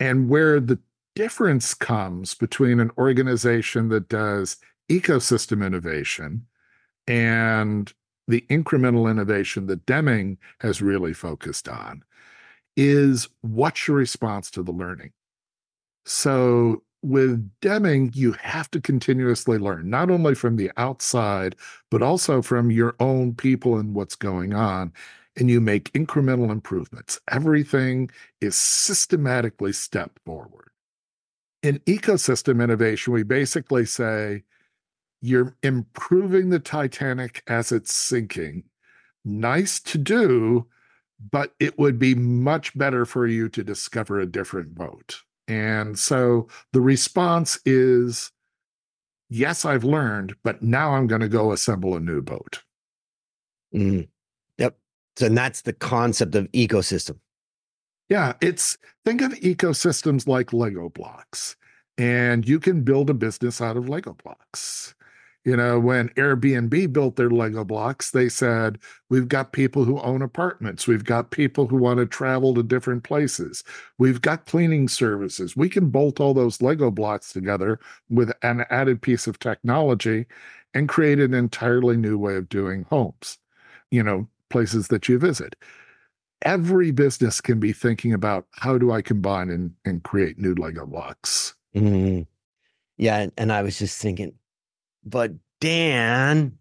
And 0.00 0.30
where 0.30 0.60
the 0.60 0.78
difference 1.14 1.74
comes 1.74 2.34
between 2.34 2.80
an 2.80 2.90
organization 2.96 3.90
that 3.90 4.08
does 4.08 4.56
ecosystem 4.90 5.64
innovation 5.64 6.46
and 7.06 7.92
the 8.28 8.44
incremental 8.50 9.10
innovation 9.10 9.66
that 9.66 9.86
Deming 9.86 10.38
has 10.60 10.82
really 10.82 11.12
focused 11.12 11.68
on 11.68 12.02
is 12.76 13.28
what's 13.40 13.88
your 13.88 13.96
response 13.96 14.50
to 14.52 14.62
the 14.62 14.72
learning? 14.72 15.12
So 16.04 16.82
with 17.02 17.50
Deming, 17.60 18.10
you 18.14 18.32
have 18.32 18.70
to 18.72 18.80
continuously 18.80 19.58
learn, 19.58 19.88
not 19.88 20.10
only 20.10 20.34
from 20.34 20.56
the 20.56 20.70
outside, 20.76 21.56
but 21.90 22.02
also 22.02 22.42
from 22.42 22.70
your 22.70 22.96
own 23.00 23.34
people 23.34 23.78
and 23.78 23.94
what's 23.94 24.16
going 24.16 24.54
on. 24.54 24.92
And 25.38 25.50
you 25.50 25.60
make 25.60 25.92
incremental 25.92 26.50
improvements. 26.50 27.20
Everything 27.30 28.10
is 28.40 28.56
systematically 28.56 29.72
stepped 29.72 30.18
forward. 30.24 30.70
In 31.62 31.78
ecosystem 31.80 32.62
innovation, 32.62 33.12
we 33.12 33.22
basically 33.22 33.84
say 33.84 34.44
you're 35.20 35.56
improving 35.62 36.50
the 36.50 36.58
Titanic 36.58 37.42
as 37.46 37.72
it's 37.72 37.92
sinking. 37.92 38.64
Nice 39.24 39.80
to 39.80 39.98
do, 39.98 40.66
but 41.30 41.52
it 41.58 41.78
would 41.78 41.98
be 41.98 42.14
much 42.14 42.76
better 42.76 43.04
for 43.04 43.26
you 43.26 43.48
to 43.48 43.64
discover 43.64 44.20
a 44.20 44.26
different 44.26 44.74
boat. 44.74 45.22
And 45.48 45.98
so 45.98 46.48
the 46.72 46.80
response 46.80 47.58
is 47.64 48.32
yes, 49.28 49.64
I've 49.64 49.84
learned, 49.84 50.36
but 50.44 50.62
now 50.62 50.94
I'm 50.94 51.06
going 51.06 51.20
to 51.20 51.28
go 51.28 51.52
assemble 51.52 51.96
a 51.96 52.00
new 52.00 52.22
boat. 52.22 52.62
Mm. 53.74 54.08
Yep. 54.58 54.78
So 55.16 55.26
and 55.26 55.36
that's 55.36 55.62
the 55.62 55.72
concept 55.72 56.34
of 56.34 56.50
ecosystem. 56.52 57.18
Yeah, 58.08 58.34
it's 58.40 58.78
think 59.04 59.20
of 59.20 59.32
ecosystems 59.32 60.28
like 60.28 60.52
Lego 60.52 60.88
blocks, 60.88 61.56
and 61.98 62.48
you 62.48 62.60
can 62.60 62.82
build 62.82 63.10
a 63.10 63.14
business 63.14 63.60
out 63.60 63.76
of 63.76 63.88
Lego 63.88 64.16
blocks. 64.22 64.94
You 65.46 65.56
know, 65.56 65.78
when 65.78 66.08
Airbnb 66.10 66.92
built 66.92 67.14
their 67.14 67.30
Lego 67.30 67.64
blocks, 67.64 68.10
they 68.10 68.28
said, 68.28 68.80
We've 69.08 69.28
got 69.28 69.52
people 69.52 69.84
who 69.84 70.00
own 70.00 70.20
apartments. 70.20 70.88
We've 70.88 71.04
got 71.04 71.30
people 71.30 71.68
who 71.68 71.76
want 71.76 72.00
to 72.00 72.06
travel 72.06 72.52
to 72.54 72.64
different 72.64 73.04
places. 73.04 73.62
We've 73.96 74.20
got 74.20 74.46
cleaning 74.46 74.88
services. 74.88 75.56
We 75.56 75.68
can 75.68 75.88
bolt 75.90 76.18
all 76.18 76.34
those 76.34 76.60
Lego 76.60 76.90
blocks 76.90 77.32
together 77.32 77.78
with 78.10 78.32
an 78.42 78.64
added 78.70 79.00
piece 79.00 79.28
of 79.28 79.38
technology 79.38 80.26
and 80.74 80.88
create 80.88 81.20
an 81.20 81.32
entirely 81.32 81.96
new 81.96 82.18
way 82.18 82.34
of 82.34 82.48
doing 82.48 82.84
homes, 82.90 83.38
you 83.92 84.02
know, 84.02 84.26
places 84.50 84.88
that 84.88 85.08
you 85.08 85.16
visit. 85.16 85.54
Every 86.42 86.90
business 86.90 87.40
can 87.40 87.60
be 87.60 87.72
thinking 87.72 88.12
about 88.12 88.46
how 88.50 88.78
do 88.78 88.90
I 88.90 89.00
combine 89.00 89.50
and, 89.50 89.74
and 89.84 90.02
create 90.02 90.40
new 90.40 90.56
Lego 90.56 90.86
blocks. 90.86 91.54
Mhm. 91.72 92.26
Yeah. 92.96 93.28
And 93.38 93.52
I 93.52 93.62
was 93.62 93.78
just 93.78 94.02
thinking, 94.02 94.32
but 95.06 95.32
Dan, 95.60 96.58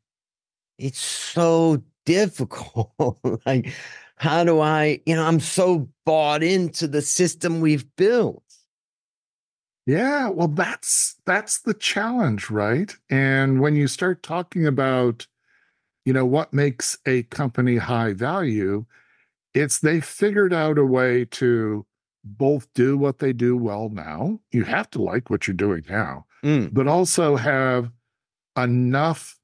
it's 0.78 1.00
so 1.00 1.84
difficult. 2.06 2.94
like, 3.46 3.74
how 4.18 4.44
do 4.44 4.62
I, 4.62 5.02
you 5.06 5.16
know, 5.16 5.26
I'm 5.26 5.40
so 5.42 5.90
bought 6.06 6.44
into 6.44 6.88
the 6.88 7.02
system 7.02 7.60
we've 7.60 7.94
built. 7.96 8.44
Yeah, 9.88 10.30
well, 10.30 10.48
that's 10.48 11.16
that's 11.26 11.60
the 11.60 11.74
challenge, 11.74 12.50
right? 12.50 12.96
And 13.10 13.62
when 13.62 13.76
you 13.76 13.88
start 13.88 14.24
talking 14.24 14.66
about, 14.66 15.28
you 16.06 16.14
know, 16.14 16.26
what 16.26 16.54
makes 16.54 16.98
a 17.06 17.24
company 17.24 17.78
high 17.78 18.14
value, 18.14 18.86
it's 19.54 19.80
they 19.80 20.02
figured 20.02 20.54
out 20.54 20.80
a 20.80 20.86
way 20.86 21.26
to 21.26 21.86
both 22.24 22.68
do 22.74 22.98
what 22.98 23.20
they 23.20 23.32
do 23.32 23.56
well 23.56 23.90
now. 23.90 24.40
You 24.52 24.64
have 24.64 24.90
to 24.92 25.02
like 25.02 25.30
what 25.30 25.48
you're 25.48 25.54
doing 25.56 25.84
now, 25.88 26.26
Mm. 26.44 26.74
but 26.74 26.88
also 26.88 27.36
have 27.36 27.92
enough 28.58 29.38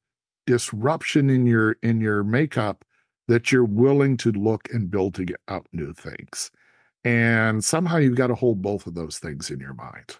disruption 0.47 1.30
in 1.30 1.45
your 1.45 1.78
in 1.84 2.02
your 2.02 2.24
makeup 2.24 2.84
that 3.28 3.52
you're 3.52 3.63
willing 3.63 4.17
to 4.17 4.32
look 4.32 4.67
and 4.74 4.91
build 4.91 5.15
to 5.15 5.26
get 5.26 5.39
out 5.47 5.67
new 5.71 5.93
things. 5.93 6.52
And 7.04 7.63
somehow 7.63 7.97
you've 7.97 8.17
got 8.17 8.28
to 8.28 8.36
hold 8.36 8.62
both 8.62 8.88
of 8.88 8.93
those 8.93 9.19
things 9.19 9.50
in 9.50 9.60
your 9.60 9.74
mind. 9.74 10.17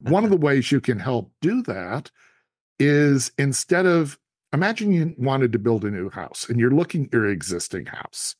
One 0.00 0.24
of 0.24 0.30
the 0.30 0.36
ways 0.46 0.70
you 0.70 0.80
can 0.80 0.98
help 0.98 1.32
do 1.40 1.62
that 1.62 2.10
is 2.78 3.32
instead 3.38 3.86
of 3.86 4.18
imagine 4.52 4.92
you 4.92 5.14
wanted 5.18 5.52
to 5.52 5.58
build 5.58 5.84
a 5.84 5.90
new 5.90 6.10
house 6.10 6.48
and 6.48 6.60
you're 6.60 6.70
looking 6.70 7.06
at 7.06 7.12
your 7.12 7.26
existing 7.26 7.86
house. 7.86 8.36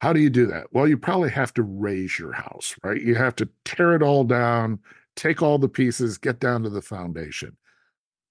How 0.00 0.12
do 0.12 0.20
you 0.20 0.30
do 0.30 0.46
that? 0.46 0.68
Well, 0.72 0.88
you 0.88 0.96
probably 0.96 1.30
have 1.30 1.52
to 1.54 1.62
raise 1.62 2.18
your 2.18 2.32
house, 2.32 2.74
right? 2.82 3.00
You 3.00 3.16
have 3.16 3.36
to 3.36 3.48
tear 3.64 3.94
it 3.94 4.02
all 4.02 4.24
down, 4.24 4.78
take 5.14 5.42
all 5.42 5.58
the 5.58 5.68
pieces, 5.68 6.16
get 6.16 6.40
down 6.40 6.62
to 6.62 6.70
the 6.70 6.80
foundation. 6.80 7.56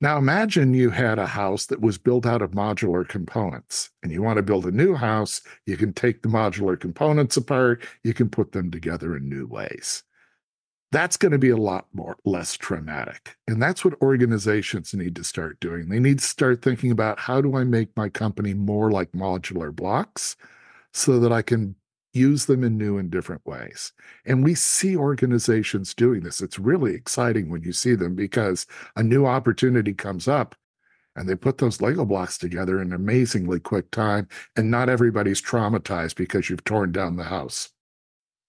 Now, 0.01 0.17
imagine 0.17 0.73
you 0.73 0.91
had 0.91 1.19
a 1.19 1.27
house 1.27 1.65
that 1.65 1.81
was 1.81 1.97
built 1.97 2.25
out 2.25 2.41
of 2.41 2.51
modular 2.51 3.05
components 3.05 3.89
and 4.01 4.13
you 4.13 4.21
want 4.21 4.38
to 4.38 4.43
build 4.43 4.65
a 4.65 4.71
new 4.71 4.95
house. 4.95 5.41
You 5.65 5.75
can 5.75 5.91
take 5.91 6.21
the 6.21 6.29
modular 6.29 6.79
components 6.79 7.35
apart, 7.35 7.85
you 8.03 8.13
can 8.13 8.29
put 8.29 8.53
them 8.53 8.71
together 8.71 9.17
in 9.17 9.27
new 9.27 9.45
ways. 9.45 10.03
That's 10.91 11.17
going 11.17 11.33
to 11.33 11.38
be 11.38 11.49
a 11.49 11.57
lot 11.57 11.88
more 11.93 12.17
less 12.23 12.55
traumatic. 12.55 13.35
And 13.47 13.62
that's 13.62 13.83
what 13.83 14.01
organizations 14.01 14.93
need 14.93 15.15
to 15.17 15.23
start 15.23 15.59
doing. 15.59 15.89
They 15.89 15.99
need 15.99 16.19
to 16.19 16.25
start 16.25 16.62
thinking 16.62 16.91
about 16.91 17.19
how 17.19 17.41
do 17.41 17.57
I 17.57 17.65
make 17.65 17.95
my 17.97 18.07
company 18.07 18.53
more 18.53 18.89
like 18.91 19.12
modular 19.12 19.75
blocks 19.75 20.38
so 20.93 21.19
that 21.19 21.31
I 21.31 21.41
can 21.41 21.75
use 22.19 22.45
them 22.45 22.63
in 22.63 22.77
new 22.77 22.97
and 22.97 23.10
different 23.10 23.45
ways. 23.45 23.93
And 24.25 24.43
we 24.43 24.53
see 24.55 24.95
organizations 24.95 25.93
doing 25.93 26.21
this. 26.21 26.41
It's 26.41 26.60
really 26.60 26.93
exciting 26.93 27.49
when 27.49 27.63
you 27.63 27.71
see 27.71 27.95
them 27.95 28.15
because 28.15 28.65
a 28.95 29.03
new 29.03 29.25
opportunity 29.25 29.93
comes 29.93 30.27
up 30.27 30.55
and 31.15 31.27
they 31.27 31.36
put 31.36 31.58
those 31.58 31.82
Lego 31.82 32.05
blocks 32.05 32.38
together 32.38 32.82
in 32.82 32.89
an 32.89 32.93
amazingly 32.93 33.60
quick 33.60 33.89
time. 33.91 34.27
And 34.55 34.69
not 34.69 34.89
everybody's 34.89 35.41
traumatized 35.41 36.15
because 36.15 36.49
you've 36.49 36.63
torn 36.63 36.91
down 36.91 37.15
the 37.15 37.23
house. 37.23 37.69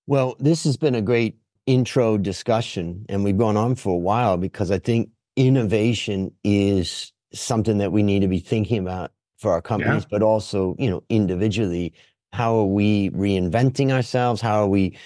Well, 0.06 0.37
this 0.38 0.64
has 0.64 0.76
been 0.76 0.94
a 0.94 1.02
great 1.02 1.38
intro 1.66 2.18
discussion, 2.18 3.06
and 3.09 3.22
we've 3.22 3.38
gone 3.38 3.56
on 3.56 3.76
for 3.76 3.94
a 3.94 3.98
while 3.98 4.37
because 4.37 4.70
I 4.70 4.78
think 4.78 5.11
innovation 5.37 6.33
is 6.42 7.12
something 7.33 7.78
that 7.78 7.92
we 7.92 8.02
need 8.02 8.20
to 8.20 8.28
be 8.28 8.40
thinking 8.40 8.78
about 8.78 9.12
for 9.38 9.52
our 9.52 9.62
companies, 9.62 10.02
yeah. 10.02 10.09
but 10.11 10.22
also, 10.22 10.76
you 10.78 10.90
know, 10.90 11.02
individually. 11.09 11.94
How 12.33 12.55
are 12.57 12.66
we 12.66 13.11
reinventing 13.11 13.90
ourselves? 13.90 14.40
How 14.40 14.62
are 14.62 14.69
we? 14.69 14.97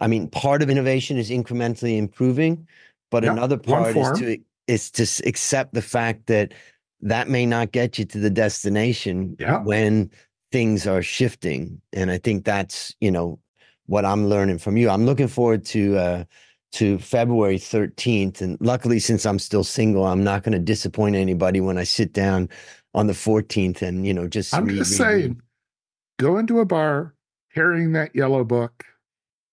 I 0.00 0.06
mean, 0.06 0.28
part 0.28 0.62
of 0.62 0.70
innovation 0.70 1.16
is 1.16 1.30
incrementally 1.30 1.96
improving, 1.96 2.66
but 3.10 3.24
another 3.32 3.56
part 3.56 3.96
is 3.96 4.18
to 4.18 4.38
is 4.66 4.90
to 4.92 5.28
accept 5.28 5.74
the 5.74 5.82
fact 5.82 6.26
that 6.26 6.52
that 7.00 7.28
may 7.28 7.44
not 7.46 7.72
get 7.72 7.98
you 7.98 8.04
to 8.06 8.18
the 8.18 8.30
destination 8.30 9.36
when 9.64 10.10
things 10.50 10.86
are 10.86 11.02
shifting. 11.02 11.80
And 11.92 12.10
I 12.10 12.18
think 12.18 12.44
that's, 12.44 12.94
you 13.00 13.10
know, 13.10 13.38
what 13.86 14.04
I'm 14.04 14.28
learning 14.28 14.58
from 14.58 14.76
you. 14.76 14.88
I'm 14.88 15.04
looking 15.04 15.28
forward 15.28 15.64
to 15.66 15.96
uh 15.98 16.24
to 16.72 16.98
February 16.98 17.58
13th. 17.58 18.40
And 18.40 18.56
luckily, 18.60 18.98
since 18.98 19.26
I'm 19.26 19.38
still 19.38 19.64
single, 19.64 20.06
I'm 20.06 20.24
not 20.24 20.42
going 20.42 20.52
to 20.52 20.58
disappoint 20.58 21.16
anybody 21.16 21.60
when 21.60 21.76
I 21.76 21.84
sit 21.84 22.14
down 22.14 22.48
on 22.94 23.06
the 23.06 23.12
14th 23.12 23.82
and, 23.82 24.06
you 24.06 24.14
know, 24.14 24.26
just 24.26 24.54
I'm 24.54 24.64
read, 24.64 24.78
just 24.78 24.96
saying. 24.96 25.40
Go 26.22 26.38
into 26.38 26.60
a 26.60 26.64
bar 26.64 27.14
carrying 27.52 27.92
that 27.92 28.14
yellow 28.14 28.44
book. 28.44 28.84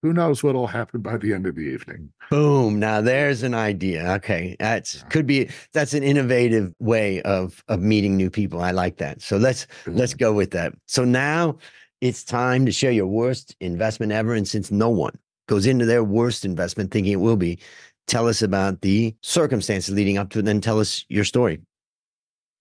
Who 0.01 0.13
knows 0.13 0.43
what'll 0.43 0.67
happen 0.67 1.01
by 1.01 1.17
the 1.17 1.33
end 1.33 1.45
of 1.45 1.55
the 1.55 1.61
evening. 1.61 2.13
Boom 2.29 2.79
now 2.79 3.01
there's 3.01 3.43
an 3.43 3.53
idea. 3.53 4.13
Okay 4.13 4.55
that's 4.59 5.03
could 5.09 5.27
be 5.27 5.49
that's 5.73 5.93
an 5.93 6.03
innovative 6.03 6.73
way 6.79 7.21
of 7.23 7.63
of 7.67 7.81
meeting 7.81 8.15
new 8.15 8.29
people. 8.29 8.61
I 8.61 8.71
like 8.71 8.97
that. 8.97 9.21
So 9.21 9.35
let's 9.35 9.67
let's 9.87 10.13
go 10.13 10.31
with 10.31 10.51
that. 10.51 10.73
So 10.85 11.03
now 11.03 11.57
it's 11.99 12.23
time 12.23 12.65
to 12.65 12.71
share 12.71 12.91
your 12.91 13.07
worst 13.07 13.55
investment 13.59 14.13
ever 14.13 14.33
and 14.33 14.47
since 14.47 14.71
no 14.71 14.89
one 14.89 15.17
goes 15.49 15.65
into 15.65 15.85
their 15.85 16.03
worst 16.03 16.45
investment 16.45 16.91
thinking 16.91 17.11
it 17.11 17.17
will 17.17 17.35
be 17.35 17.59
tell 18.07 18.27
us 18.27 18.41
about 18.41 18.79
the 18.81 19.13
circumstances 19.21 19.93
leading 19.93 20.17
up 20.17 20.29
to 20.29 20.39
it 20.39 20.45
then 20.45 20.61
tell 20.61 20.79
us 20.79 21.03
your 21.09 21.25
story 21.25 21.59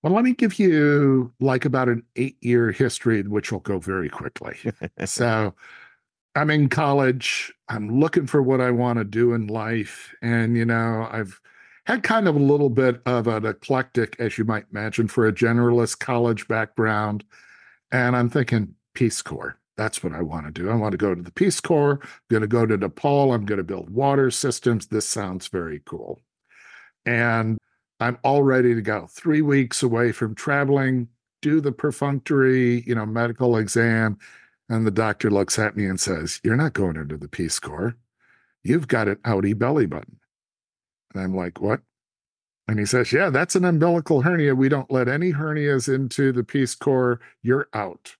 well, 0.02 0.12
let 0.12 0.24
me 0.24 0.32
give 0.32 0.58
you 0.58 1.32
like 1.40 1.64
about 1.64 1.88
an 1.88 2.02
eight 2.16 2.36
year 2.40 2.72
history, 2.72 3.22
which 3.22 3.52
will 3.52 3.60
go 3.60 3.78
very 3.78 4.08
quickly. 4.08 4.56
so, 5.04 5.54
I'm 6.38 6.50
in 6.50 6.68
college. 6.68 7.52
I'm 7.68 7.98
looking 7.98 8.26
for 8.26 8.42
what 8.42 8.60
I 8.60 8.70
want 8.70 8.98
to 8.98 9.04
do 9.04 9.32
in 9.32 9.48
life. 9.48 10.14
And, 10.22 10.56
you 10.56 10.64
know, 10.64 11.08
I've 11.10 11.40
had 11.84 12.04
kind 12.04 12.28
of 12.28 12.36
a 12.36 12.38
little 12.38 12.70
bit 12.70 13.02
of 13.06 13.26
an 13.26 13.44
eclectic, 13.44 14.14
as 14.20 14.38
you 14.38 14.44
might 14.44 14.66
imagine, 14.70 15.08
for 15.08 15.26
a 15.26 15.32
generalist 15.32 15.98
college 15.98 16.46
background. 16.46 17.24
And 17.90 18.14
I'm 18.14 18.30
thinking 18.30 18.74
Peace 18.94 19.20
Corps. 19.20 19.58
That's 19.76 20.02
what 20.04 20.12
I 20.12 20.22
want 20.22 20.46
to 20.46 20.52
do. 20.52 20.70
I 20.70 20.74
want 20.74 20.92
to 20.92 20.98
go 20.98 21.12
to 21.14 21.22
the 21.22 21.32
Peace 21.32 21.60
Corps. 21.60 21.98
I'm 22.02 22.08
going 22.28 22.42
to 22.42 22.46
go 22.46 22.66
to 22.66 22.76
Nepal. 22.76 23.32
I'm 23.32 23.44
going 23.44 23.58
to 23.58 23.64
build 23.64 23.90
water 23.90 24.30
systems. 24.30 24.86
This 24.86 25.08
sounds 25.08 25.48
very 25.48 25.80
cool. 25.86 26.20
And 27.04 27.58
I'm 28.00 28.18
all 28.22 28.42
ready 28.42 28.74
to 28.74 28.82
go. 28.82 29.08
Three 29.10 29.42
weeks 29.42 29.82
away 29.82 30.12
from 30.12 30.34
traveling, 30.34 31.08
do 31.42 31.60
the 31.60 31.72
perfunctory, 31.72 32.82
you 32.86 32.94
know, 32.94 33.06
medical 33.06 33.56
exam, 33.56 34.18
and 34.68 34.86
the 34.86 34.90
doctor 34.90 35.30
looks 35.30 35.58
at 35.58 35.76
me 35.76 35.86
and 35.86 35.98
says, 35.98 36.40
You're 36.44 36.56
not 36.56 36.74
going 36.74 36.96
into 36.96 37.16
the 37.16 37.28
Peace 37.28 37.58
Corps. 37.58 37.96
You've 38.62 38.88
got 38.88 39.08
an 39.08 39.16
outie 39.16 39.58
belly 39.58 39.86
button. 39.86 40.18
And 41.14 41.22
I'm 41.22 41.34
like, 41.34 41.60
What? 41.60 41.80
And 42.68 42.78
he 42.78 42.84
says, 42.84 43.12
Yeah, 43.12 43.30
that's 43.30 43.56
an 43.56 43.64
umbilical 43.64 44.22
hernia. 44.22 44.54
We 44.54 44.68
don't 44.68 44.90
let 44.90 45.08
any 45.08 45.32
hernias 45.32 45.92
into 45.92 46.32
the 46.32 46.44
Peace 46.44 46.74
Corps. 46.74 47.20
You're 47.42 47.68
out. 47.72 48.16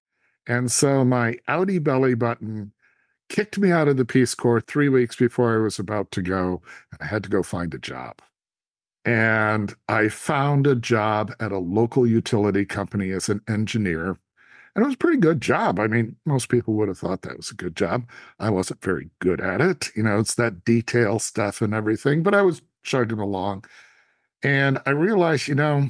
And 0.47 0.73
so 0.73 1.05
my 1.05 1.37
outie 1.49 1.83
belly 1.83 2.15
button 2.15 2.73
kicked 3.29 3.59
me 3.59 3.71
out 3.71 3.89
of 3.89 3.99
the 3.99 4.07
Peace 4.07 4.35
Corps 4.35 4.63
three 4.63 4.89
weeks 4.89 5.17
before 5.17 5.55
I 5.55 5.63
was 5.63 5.79
about 5.79 6.11
to 6.13 6.23
go. 6.23 6.63
I 6.99 7.05
had 7.05 7.23
to 7.25 7.29
go 7.29 7.43
find 7.43 7.75
a 7.75 7.79
job. 7.79 8.23
And 9.09 9.75
I 9.89 10.09
found 10.09 10.67
a 10.67 10.75
job 10.75 11.33
at 11.41 11.53
a 11.53 11.59
local 11.59 12.07
utility 12.07 12.67
company 12.67 13.11
as 13.11 13.29
an 13.29 13.41
engineer 13.49 14.19
and 14.79 14.85
it 14.85 14.87
was 14.87 14.95
a 14.95 14.99
pretty 14.99 15.19
good 15.19 15.41
job. 15.41 15.81
I 15.81 15.89
mean, 15.89 16.15
most 16.25 16.49
people 16.49 16.75
would 16.75 16.87
have 16.87 16.99
thought 16.99 17.23
that 17.23 17.37
was 17.37 17.51
a 17.51 17.55
good 17.55 17.75
job. 17.75 18.09
I 18.39 18.51
wasn't 18.51 18.81
very 18.81 19.11
good 19.19 19.41
at 19.41 19.61
it. 19.61 19.91
You 19.97 20.05
know, 20.05 20.21
it's 20.21 20.37
that 20.37 20.65
detail 20.65 21.19
stuff 21.19 21.61
and 21.61 21.75
everything, 21.75 22.23
but 22.23 22.33
I 22.33 22.43
was 22.43 22.63
chugging 22.85 23.19
along. 23.19 23.65
And 24.45 24.79
I 24.87 24.91
realized, 24.91 25.49
you 25.49 25.57
know, 25.57 25.89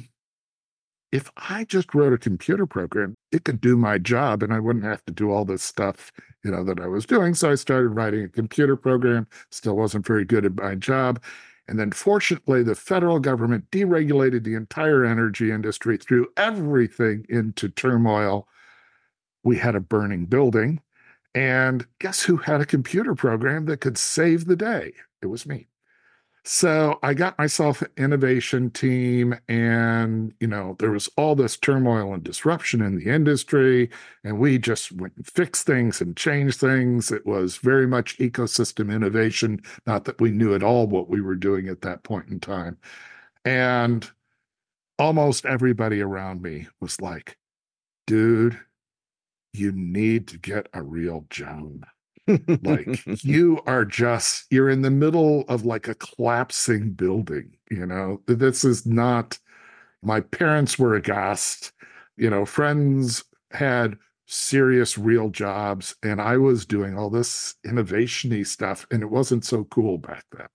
if 1.11 1.29
I 1.37 1.65
just 1.65 1.93
wrote 1.93 2.13
a 2.13 2.17
computer 2.17 2.65
program, 2.65 3.13
it 3.31 3.43
could 3.43 3.61
do 3.61 3.77
my 3.77 3.99
job 3.99 4.41
and 4.41 4.51
I 4.51 4.59
wouldn't 4.59 4.85
have 4.85 5.05
to 5.05 5.13
do 5.13 5.31
all 5.31 5.45
this 5.45 5.61
stuff, 5.61 6.11
you 6.43 6.49
know, 6.49 6.63
that 6.63 6.79
I 6.79 6.87
was 6.87 7.05
doing. 7.05 7.35
So 7.35 7.51
I 7.51 7.55
started 7.55 7.89
writing 7.89 8.23
a 8.23 8.27
computer 8.29 8.75
program, 8.75 9.27
still 9.51 9.75
wasn't 9.75 10.07
very 10.07 10.25
good 10.25 10.45
at 10.45 10.55
my 10.55 10.73
job. 10.73 11.21
And 11.69 11.77
then 11.77 11.91
fortunately, 11.91 12.63
the 12.63 12.73
federal 12.73 13.19
government 13.19 13.69
deregulated 13.69 14.43
the 14.43 14.55
entire 14.55 15.05
energy 15.05 15.51
industry, 15.51 15.97
threw 15.97 16.27
everything 16.35 17.27
into 17.29 17.69
turmoil 17.69 18.47
we 19.43 19.57
had 19.57 19.75
a 19.75 19.79
burning 19.79 20.25
building. 20.25 20.81
And 21.35 21.85
guess 21.99 22.23
who 22.23 22.37
had 22.37 22.59
a 22.59 22.65
computer 22.65 23.13
program 23.13 23.65
that 23.65 23.81
could 23.81 23.99
save 23.99 24.45
the 24.45 24.55
day? 24.55 24.93
It 25.21 25.27
was 25.27 25.45
me. 25.45 25.67
So 26.51 26.97
I 27.03 27.13
got 27.13 27.37
myself 27.37 27.83
an 27.83 27.91
innovation 27.95 28.71
team, 28.71 29.35
and 29.47 30.33
you 30.39 30.47
know, 30.47 30.75
there 30.79 30.89
was 30.89 31.07
all 31.15 31.35
this 31.35 31.55
turmoil 31.55 32.11
and 32.11 32.23
disruption 32.23 32.81
in 32.81 32.95
the 32.97 33.05
industry, 33.05 33.91
and 34.23 34.39
we 34.39 34.57
just 34.57 34.91
went 34.93 35.13
and 35.15 35.27
fixed 35.27 35.67
things 35.67 36.01
and 36.01 36.17
changed 36.17 36.59
things. 36.59 37.11
It 37.11 37.23
was 37.27 37.57
very 37.57 37.85
much 37.85 38.17
ecosystem 38.17 38.91
innovation, 38.91 39.61
not 39.85 40.05
that 40.05 40.19
we 40.19 40.31
knew 40.31 40.55
at 40.55 40.63
all 40.63 40.87
what 40.87 41.07
we 41.07 41.21
were 41.21 41.35
doing 41.35 41.67
at 41.67 41.81
that 41.81 42.01
point 42.01 42.29
in 42.29 42.39
time. 42.39 42.79
And 43.45 44.09
almost 44.97 45.45
everybody 45.45 46.01
around 46.01 46.41
me 46.41 46.67
was 46.81 46.99
like, 46.99 47.37
dude, 48.07 48.59
you 49.53 49.71
need 49.71 50.27
to 50.29 50.39
get 50.39 50.67
a 50.73 50.81
real 50.81 51.27
job. 51.29 51.85
Like 52.63 53.05
you 53.23 53.61
are 53.65 53.85
just 53.85 54.45
you're 54.49 54.69
in 54.69 54.81
the 54.81 54.91
middle 54.91 55.45
of 55.47 55.65
like 55.65 55.87
a 55.87 55.95
collapsing 55.95 56.91
building 56.91 57.51
you 57.71 57.85
know? 57.85 58.21
This 58.25 58.63
is 58.63 58.85
not 58.85 59.37
my 60.01 60.21
parents 60.21 60.79
were 60.79 60.95
aghast 60.95 61.71
you 62.17 62.29
know 62.29 62.45
friends 62.45 63.23
had 63.51 63.97
serious 64.27 64.97
real 64.97 65.29
jobs 65.29 65.95
and 66.03 66.21
i 66.21 66.37
was 66.37 66.65
doing 66.65 66.97
all 66.97 67.09
this 67.09 67.55
innovationy 67.65 68.45
stuff 68.45 68.85
and 68.91 69.01
it 69.01 69.09
wasn't 69.09 69.43
so 69.43 69.63
cool 69.65 69.97
back 69.97 70.23
then. 70.37 70.47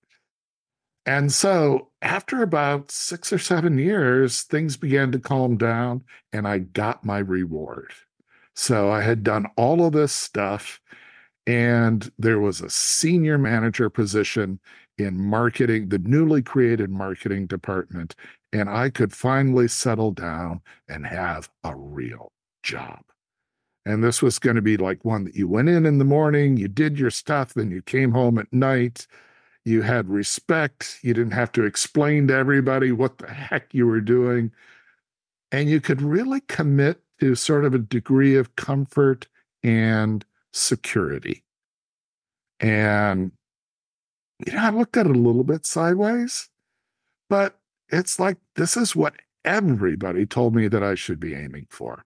And 1.07 1.31
so 1.31 1.91
after 2.01 2.43
about 2.43 2.91
six 2.91 3.33
or 3.33 3.39
seven 3.39 3.77
years 3.79 4.43
things 4.43 4.77
began 4.77 5.13
to 5.13 5.19
calm 5.19 5.57
down 5.57 6.05
and 6.33 6.47
i 6.47 6.59
got 6.59 7.05
my 7.05 7.19
reward. 7.19 7.93
So 8.55 8.91
I 8.91 9.03
had 9.03 9.25
done 9.25 9.47
all 9.57 9.85
of 9.85 9.93
this 9.93 10.13
stuff, 10.13 10.81
and 11.47 12.11
there 12.19 12.41
was 12.41 12.61
a 12.61 12.71
senior 12.71 13.39
manager 13.39 13.91
position 13.91 14.59
in 14.97 15.19
marketing, 15.19 15.89
the 15.89 15.99
newly 15.99 16.43
created 16.43 16.91
marketing 16.91 17.47
department, 17.47 18.15
and 18.53 18.71
I 18.71 18.91
could 18.91 19.13
finally 19.13 19.69
settle 19.69 20.13
down 20.13 20.61
and 20.89 21.07
have 21.07 21.51
a 21.65 21.75
real 21.75 22.33
job. 22.63 23.01
And 23.87 24.03
this 24.03 24.23
was 24.23 24.39
going 24.39 24.57
to 24.57 24.63
be 24.63 24.77
like 24.77 25.05
one 25.05 25.25
that 25.25 25.35
you 25.35 25.47
went 25.47 25.69
in 25.69 25.85
in 25.85 25.99
the 25.99 26.05
morning, 26.05 26.57
you 26.57 26.69
did 26.69 26.99
your 26.99 27.11
stuff, 27.11 27.53
then 27.53 27.71
you 27.71 27.83
came 27.83 28.13
home 28.13 28.39
at 28.39 28.53
night. 28.53 29.07
You 29.65 29.81
had 29.83 30.11
respect. 30.11 30.99
You 31.03 31.15
didn't 31.15 31.33
have 31.33 31.51
to 31.53 31.65
explain 31.65 32.29
to 32.29 32.35
everybody 32.35 32.93
what 32.93 33.19
the 33.19 33.31
heck 33.31 33.73
you 33.73 33.87
were 33.87 34.01
doing. 34.01 34.53
And 35.51 35.71
you 35.71 35.81
could 35.81 36.03
really 36.03 36.41
commit 36.43 37.01
to 37.21 37.35
sort 37.35 37.65
of 37.65 37.75
a 37.75 37.79
degree 37.79 38.37
of 38.37 38.57
comfort 38.57 39.27
and 39.63 40.25
security. 40.55 41.45
And, 42.61 43.33
you 44.47 44.53
know, 44.53 44.62
I 44.62 44.71
looked 44.71 44.97
at 44.97 45.07
it 45.07 45.17
a 45.17 45.19
little 45.19 45.45
bit 45.45 45.67
sideways, 45.67 46.49
but 47.29 47.59
it's 47.90 48.19
like 48.19 48.38
this 48.57 48.77
is 48.77 48.97
what 48.97 49.14
everybody 49.45 50.25
told 50.25 50.55
me 50.55 50.69
that 50.69 50.83
I 50.83 50.95
should 50.95 51.21
be 51.21 51.35
aiming 51.35 51.67
for. 51.71 52.05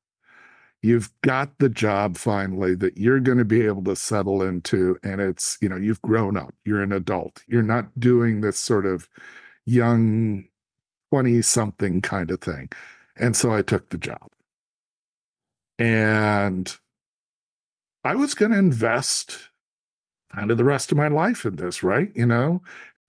You've 0.81 1.11
got 1.23 1.59
the 1.59 1.69
job 1.69 2.17
finally 2.17 2.75
that 2.77 2.97
you're 2.97 3.21
going 3.21 3.39
to 3.39 3.45
be 3.45 3.63
able 3.67 3.83
to 3.85 3.97
settle 3.97 4.43
into. 4.43 4.97
And 5.03 5.21
it's, 5.21 5.59
you 5.61 5.69
know, 5.69 5.77
you've 5.77 6.03
grown 6.03 6.37
up, 6.37 6.55
you're 6.65 6.83
an 6.83 6.93
adult, 6.93 7.43
you're 7.49 7.63
not 7.63 7.99
doing 7.99 8.41
this 8.41 8.59
sort 8.59 8.87
of 8.87 9.09
young 9.67 10.45
20 11.11 11.43
something 11.43 12.01
kind 12.01 12.31
of 12.31 12.41
thing. 12.41 12.71
And 13.17 13.37
so 13.37 13.53
I 13.53 13.63
took 13.63 13.91
the 13.91 13.99
job. 13.99 14.31
And 15.79 16.77
I 18.05 18.15
was 18.15 18.35
going 18.35 18.53
to 18.53 18.59
invest 18.59 19.49
kind 20.35 20.51
of 20.51 20.59
the 20.59 20.65
rest 20.65 20.93
of 20.93 20.99
my 20.99 21.09
life 21.09 21.45
in 21.45 21.57
this, 21.57 21.83
right? 21.83 22.11
You 22.15 22.27
know, 22.27 22.63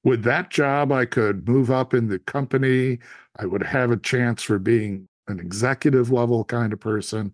with 0.04 0.23
that 0.23 0.49
job, 0.49 0.91
I 0.91 1.06
could 1.06 1.47
move 1.47 1.69
up 1.69 1.93
in 1.93 2.08
the 2.08 2.19
company. 2.19 2.99
I 3.38 3.45
would 3.45 3.63
have 3.63 3.91
a 3.91 3.97
chance 3.97 4.41
for 4.43 4.60
being 4.60 5.08
an 5.28 5.39
executive 5.39 6.12
level 6.12 6.43
kind 6.43 6.73
of 6.73 6.80
person. 6.80 7.34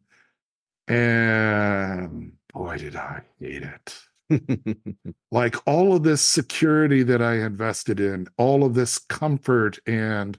And 0.88 2.34
boy, 2.54 2.78
did 2.78 2.96
I 2.96 3.22
hate 3.40 3.64
it. 3.64 4.00
like 5.32 5.56
all 5.68 5.96
of 5.96 6.04
this 6.04 6.22
security 6.22 7.04
that 7.04 7.22
I 7.22 7.36
invested 7.36 8.00
in, 8.00 8.28
all 8.38 8.64
of 8.64 8.74
this 8.74 8.98
comfort 8.98 9.80
and, 9.86 10.38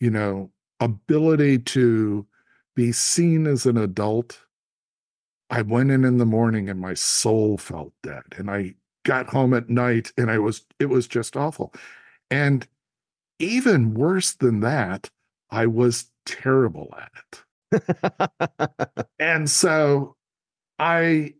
you 0.00 0.10
know, 0.10 0.50
ability 0.80 1.58
to 1.58 2.26
be 2.74 2.92
seen 2.92 3.46
as 3.46 3.66
an 3.66 3.76
adult. 3.76 4.40
I 5.50 5.62
went 5.62 5.90
in 5.90 6.04
in 6.04 6.18
the 6.18 6.26
morning 6.26 6.68
and 6.68 6.80
my 6.80 6.94
soul 6.94 7.58
felt 7.58 7.92
dead. 8.02 8.22
And 8.36 8.50
I 8.50 8.74
got 9.04 9.28
home 9.28 9.52
at 9.52 9.68
night 9.68 10.12
and 10.16 10.30
I 10.30 10.38
was, 10.38 10.64
it 10.78 10.86
was 10.86 11.06
just 11.06 11.36
awful. 11.36 11.74
And 12.30 12.66
even 13.40 13.94
worse 13.94 14.32
than 14.32 14.60
that, 14.60 15.10
I 15.50 15.66
was 15.66 16.10
terrible 16.24 16.94
at 16.96 17.12
it. 17.18 19.08
and 19.18 19.50
so 19.50 20.16
I 20.78 21.34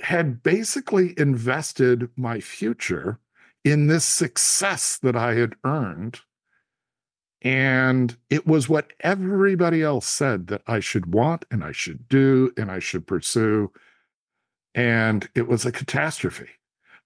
had 0.00 0.42
basically 0.42 1.14
invested 1.18 2.10
my 2.16 2.40
future 2.40 3.18
in 3.64 3.86
this 3.86 4.04
success 4.04 4.98
that 5.02 5.16
I 5.16 5.34
had 5.34 5.54
earned. 5.64 6.20
And 7.42 8.16
it 8.30 8.46
was 8.46 8.68
what 8.68 8.92
everybody 9.00 9.82
else 9.82 10.06
said 10.06 10.48
that 10.48 10.62
I 10.66 10.80
should 10.80 11.14
want 11.14 11.44
and 11.50 11.62
I 11.62 11.72
should 11.72 12.08
do 12.08 12.52
and 12.56 12.70
I 12.70 12.80
should 12.80 13.06
pursue. 13.06 13.70
And 14.74 15.28
it 15.34 15.46
was 15.46 15.64
a 15.64 15.72
catastrophe. 15.72 16.48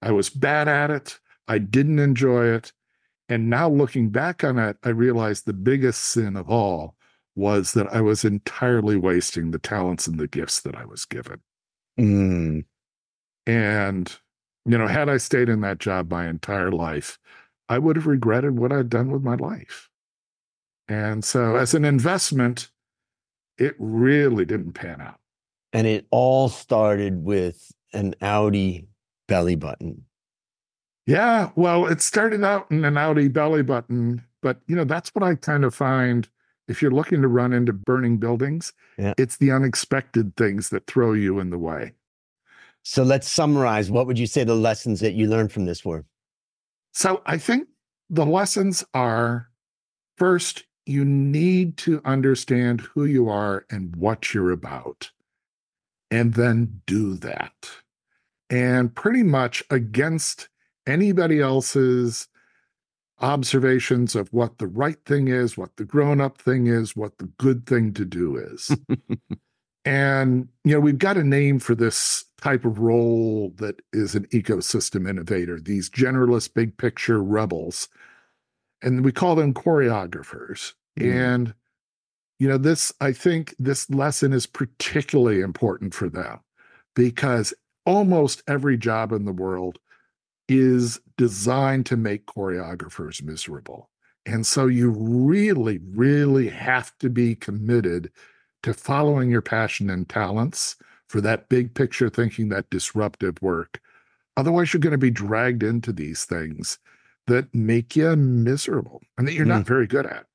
I 0.01 0.11
was 0.11 0.31
bad 0.31 0.69
at 0.69 0.91
it. 0.91 1.21
I 1.49 1.59
didn't 1.59 1.99
enjoy 1.99 2.47
it. 2.47 2.73
And 3.29 3.49
now 3.49 3.69
looking 3.69 4.09
back 4.11 4.43
on 4.43 4.59
it, 4.59 4.77
I 4.83 4.89
realized 4.89 5.45
the 5.45 5.53
biggest 5.53 6.03
sin 6.03 6.37
of 6.37 6.51
all 6.51 6.97
was 7.35 7.73
that 7.73 7.93
I 7.93 8.01
was 8.01 8.25
entirely 8.25 8.97
wasting 8.97 9.51
the 9.51 9.59
talents 9.59 10.07
and 10.07 10.19
the 10.19 10.29
gifts 10.29 10.61
that 10.61 10.75
I 10.75 10.85
was 10.85 11.05
given. 11.05 11.41
Mm. 11.99 12.65
And, 13.47 14.19
you 14.67 14.77
know, 14.77 14.87
had 14.87 15.09
I 15.09 15.17
stayed 15.17 15.49
in 15.49 15.61
that 15.63 15.79
job 15.79 16.11
my 16.11 16.29
entire 16.29 16.71
life, 16.71 17.19
I 17.69 17.79
would 17.79 17.97
have 17.97 18.07
regretted 18.07 18.59
what 18.59 18.73
I'd 18.73 18.91
done 18.91 19.11
with 19.11 19.23
my 19.23 19.37
life. 19.37 19.89
And 20.89 21.25
so, 21.25 21.57
as 21.57 21.75
an 21.75 21.85
investment, 21.85 22.71
it 23.59 23.75
really 23.79 24.45
didn't 24.45 24.73
pan 24.73 25.01
out. 25.01 25.21
And 25.73 25.87
it 25.87 26.07
all 26.11 26.49
started 26.49 27.25
with 27.25 27.73
an 27.93 28.15
Audi 28.21 28.89
belly 29.29 29.55
button. 29.55 30.05
Yeah, 31.07 31.51
well, 31.57 31.87
it 31.87 32.01
started 32.01 32.45
out 32.45 32.71
in 32.71 32.85
an 32.85 32.97
Audi 32.97 33.29
belly 33.29 33.63
button, 33.63 34.23
but 34.41 34.61
you 34.67 34.77
know, 34.77 34.85
that's 34.85 35.11
what 35.15 35.25
I 35.25 35.35
kind 35.35 35.65
of 35.65 35.75
find 35.75 36.29
if 36.69 36.81
you're 36.81 36.91
looking 36.91 37.23
to 37.23 37.29
run 37.29 37.53
into 37.53 37.73
burning 37.73 38.19
buildings, 38.19 38.73
yeah. 38.99 39.15
it's 39.19 39.37
the 39.37 39.51
unexpected 39.51 40.37
things 40.37 40.71
that 40.71 40.87
throw 40.87 41.13
you 41.13 41.41
in 41.41 41.51
the 41.51 41.59
way. 41.59 41.93
So 42.85 43.03
let's 43.03 43.29
summarize. 43.29 43.91
What 43.91 44.07
would 44.07 44.19
you 44.19 44.27
say 44.27 44.45
the 44.45 44.55
lessons 44.55 45.01
that 45.01 45.13
you 45.13 45.29
learned 45.29 45.53
from 45.53 45.67
this 45.67 45.85
were? 45.85 46.05
So 46.93 47.23
I 47.27 47.39
think 47.39 47.69
the 48.11 48.27
lessons 48.27 48.85
are 48.95 49.49
first, 50.17 50.65
you 50.87 51.05
need 51.05 51.77
to 51.79 52.01
understand 52.05 52.81
who 52.81 53.05
you 53.05 53.29
are 53.29 53.65
and 53.71 53.95
what 53.97 54.35
you're 54.35 54.51
about, 54.51 55.11
and 56.11 56.35
then 56.35 56.83
do 56.87 57.15
that 57.15 57.71
and 58.53 58.95
pretty 58.95 59.23
much 59.23 59.65
against 59.71 60.49
anybody 60.87 61.41
else's 61.41 62.29
observations 63.21 64.15
of 64.15 64.31
what 64.33 64.59
the 64.59 64.67
right 64.67 65.03
thing 65.07 65.29
is, 65.29 65.57
what 65.57 65.75
the 65.77 65.85
grown 65.87 66.21
up 66.21 66.39
thing 66.39 66.67
is, 66.67 66.95
what 66.95 67.17
the 67.17 67.31
good 67.39 67.67
thing 67.67 67.95
to 67.95 68.05
do 68.05 68.37
is. 68.37 68.77
and, 69.87 70.49
you 70.65 70.75
know, 70.75 70.81
we've 70.81 70.99
got 70.99 71.17
a 71.17 71.25
name 71.25 71.59
for 71.59 71.75
this 71.75 72.27
type 72.43 72.67
of 72.67 72.79
role 72.79 73.55
that 73.57 73.81
is 73.95 74.15
an 74.15 74.27
ecosystem 74.27 75.09
innovator, 75.09 75.59
these 75.59 75.89
generalist 75.89 76.53
big 76.53 76.77
picture 76.77 77.23
rebels. 77.23 77.89
And 78.83 79.05
we 79.05 79.13
call 79.13 79.35
them 79.35 79.55
choreographers. 79.55 80.75
Mm. 80.99 81.15
And, 81.15 81.55
you 82.39 82.49
know, 82.49 82.59
this, 82.59 82.93
I 83.01 83.13
think 83.13 83.55
this 83.59 83.89
lesson 83.91 84.33
is 84.33 84.47
particularly 84.47 85.41
important 85.41 85.95
for 85.95 86.09
them 86.09 86.41
because 86.95 87.55
almost 87.87 88.43
every 88.47 88.77
job 88.77 89.13
in 89.13 89.25
the 89.25 89.33
world 89.33 89.79
is 90.49 91.01
designed 91.17 91.87
to 91.87 91.97
make 91.97 92.27
choreographers 92.27 93.23
miserable. 93.23 93.89
And 94.27 94.47
so 94.47 94.67
you 94.67 94.91
really, 94.91 95.79
really 95.79 96.49
have 96.49 96.97
to 96.99 97.09
be 97.09 97.35
committed 97.35 98.11
to 98.63 98.75
following 98.75 99.31
your 99.31 99.43
passion 99.43 99.91
and 99.91 100.09
talents 100.09 100.77
for 101.09 101.21
that 101.21 101.49
big 101.49 101.75
picture 101.75 102.09
thinking, 102.09 102.49
that 102.49 102.71
disruptive 102.71 103.41
work. 103.43 103.81
Otherwise, 104.37 104.73
you're 104.73 104.81
going 104.81 104.93
to 104.93 104.99
be 104.99 105.11
dragged 105.11 105.63
into 105.63 105.93
these 105.93 106.25
things 106.25 106.79
that 107.27 107.55
make 107.55 107.97
you 107.97 108.15
miserable 108.17 109.01
and 109.17 109.27
that 109.27 109.35
you're 109.35 109.47
mm. 109.47 109.51
not 109.51 109.67
very 109.67 109.87
good 109.87 110.07
at. 110.07 110.27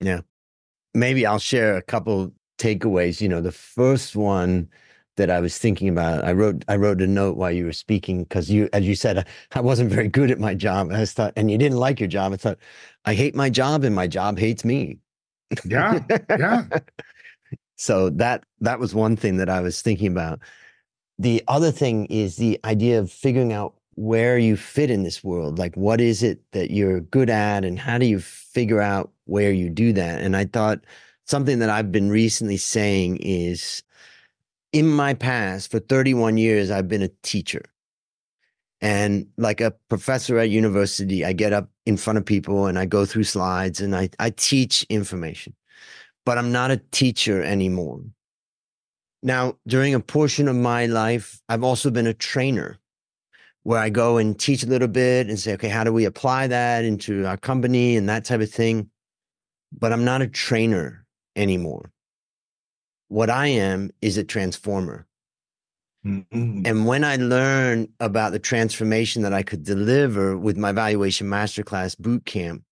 Yeah. 0.00 0.20
Maybe 0.94 1.26
I'll 1.26 1.38
share 1.38 1.76
a 1.76 1.82
couple 1.82 2.32
takeaways. 2.58 3.20
You 3.20 3.28
know, 3.28 3.40
the 3.40 3.52
first 3.52 4.16
one 4.16 4.68
that 5.20 5.30
I 5.30 5.40
was 5.40 5.58
thinking 5.58 5.88
about. 5.88 6.24
I 6.24 6.32
wrote 6.32 6.64
I 6.66 6.76
wrote 6.76 7.02
a 7.02 7.06
note 7.06 7.36
while 7.36 7.52
you 7.52 7.66
were 7.66 7.72
speaking 7.72 8.24
because 8.24 8.50
you, 8.50 8.68
as 8.72 8.86
you 8.86 8.94
said, 8.94 9.26
I 9.52 9.60
wasn't 9.60 9.90
very 9.90 10.08
good 10.08 10.30
at 10.30 10.40
my 10.40 10.54
job. 10.54 10.90
I 10.92 11.04
thought, 11.04 11.34
and 11.36 11.50
you 11.50 11.58
didn't 11.58 11.78
like 11.78 12.00
your 12.00 12.08
job. 12.08 12.32
I 12.32 12.36
thought, 12.36 12.58
I 13.04 13.14
hate 13.14 13.34
my 13.34 13.50
job, 13.50 13.84
and 13.84 13.94
my 13.94 14.06
job 14.06 14.38
hates 14.38 14.64
me. 14.64 14.98
Yeah, 15.64 16.00
yeah. 16.30 16.64
so 17.76 18.10
that 18.10 18.44
that 18.60 18.78
was 18.78 18.94
one 18.94 19.16
thing 19.16 19.36
that 19.36 19.50
I 19.50 19.60
was 19.60 19.82
thinking 19.82 20.08
about. 20.08 20.40
The 21.18 21.42
other 21.48 21.70
thing 21.70 22.06
is 22.06 22.36
the 22.36 22.58
idea 22.64 22.98
of 22.98 23.12
figuring 23.12 23.52
out 23.52 23.74
where 24.00 24.38
you 24.38 24.56
fit 24.56 24.90
in 24.90 25.02
this 25.02 25.22
world. 25.22 25.58
Like, 25.58 25.76
what 25.76 26.00
is 26.00 26.22
it 26.22 26.40
that 26.52 26.70
you're 26.70 27.00
good 27.00 27.28
at, 27.28 27.66
and 27.66 27.78
how 27.78 27.98
do 27.98 28.06
you 28.06 28.18
figure 28.18 28.80
out 28.80 29.12
where 29.26 29.52
you 29.52 29.68
do 29.68 29.92
that? 29.92 30.22
And 30.22 30.34
I 30.34 30.46
thought 30.46 30.80
something 31.26 31.58
that 31.58 31.68
I've 31.68 31.92
been 31.92 32.08
recently 32.08 32.56
saying 32.56 33.18
is 33.18 33.82
in 34.72 34.88
my 34.88 35.12
past, 35.12 35.70
for 35.70 35.80
31 35.80 36.38
years, 36.38 36.70
I've 36.70 36.88
been 36.88 37.02
a 37.02 37.10
teacher. 37.22 37.62
And 38.80 39.26
like 39.36 39.60
a 39.60 39.72
professor 39.90 40.38
at 40.38 40.48
university, 40.48 41.22
I 41.22 41.34
get 41.34 41.52
up 41.52 41.68
in 41.84 41.98
front 41.98 42.16
of 42.16 42.24
people 42.24 42.64
and 42.64 42.78
I 42.78 42.86
go 42.86 43.04
through 43.04 43.24
slides 43.24 43.82
and 43.82 43.94
I, 43.94 44.08
I 44.18 44.30
teach 44.30 44.82
information, 44.84 45.54
but 46.24 46.38
I'm 46.38 46.52
not 46.52 46.70
a 46.70 46.80
teacher 46.90 47.42
anymore. 47.42 48.00
Now, 49.22 49.58
during 49.66 49.92
a 49.92 50.00
portion 50.00 50.48
of 50.48 50.56
my 50.56 50.86
life, 50.86 51.42
I've 51.50 51.64
also 51.64 51.90
been 51.90 52.06
a 52.06 52.14
trainer 52.14 52.79
where 53.62 53.78
I 53.78 53.90
go 53.90 54.16
and 54.16 54.38
teach 54.38 54.62
a 54.62 54.66
little 54.66 54.88
bit 54.88 55.28
and 55.28 55.38
say, 55.38 55.52
okay, 55.54 55.68
how 55.68 55.84
do 55.84 55.92
we 55.92 56.04
apply 56.04 56.46
that 56.46 56.84
into 56.84 57.26
our 57.26 57.36
company 57.36 57.96
and 57.96 58.08
that 58.08 58.24
type 58.24 58.40
of 58.40 58.50
thing? 58.50 58.90
But 59.72 59.92
I'm 59.92 60.04
not 60.04 60.22
a 60.22 60.26
trainer 60.26 61.04
anymore. 61.36 61.90
What 63.08 63.30
I 63.30 63.48
am 63.48 63.90
is 64.00 64.16
a 64.16 64.24
transformer. 64.24 65.06
Mm-hmm. 66.06 66.62
And 66.64 66.86
when 66.86 67.04
I 67.04 67.16
learned 67.16 67.88
about 68.00 68.32
the 68.32 68.38
transformation 68.38 69.22
that 69.22 69.34
I 69.34 69.42
could 69.42 69.64
deliver 69.64 70.36
with 70.36 70.56
my 70.56 70.72
valuation 70.72 71.26
masterclass 71.28 71.98
boot 71.98 72.24
camp 72.24 72.62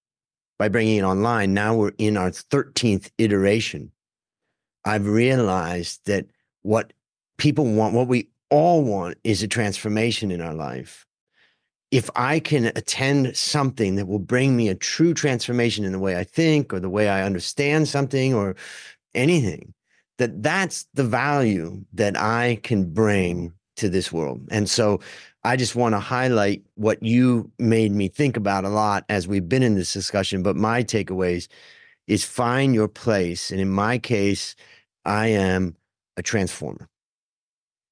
by 0.58 0.68
bringing 0.68 0.96
it 0.96 1.02
online, 1.02 1.52
now 1.52 1.74
we're 1.74 1.92
in 1.98 2.16
our 2.16 2.30
13th 2.30 3.10
iteration. 3.18 3.92
I've 4.84 5.06
realized 5.06 6.06
that 6.06 6.26
what 6.62 6.94
people 7.36 7.66
want, 7.66 7.94
what 7.94 8.08
we 8.08 8.30
all 8.50 8.82
want, 8.82 9.18
is 9.24 9.42
a 9.42 9.48
transformation 9.48 10.30
in 10.30 10.40
our 10.40 10.54
life. 10.54 11.04
If 11.90 12.10
I 12.16 12.40
can 12.40 12.66
attend 12.66 13.36
something 13.36 13.96
that 13.96 14.06
will 14.06 14.18
bring 14.18 14.56
me 14.56 14.68
a 14.68 14.74
true 14.74 15.14
transformation 15.14 15.84
in 15.84 15.92
the 15.92 15.98
way 15.98 16.16
I 16.16 16.24
think 16.24 16.72
or 16.72 16.80
the 16.80 16.90
way 16.90 17.08
I 17.08 17.22
understand 17.22 17.88
something 17.88 18.34
or 18.34 18.56
anything, 19.14 19.72
that 20.18 20.42
that's 20.42 20.86
the 20.94 21.04
value 21.04 21.84
that 21.94 22.18
I 22.18 22.60
can 22.62 22.92
bring 22.92 23.52
to 23.76 23.88
this 23.88 24.12
world. 24.12 24.42
And 24.50 24.68
so 24.68 25.00
I 25.44 25.56
just 25.56 25.76
want 25.76 25.94
to 25.94 26.00
highlight 26.00 26.62
what 26.74 27.02
you 27.02 27.50
made 27.58 27.92
me 27.92 28.08
think 28.08 28.36
about 28.36 28.64
a 28.64 28.68
lot 28.68 29.04
as 29.08 29.26
we've 29.26 29.48
been 29.48 29.62
in 29.62 29.76
this 29.76 29.92
discussion. 29.92 30.42
But 30.42 30.56
my 30.56 30.82
takeaways 30.82 31.48
is 32.06 32.24
find 32.24 32.74
your 32.74 32.88
place. 32.88 33.50
And 33.50 33.60
in 33.60 33.70
my 33.70 33.98
case, 33.98 34.56
I 35.04 35.28
am 35.28 35.76
a 36.16 36.22
transformer. 36.22 36.88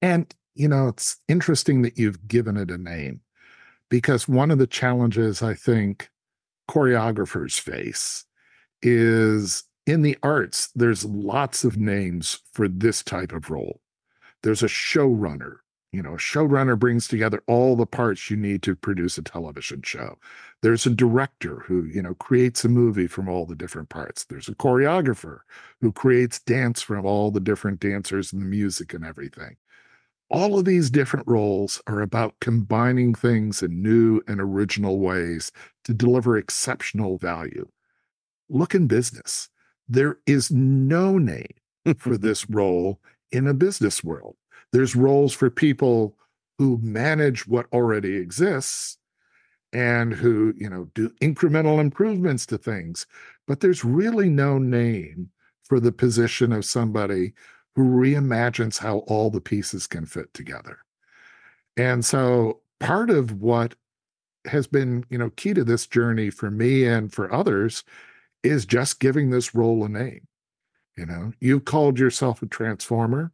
And, 0.01 0.31
you 0.57 0.67
know, 0.67 0.87
it's 0.87 1.17
interesting 1.27 1.81
that 1.83 1.97
you've 1.97 2.27
given 2.27 2.57
it 2.57 2.71
a 2.71 2.77
name 2.77 3.21
because 3.89 4.27
one 4.27 4.51
of 4.51 4.57
the 4.57 4.67
challenges 4.67 5.41
I 5.41 5.53
think 5.53 6.09
choreographers 6.69 7.59
face 7.59 8.25
is 8.81 9.63
in 9.85 10.01
the 10.01 10.17
arts, 10.21 10.69
there's 10.75 11.05
lots 11.05 11.63
of 11.63 11.77
names 11.77 12.39
for 12.51 12.67
this 12.67 13.03
type 13.03 13.31
of 13.31 13.49
role. 13.49 13.79
There's 14.43 14.63
a 14.63 14.67
showrunner, 14.67 15.57
you 15.93 16.01
know, 16.01 16.13
a 16.13 16.17
showrunner 16.17 16.77
brings 16.77 17.07
together 17.07 17.41
all 17.47 17.75
the 17.75 17.85
parts 17.85 18.29
you 18.29 18.35
need 18.35 18.61
to 18.63 18.75
produce 18.75 19.17
a 19.17 19.21
television 19.21 19.81
show. 19.83 20.17
There's 20.61 20.85
a 20.85 20.91
director 20.91 21.63
who, 21.65 21.85
you 21.85 22.01
know, 22.01 22.13
creates 22.15 22.65
a 22.65 22.69
movie 22.69 23.07
from 23.07 23.29
all 23.29 23.45
the 23.45 23.55
different 23.55 23.89
parts. 23.89 24.25
There's 24.25 24.49
a 24.49 24.55
choreographer 24.55 25.39
who 25.79 25.91
creates 25.91 26.39
dance 26.39 26.81
from 26.81 27.05
all 27.05 27.31
the 27.31 27.39
different 27.39 27.79
dancers 27.79 28.33
and 28.33 28.41
the 28.41 28.45
music 28.45 28.93
and 28.93 29.05
everything. 29.05 29.55
All 30.29 30.59
of 30.59 30.65
these 30.65 30.89
different 30.89 31.27
roles 31.27 31.81
are 31.87 32.01
about 32.01 32.39
combining 32.41 33.13
things 33.13 33.63
in 33.63 33.81
new 33.81 34.21
and 34.27 34.41
original 34.41 34.99
ways 34.99 35.51
to 35.85 35.93
deliver 35.93 36.37
exceptional 36.37 37.17
value. 37.17 37.67
Look 38.49 38.75
in 38.75 38.87
business. 38.87 39.49
There 39.87 40.19
is 40.25 40.51
no 40.51 41.17
name 41.17 41.53
for 41.97 42.17
this 42.17 42.49
role 42.49 42.99
in 43.31 43.47
a 43.47 43.53
business 43.53 44.03
world. 44.03 44.35
There's 44.73 44.95
roles 44.95 45.33
for 45.33 45.49
people 45.49 46.17
who 46.57 46.79
manage 46.81 47.47
what 47.47 47.67
already 47.71 48.15
exists 48.17 48.97
and 49.71 50.13
who, 50.13 50.53
you 50.57 50.69
know, 50.69 50.89
do 50.93 51.09
incremental 51.21 51.79
improvements 51.79 52.45
to 52.47 52.57
things. 52.57 53.05
But 53.47 53.61
there's 53.61 53.85
really 53.85 54.29
no 54.29 54.57
name 54.57 55.29
for 55.63 55.79
the 55.79 55.91
position 55.91 56.51
of 56.51 56.65
somebody 56.65 57.33
who 57.77 57.83
reimagines 57.83 58.79
how 58.79 58.97
all 59.05 59.29
the 59.29 59.39
pieces 59.39 59.85
can 59.85 60.03
fit 60.03 60.33
together. 60.33 60.79
And 61.77 62.03
so 62.03 62.61
part 62.79 63.11
of 63.11 63.39
what 63.39 63.75
has 64.45 64.65
been, 64.65 65.05
you 65.11 65.17
know, 65.19 65.29
key 65.29 65.53
to 65.53 65.63
this 65.63 65.85
journey 65.85 66.31
for 66.31 66.49
me 66.49 66.85
and 66.85 67.13
for 67.13 67.31
others 67.31 67.83
is 68.41 68.65
just 68.65 68.99
giving 68.99 69.29
this 69.29 69.53
role 69.53 69.85
a 69.85 69.89
name. 69.89 70.27
You 70.97 71.05
know, 71.05 71.33
you 71.39 71.59
called 71.59 71.99
yourself 71.99 72.41
a 72.41 72.47
transformer. 72.47 73.31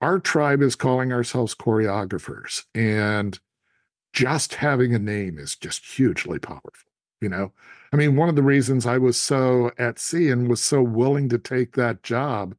Our 0.00 0.20
tribe 0.20 0.62
is 0.62 0.76
calling 0.76 1.12
ourselves 1.12 1.52
choreographers. 1.52 2.66
And 2.72 3.36
just 4.12 4.54
having 4.54 4.94
a 4.94 5.00
name 5.00 5.40
is 5.40 5.56
just 5.56 5.84
hugely 5.84 6.38
powerful. 6.38 6.70
You 7.20 7.30
know, 7.30 7.52
I 7.92 7.96
mean, 7.96 8.14
one 8.14 8.28
of 8.28 8.36
the 8.36 8.44
reasons 8.44 8.86
I 8.86 8.98
was 8.98 9.16
so 9.16 9.72
at 9.76 9.98
sea 9.98 10.30
and 10.30 10.48
was 10.48 10.62
so 10.62 10.84
willing 10.84 11.28
to 11.30 11.38
take 11.38 11.74
that 11.74 12.04
job 12.04 12.54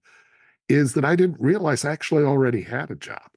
is 0.73 0.93
that 0.93 1.05
I 1.05 1.15
didn't 1.15 1.39
realize 1.39 1.85
I 1.85 1.91
actually 1.91 2.23
already 2.23 2.61
had 2.61 2.91
a 2.91 2.95
job. 2.95 3.29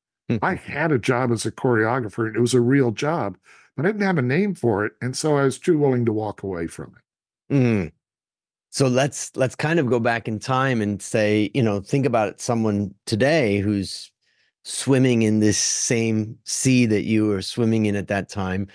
I 0.43 0.55
had 0.55 0.91
a 0.91 0.99
job 0.99 1.33
as 1.33 1.45
a 1.45 1.53
choreographer 1.53 2.27
and 2.27 2.37
it 2.37 2.41
was 2.41 2.55
a 2.55 2.61
real 2.61 2.91
job, 2.93 3.37
but 3.77 3.85
I 3.85 3.91
didn't 3.91 4.07
have 4.07 4.19
a 4.19 4.23
name 4.23 4.55
for 4.55 4.87
it. 4.87 4.93
And 5.03 5.17
so 5.17 5.37
I 5.37 5.45
was 5.45 5.59
too 5.59 5.79
willing 5.79 6.07
to 6.07 6.13
walk 6.13 6.43
away 6.43 6.67
from 6.67 6.95
it. 6.97 7.55
Mm. 7.55 7.93
So 8.71 8.89
let's 8.89 9.37
let's 9.37 9.55
kind 9.55 9.79
of 9.79 9.87
go 9.87 10.01
back 10.01 10.27
in 10.27 10.39
time 10.39 10.81
and 10.81 11.01
say, 11.01 11.51
you 11.55 11.63
know, 11.63 11.81
think 11.81 12.07
about 12.07 12.41
someone 12.41 12.95
today 13.07 13.59
who's 13.59 14.11
swimming 14.65 15.23
in 15.23 15.41
this 15.41 15.59
same 15.59 16.39
sea 16.45 16.87
that 16.87 17.05
you 17.05 17.27
were 17.27 17.43
swimming 17.43 17.87
in 17.87 17.95
at 17.95 18.09
that 18.09 18.29
time. 18.29 18.67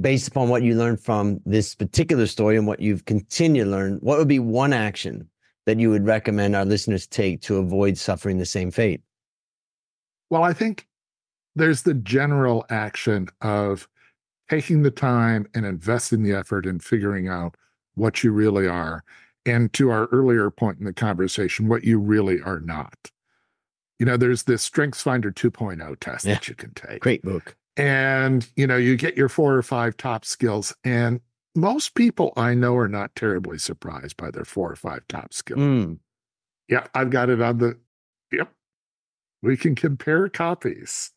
Based 0.00 0.28
upon 0.28 0.48
what 0.48 0.62
you 0.62 0.76
learned 0.76 1.00
from 1.00 1.40
this 1.44 1.74
particular 1.74 2.26
story 2.26 2.56
and 2.56 2.66
what 2.66 2.80
you've 2.80 3.06
continued 3.06 3.64
to 3.64 3.70
learn, 3.70 3.98
what 4.00 4.18
would 4.18 4.28
be 4.28 4.38
one 4.38 4.72
action 4.72 5.28
that 5.70 5.78
you 5.78 5.88
would 5.88 6.04
recommend 6.04 6.56
our 6.56 6.64
listeners 6.64 7.06
take 7.06 7.40
to 7.42 7.58
avoid 7.58 7.96
suffering 7.96 8.38
the 8.38 8.44
same 8.44 8.72
fate? 8.72 9.00
Well, 10.28 10.42
I 10.42 10.52
think 10.52 10.88
there's 11.54 11.82
the 11.82 11.94
general 11.94 12.66
action 12.70 13.28
of 13.40 13.88
taking 14.48 14.82
the 14.82 14.90
time 14.90 15.46
and 15.54 15.64
investing 15.64 16.24
the 16.24 16.32
effort 16.32 16.66
in 16.66 16.80
figuring 16.80 17.28
out 17.28 17.56
what 17.94 18.24
you 18.24 18.32
really 18.32 18.66
are 18.66 19.04
and 19.46 19.72
to 19.74 19.90
our 19.90 20.06
earlier 20.06 20.50
point 20.50 20.80
in 20.80 20.86
the 20.86 20.92
conversation, 20.92 21.68
what 21.68 21.84
you 21.84 22.00
really 22.00 22.42
are 22.42 22.58
not. 22.58 23.12
You 24.00 24.06
know, 24.06 24.16
there's 24.16 24.42
this 24.42 24.62
Strengths 24.62 25.02
Finder 25.02 25.30
2.0 25.30 26.00
test 26.00 26.24
yeah. 26.24 26.34
that 26.34 26.48
you 26.48 26.56
can 26.56 26.74
take. 26.74 27.00
Great 27.00 27.22
book. 27.22 27.56
And, 27.76 28.44
you 28.56 28.66
know, 28.66 28.76
you 28.76 28.96
get 28.96 29.16
your 29.16 29.28
four 29.28 29.54
or 29.54 29.62
five 29.62 29.96
top 29.96 30.24
skills. 30.24 30.74
And 30.82 31.20
most 31.54 31.94
people 31.94 32.32
I 32.36 32.54
know 32.54 32.76
are 32.76 32.88
not 32.88 33.14
terribly 33.14 33.58
surprised 33.58 34.16
by 34.16 34.30
their 34.30 34.44
four 34.44 34.70
or 34.70 34.76
five 34.76 35.06
top 35.08 35.32
skills. 35.32 35.60
Mm. 35.60 35.98
Yeah, 36.68 36.86
I've 36.94 37.10
got 37.10 37.30
it 37.30 37.40
on 37.40 37.58
the, 37.58 37.78
yep. 38.30 38.52
We 39.42 39.56
can 39.56 39.74
compare 39.74 40.28
copies. 40.28 41.10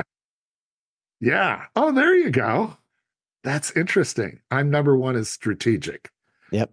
yeah. 1.20 1.66
Oh, 1.76 1.92
there 1.92 2.14
you 2.14 2.30
go. 2.30 2.76
That's 3.44 3.70
interesting. 3.76 4.40
I'm 4.50 4.70
number 4.70 4.96
one 4.96 5.16
is 5.16 5.30
strategic. 5.30 6.10
Yep. 6.52 6.72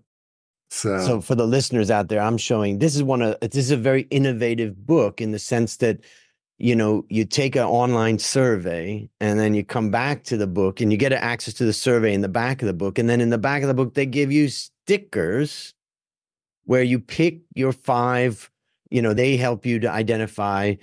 So, 0.72 1.00
so 1.00 1.22
for 1.22 1.36
the 1.36 1.46
listeners 1.46 1.92
out 1.92 2.10
there, 2.10 2.20
I'm 2.20 2.38
showing 2.38 2.80
this 2.80 2.96
is 2.96 3.04
one 3.04 3.22
of 3.22 3.40
this 3.40 3.56
is 3.56 3.72
a 3.72 3.78
very 3.78 4.02
innovative 4.10 4.86
book 4.86 5.22
in 5.22 5.32
the 5.32 5.40
sense 5.40 5.78
that 5.78 6.00
you 6.58 6.76
know 6.76 7.06
you 7.10 7.26
take 7.26 7.56
an 7.56 7.64
online 7.64 8.20
survey 8.20 9.10
and 9.20 9.39
then 9.39 9.53
you 9.53 9.64
come 9.64 9.89
back 9.89 10.24
to 10.24 10.38
the 10.38 10.47
book 10.47 10.82
and 10.82 10.91
you 10.91 10.97
get 10.97 11.12
access 11.12 11.53
to 11.53 11.66
the 11.66 11.74
survey 11.74 12.14
in 12.14 12.22
the 12.22 12.30
back 12.30 12.62
of 12.62 12.68
the 12.68 12.74
book 12.74 12.97
and 12.97 13.10
then 13.10 13.22
in 13.22 13.30
the 13.30 13.38
back 13.38 13.62
of 13.62 13.68
the 13.68 13.74
book 13.74 13.93
they 13.93 14.06
give 14.06 14.32
you 14.32 14.47
stickers 14.47 15.74
where 16.66 16.84
you 16.84 16.99
pick 16.99 17.39
your 17.53 17.72
five 17.72 18.49
you 18.89 19.01
know 19.01 19.14
they 19.14 19.38
help 19.38 19.66
you 19.66 19.80
to 19.80 19.89
identify 19.89 20.74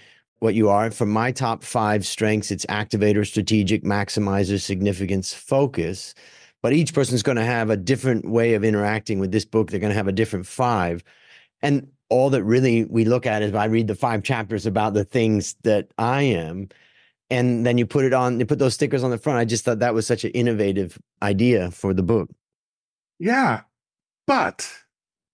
what 0.40 0.54
you 0.54 0.68
are 0.68 0.90
from 0.90 1.08
my 1.10 1.32
top 1.32 1.62
five 1.62 2.04
strengths 2.04 2.50
it's 2.50 2.66
activator 2.66 3.26
strategic 3.26 3.82
maximizer 3.84 4.60
significance 4.60 5.32
focus 5.32 6.14
but 6.62 6.72
each 6.72 6.94
person's 6.94 7.24
going 7.24 7.36
to 7.36 7.44
have 7.44 7.70
a 7.70 7.76
different 7.76 8.24
way 8.24 8.54
of 8.54 8.64
interacting 8.64 9.18
with 9.18 9.32
this 9.32 9.44
book. 9.44 9.70
They're 9.70 9.80
going 9.80 9.90
to 9.90 9.96
have 9.96 10.08
a 10.08 10.12
different 10.12 10.46
five. 10.46 11.02
And 11.60 11.88
all 12.12 12.30
that 12.30 12.44
really 12.44 12.84
we 12.84 13.04
look 13.04 13.26
at 13.26 13.42
is 13.42 13.54
I 13.54 13.64
read 13.64 13.86
the 13.86 13.94
five 13.94 14.22
chapters 14.22 14.66
about 14.66 14.92
the 14.92 15.04
things 15.04 15.56
that 15.62 15.88
I 15.96 16.22
am. 16.22 16.68
And 17.30 17.64
then 17.64 17.78
you 17.78 17.86
put 17.86 18.04
it 18.04 18.12
on, 18.12 18.38
you 18.38 18.44
put 18.44 18.58
those 18.58 18.74
stickers 18.74 19.02
on 19.02 19.10
the 19.10 19.16
front. 19.16 19.38
I 19.38 19.46
just 19.46 19.64
thought 19.64 19.78
that 19.78 19.94
was 19.94 20.06
such 20.06 20.22
an 20.24 20.30
innovative 20.32 20.98
idea 21.22 21.70
for 21.70 21.94
the 21.94 22.02
book. 22.02 22.28
Yeah. 23.18 23.62
But 24.26 24.70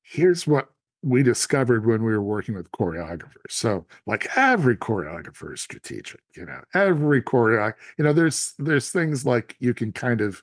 here's 0.02 0.46
what 0.46 0.70
we 1.02 1.24
discovered 1.24 1.84
when 1.84 2.04
we 2.04 2.12
were 2.12 2.22
working 2.22 2.54
with 2.54 2.70
choreographers. 2.70 3.50
So, 3.50 3.84
like 4.06 4.28
every 4.36 4.76
choreographer 4.76 5.54
is 5.54 5.60
strategic, 5.60 6.20
you 6.36 6.46
know, 6.46 6.60
every 6.74 7.22
choreo, 7.22 7.74
you 7.96 8.04
know, 8.04 8.12
there's 8.12 8.54
there's 8.58 8.90
things 8.90 9.26
like 9.26 9.56
you 9.58 9.74
can 9.74 9.92
kind 9.92 10.20
of 10.20 10.42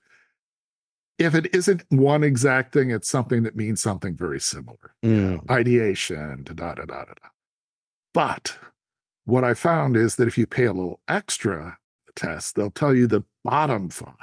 if 1.18 1.34
it 1.34 1.53
isn't 1.53 1.84
one 1.89 2.24
exact 2.24 2.74
thing, 2.74 2.91
it's 2.91 3.09
something 3.09 3.43
that 3.43 3.55
means 3.55 3.82
something 3.82 4.16
very 4.16 4.39
similar. 4.39 4.95
Mm. 5.03 5.49
Ideation, 5.49 6.43
da 6.43 6.53
da 6.53 6.74
da 6.74 6.86
da 6.86 7.03
da. 7.05 7.30
But 8.13 8.57
what 9.26 9.43
I 9.43 9.53
found 9.53 9.95
is 9.95 10.16
that 10.16 10.28
if 10.28 10.38
you 10.38 10.45
pay 10.45 10.66
a 10.66 10.74
little 10.74 10.99
extra 11.07 11.78
test, 12.16 12.55
they'll 12.55 12.72
tell 12.72 12.93
you 12.93 13.07
the 13.07 13.24
bottom 13.43 13.89
five. 13.89 14.13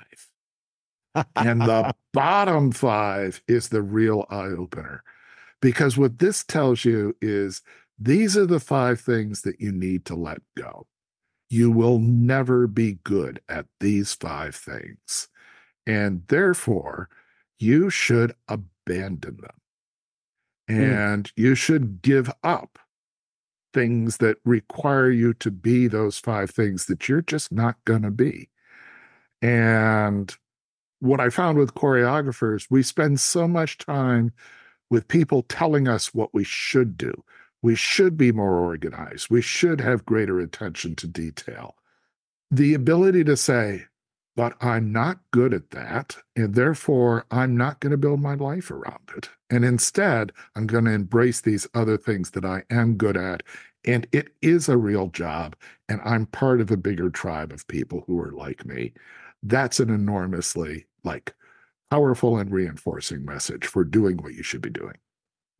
and 1.36 1.60
the 1.62 1.94
bottom 2.12 2.72
five 2.72 3.42
is 3.48 3.68
the 3.68 3.82
real 3.82 4.26
eye 4.30 4.46
opener. 4.46 5.02
Because 5.60 5.96
what 5.96 6.18
this 6.18 6.42
tells 6.44 6.84
you 6.84 7.14
is 7.20 7.62
these 7.98 8.36
are 8.36 8.46
the 8.46 8.60
five 8.60 9.00
things 9.00 9.42
that 9.42 9.60
you 9.60 9.72
need 9.72 10.04
to 10.06 10.14
let 10.14 10.38
go. 10.56 10.86
You 11.48 11.70
will 11.70 11.98
never 11.98 12.66
be 12.66 12.98
good 13.04 13.40
at 13.48 13.66
these 13.78 14.14
five 14.14 14.54
things 14.54 15.28
and 15.86 16.22
therefore 16.28 17.08
you 17.58 17.90
should 17.90 18.34
abandon 18.48 19.38
them. 19.38 19.56
Hmm. 20.68 20.82
And 20.82 21.24
mm. 21.24 21.32
you 21.36 21.54
should 21.54 22.02
give 22.02 22.30
up 22.42 22.78
things 23.72 24.18
that 24.18 24.36
require 24.44 25.10
you 25.10 25.34
to 25.34 25.50
be 25.50 25.86
those 25.86 26.18
five 26.18 26.50
things 26.50 26.86
that 26.86 27.08
you're 27.08 27.22
just 27.22 27.52
not 27.52 27.76
going 27.84 28.02
to 28.02 28.10
be. 28.10 28.50
And 29.40 30.34
what 31.00 31.20
I 31.20 31.30
found 31.30 31.58
with 31.58 31.74
choreographers, 31.74 32.66
we 32.70 32.82
spend 32.82 33.18
so 33.18 33.48
much 33.48 33.78
time 33.78 34.32
with 34.90 35.08
people 35.08 35.42
telling 35.42 35.88
us 35.88 36.14
what 36.14 36.32
we 36.32 36.44
should 36.44 36.96
do. 36.96 37.24
We 37.62 37.74
should 37.74 38.16
be 38.16 38.30
more 38.30 38.56
organized. 38.56 39.30
We 39.30 39.40
should 39.40 39.80
have 39.80 40.04
greater 40.04 40.38
attention 40.38 40.94
to 40.96 41.06
detail. 41.06 41.76
The 42.50 42.74
ability 42.74 43.24
to 43.24 43.36
say, 43.36 43.86
but 44.34 44.54
I'm 44.60 44.92
not 44.92 45.20
good 45.30 45.52
at 45.52 45.70
that. 45.70 46.16
And 46.36 46.54
therefore, 46.54 47.26
I'm 47.30 47.56
not 47.56 47.80
going 47.80 47.90
to 47.90 47.98
build 47.98 48.20
my 48.20 48.34
life 48.34 48.70
around 48.70 49.10
it. 49.16 49.28
And 49.50 49.64
instead, 49.64 50.32
I'm 50.56 50.66
going 50.66 50.86
to 50.86 50.92
embrace 50.92 51.40
these 51.40 51.66
other 51.74 51.96
things 51.98 52.30
that 52.30 52.44
I 52.44 52.62
am 52.70 52.96
good 52.96 53.16
at. 53.16 53.42
And 53.84 54.06
it 54.12 54.34
is 54.40 54.68
a 54.68 54.76
real 54.76 55.08
job. 55.08 55.56
And 55.88 56.00
I'm 56.04 56.26
part 56.26 56.60
of 56.60 56.70
a 56.70 56.76
bigger 56.76 57.10
tribe 57.10 57.52
of 57.52 57.66
people 57.68 58.04
who 58.06 58.18
are 58.20 58.32
like 58.32 58.64
me. 58.64 58.92
That's 59.42 59.80
an 59.80 59.90
enormously 59.90 60.86
like 61.04 61.34
powerful 61.90 62.38
and 62.38 62.50
reinforcing 62.50 63.24
message 63.24 63.66
for 63.66 63.84
doing 63.84 64.16
what 64.18 64.34
you 64.34 64.42
should 64.42 64.62
be 64.62 64.70
doing. 64.70 64.96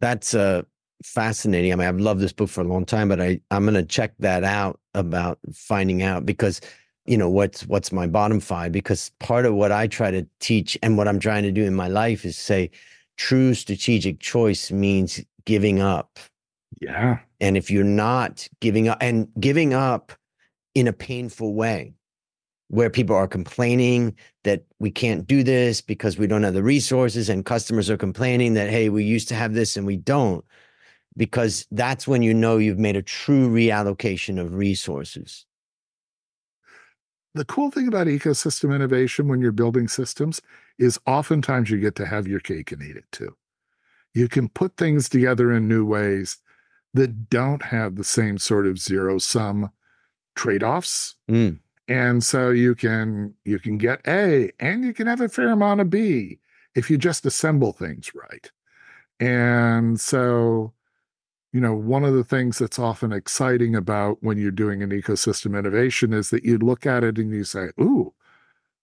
That's 0.01 0.35
uh 0.35 0.63
fascinating. 1.05 1.73
I 1.73 1.77
mean, 1.77 1.89
I've 1.89 2.01
loved 2.01 2.21
this 2.21 2.33
book 2.33 2.49
for 2.49 2.61
a 2.61 2.65
long 2.67 2.87
time, 2.87 3.09
but 3.09 3.21
I, 3.21 3.41
I'm 3.51 3.65
gonna 3.65 3.85
check 3.85 4.15
that 4.21 4.45
out 4.45 4.81
about 4.95 5.39
finding 5.53 6.03
out 6.03 6.25
because 6.25 6.61
you 7.07 7.17
know 7.17 7.29
what's 7.29 7.67
what's 7.67 7.93
my 7.93 8.07
bottom 8.07 8.39
five 8.39 8.71
because 8.71 9.11
part 9.19 9.45
of 9.45 9.55
what 9.55 9.73
i 9.73 9.87
try 9.87 10.11
to 10.11 10.27
teach 10.39 10.79
and 10.83 10.97
what 10.97 11.09
i'm 11.09 11.19
trying 11.19 11.43
to 11.43 11.51
do 11.51 11.65
in 11.65 11.75
my 11.75 11.89
life 11.89 12.25
is 12.25 12.37
say 12.37 12.71
true 13.17 13.55
strategic 13.55 14.21
choice 14.21 14.71
means 14.71 15.21
giving 15.45 15.81
up. 15.81 16.19
Yeah. 16.81 17.19
And 17.41 17.57
if 17.57 17.71
you're 17.71 17.85
not 17.85 18.49
giving 18.61 18.89
up 18.89 18.99
and 19.01 19.29
giving 19.39 19.75
up 19.75 20.13
in 20.75 20.89
a 20.89 20.93
painful 20.93 21.55
way 21.55 21.95
where 22.69 22.89
people 22.89 23.15
are 23.15 23.29
complaining 23.29 24.17
that 24.45 24.65
we 24.79 24.91
can't 24.91 25.27
do 25.27 25.43
this 25.43 25.81
because 25.81 26.17
we 26.17 26.27
don't 26.27 26.43
have 26.43 26.55
the 26.55 26.63
resources 26.63 27.29
and 27.29 27.45
customers 27.45 27.91
are 27.91 27.99
complaining 27.99 28.55
that 28.55 28.71
hey 28.71 28.89
we 28.89 29.05
used 29.05 29.29
to 29.29 29.35
have 29.35 29.53
this 29.53 29.77
and 29.77 29.87
we 29.87 29.97
don't 29.97 30.45
because 31.15 31.67
that's 31.71 32.09
when 32.09 32.23
you 32.23 32.33
know 32.33 32.57
you've 32.57 32.79
made 32.79 32.97
a 32.97 33.03
true 33.03 33.47
reallocation 33.51 34.41
of 34.41 34.55
resources 34.55 35.45
the 37.35 37.45
cool 37.45 37.71
thing 37.71 37.89
about 37.89 38.07
ecosystem 38.07 38.75
innovation 38.75 39.29
when 39.29 39.41
you're 39.41 39.53
building 39.53 39.89
systems 39.89 40.41
is 40.79 41.01
oftentimes 41.07 41.71
you 41.71 41.79
get 41.79 41.95
to 41.97 42.07
have 42.07 42.27
your 42.27 42.41
cake 42.41 42.73
and 42.73 42.83
eat 42.83 42.97
it 42.97 43.11
too. 43.13 43.37
You 44.15 44.29
can 44.29 44.49
put 44.49 44.77
things 44.77 45.09
together 45.09 45.53
in 45.53 45.69
new 45.69 45.85
ways 45.87 46.39
that 46.95 47.31
don't 47.31 47.63
have 47.63 47.97
the 47.97 48.05
same 48.05 48.37
sort 48.37 48.67
of 48.67 48.79
zero 48.79 49.19
sum 49.19 49.71
trade-offs. 50.35 51.17
Mm. 51.31 51.61
And 51.89 52.23
so 52.23 52.51
you 52.51 52.75
can 52.75 53.35
you 53.45 53.59
can 53.59 53.77
get 53.79 54.01
A 54.07 54.51
and 54.61 54.85
you 54.85 54.93
can 54.93 55.07
have 55.07 55.21
a 55.21 55.29
fair 55.29 55.51
amount 55.51 55.81
of 55.81 55.91
B 55.91 56.39
if 56.75 56.91
you 56.91 56.99
just 56.99 57.27
assemble 57.27 57.73
things 57.73 58.13
right. 58.15 58.51
And 59.21 60.01
so 60.01 60.73
you 61.53 61.61
know, 61.61 61.75
one 61.75 62.03
of 62.03 62.15
the 62.15 62.25
things 62.25 62.59
that's 62.59 62.79
often 62.79 63.13
exciting 63.13 63.77
about 63.77 64.19
when 64.23 64.39
you're 64.39 64.51
doing 64.51 64.83
an 64.83 64.91
ecosystem 64.91 65.59
innovation 65.59 66.13
is 66.13 66.31
that 66.31 66.45
you 66.45 66.57
look 66.57 66.87
at 66.87 67.05
it 67.05 67.19
and 67.19 67.31
you 67.31 67.45
say, 67.45 67.69
ooh, 67.79 68.15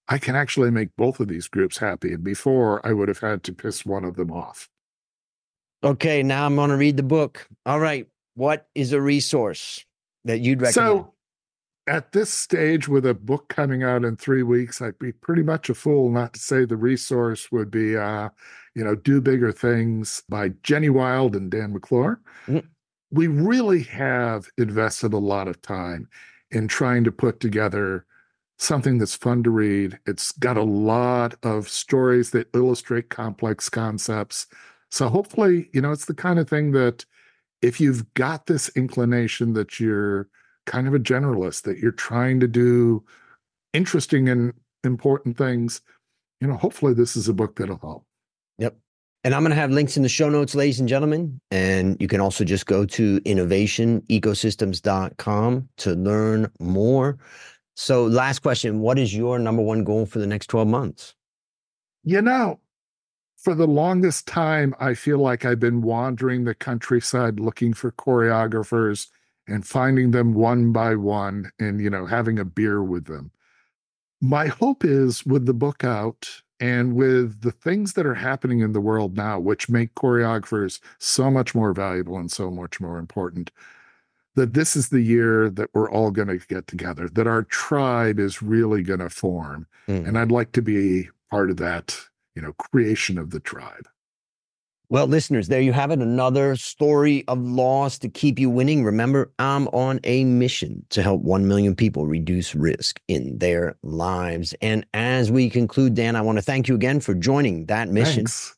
I 0.07 0.19
can 0.19 0.35
actually 0.35 0.69
make 0.69 0.95
both 0.95 1.19
of 1.19 1.27
these 1.27 1.47
groups 1.47 1.79
happy. 1.79 2.13
And 2.13 2.23
before 2.23 2.85
I 2.85 2.93
would 2.93 3.07
have 3.07 3.19
had 3.19 3.43
to 3.43 3.53
piss 3.53 3.85
one 3.85 4.03
of 4.03 4.15
them 4.15 4.31
off. 4.31 4.69
Okay, 5.83 6.21
now 6.21 6.45
I'm 6.45 6.55
going 6.55 6.69
to 6.69 6.77
read 6.77 6.97
the 6.97 7.03
book. 7.03 7.47
All 7.65 7.79
right. 7.79 8.07
What 8.35 8.67
is 8.75 8.93
a 8.93 9.01
resource 9.01 9.83
that 10.25 10.39
you'd 10.39 10.61
recommend? 10.61 10.73
So, 10.73 11.13
at 11.89 12.11
this 12.11 12.31
stage, 12.31 12.87
with 12.87 13.07
a 13.07 13.15
book 13.15 13.49
coming 13.49 13.81
out 13.83 14.05
in 14.05 14.15
three 14.15 14.43
weeks, 14.43 14.79
I'd 14.79 14.99
be 14.99 15.11
pretty 15.11 15.41
much 15.41 15.69
a 15.69 15.73
fool 15.73 16.11
not 16.11 16.33
to 16.33 16.39
say 16.39 16.63
the 16.63 16.77
resource 16.77 17.51
would 17.51 17.71
be, 17.71 17.97
uh, 17.97 18.29
you 18.75 18.83
know, 18.83 18.93
Do 18.93 19.19
Bigger 19.19 19.51
Things 19.51 20.21
by 20.29 20.49
Jenny 20.61 20.89
Wild 20.89 21.35
and 21.35 21.49
Dan 21.49 21.73
McClure. 21.73 22.21
Mm-hmm. 22.45 22.67
We 23.11 23.25
really 23.25 23.81
have 23.83 24.47
invested 24.59 25.13
a 25.13 25.17
lot 25.17 25.47
of 25.47 25.63
time 25.63 26.07
in 26.51 26.67
trying 26.67 27.03
to 27.05 27.11
put 27.11 27.39
together 27.39 28.05
something 28.59 28.99
that's 28.99 29.15
fun 29.15 29.41
to 29.43 29.49
read. 29.49 29.97
It's 30.05 30.31
got 30.33 30.57
a 30.57 30.63
lot 30.63 31.33
of 31.41 31.67
stories 31.67 32.29
that 32.31 32.49
illustrate 32.53 33.09
complex 33.09 33.67
concepts. 33.67 34.45
So 34.91 35.09
hopefully, 35.09 35.69
you 35.73 35.81
know, 35.81 35.91
it's 35.91 36.05
the 36.05 36.13
kind 36.13 36.37
of 36.37 36.47
thing 36.47 36.71
that 36.73 37.03
if 37.63 37.81
you've 37.81 38.13
got 38.13 38.45
this 38.45 38.69
inclination 38.75 39.53
that 39.53 39.79
you're 39.79 40.29
kind 40.69 40.87
of 40.87 40.93
a 40.93 40.99
generalist, 40.99 41.63
that 41.63 41.79
you're 41.79 41.91
trying 41.91 42.39
to 42.39 42.47
do 42.47 43.03
interesting 43.73 44.29
and 44.29 44.53
important 44.83 45.35
things, 45.35 45.81
you 46.39 46.47
know, 46.47 46.55
hopefully 46.55 46.93
this 46.93 47.17
is 47.17 47.27
a 47.27 47.33
book 47.33 47.55
that'll 47.55 47.79
help. 47.79 48.05
Yep. 48.59 48.77
And 49.23 49.33
I'm 49.33 49.41
going 49.41 49.49
to 49.49 49.55
have 49.55 49.71
links 49.71 49.97
in 49.97 50.03
the 50.03 50.09
show 50.09 50.29
notes, 50.29 50.53
ladies 50.53 50.79
and 50.79 50.87
gentlemen. 50.87 51.41
And 51.49 51.97
you 51.99 52.07
can 52.07 52.21
also 52.21 52.43
just 52.43 52.67
go 52.67 52.85
to 52.85 53.19
innovationecosystems.com 53.21 55.69
to 55.77 55.93
learn 55.93 56.51
more. 56.59 57.17
So, 57.75 58.05
last 58.05 58.39
question 58.39 58.79
What 58.79 58.99
is 58.99 59.15
your 59.15 59.39
number 59.39 59.63
one 59.63 59.83
goal 59.83 60.05
for 60.05 60.19
the 60.19 60.27
next 60.27 60.45
12 60.47 60.67
months? 60.67 61.15
You 62.03 62.21
know, 62.21 62.59
for 63.37 63.55
the 63.55 63.67
longest 63.67 64.27
time, 64.27 64.75
I 64.79 64.93
feel 64.93 65.17
like 65.17 65.45
I've 65.45 65.59
been 65.59 65.81
wandering 65.81 66.43
the 66.43 66.53
countryside 66.53 67.39
looking 67.39 67.73
for 67.73 67.91
choreographers 67.91 69.07
and 69.49 69.65
finding 69.65 70.11
them 70.11 70.33
one 70.33 70.71
by 70.71 70.95
one 70.95 71.51
and, 71.59 71.81
you 71.81 71.89
know, 71.89 72.05
having 72.05 72.39
a 72.39 72.45
beer 72.45 72.83
with 72.83 73.05
them. 73.05 73.31
My 74.21 74.47
hope 74.47 74.83
is 74.83 75.25
with 75.25 75.45
the 75.45 75.53
book 75.53 75.83
out 75.83 76.41
and 76.59 76.93
with 76.93 77.41
the 77.41 77.51
things 77.51 77.93
that 77.93 78.05
are 78.05 78.15
happening 78.15 78.59
in 78.59 78.73
the 78.73 78.81
world 78.81 79.15
now, 79.15 79.39
which 79.39 79.69
make 79.69 79.95
choreographers 79.95 80.79
so 80.97 81.31
much 81.31 81.55
more 81.55 81.73
valuable 81.73 82.17
and 82.17 82.31
so 82.31 82.51
much 82.51 82.81
more 82.81 82.97
important, 82.97 83.49
that 84.35 84.53
this 84.53 84.75
is 84.75 84.89
the 84.89 85.01
year 85.01 85.49
that 85.49 85.69
we're 85.73 85.89
all 85.89 86.11
going 86.11 86.27
to 86.27 86.37
get 86.47 86.67
together, 86.67 87.09
that 87.09 87.27
our 87.27 87.43
tribe 87.43 88.19
is 88.19 88.41
really 88.41 88.83
going 88.83 88.99
to 88.99 89.09
form. 89.09 89.67
Mm. 89.87 90.07
And 90.07 90.17
I'd 90.17 90.31
like 90.31 90.51
to 90.53 90.61
be 90.61 91.09
part 91.31 91.49
of 91.49 91.57
that, 91.57 91.97
you 92.35 92.41
know, 92.41 92.53
creation 92.53 93.17
of 93.17 93.31
the 93.31 93.39
tribe. 93.39 93.87
Well, 94.91 95.05
listeners, 95.05 95.49
there 95.49 95.61
you 95.61 95.71
have 95.71 95.91
it. 95.91 95.99
Another 95.99 96.55
story 96.55 97.23
of 97.27 97.39
loss 97.39 97.99
to 97.99 98.09
keep 98.09 98.39
you 98.39 98.49
winning. 98.49 98.83
Remember, 98.83 99.31
I'm 99.37 99.67
on 99.67 99.99
a 100.03 100.23
mission 100.23 100.83
to 100.89 101.03
help 101.03 101.21
1 101.21 101.47
million 101.47 101.75
people 101.75 102.07
reduce 102.07 102.55
risk 102.55 102.99
in 103.07 103.37
their 103.37 103.77
lives. 103.83 104.55
And 104.63 104.87
as 104.95 105.31
we 105.31 105.47
conclude, 105.47 105.93
Dan, 105.93 106.15
I 106.15 106.21
want 106.21 106.39
to 106.39 106.41
thank 106.41 106.67
you 106.67 106.73
again 106.73 107.01
for 107.01 107.13
joining 107.13 107.67
that 107.67 107.89
mission. 107.89 108.25
Thanks. 108.25 108.55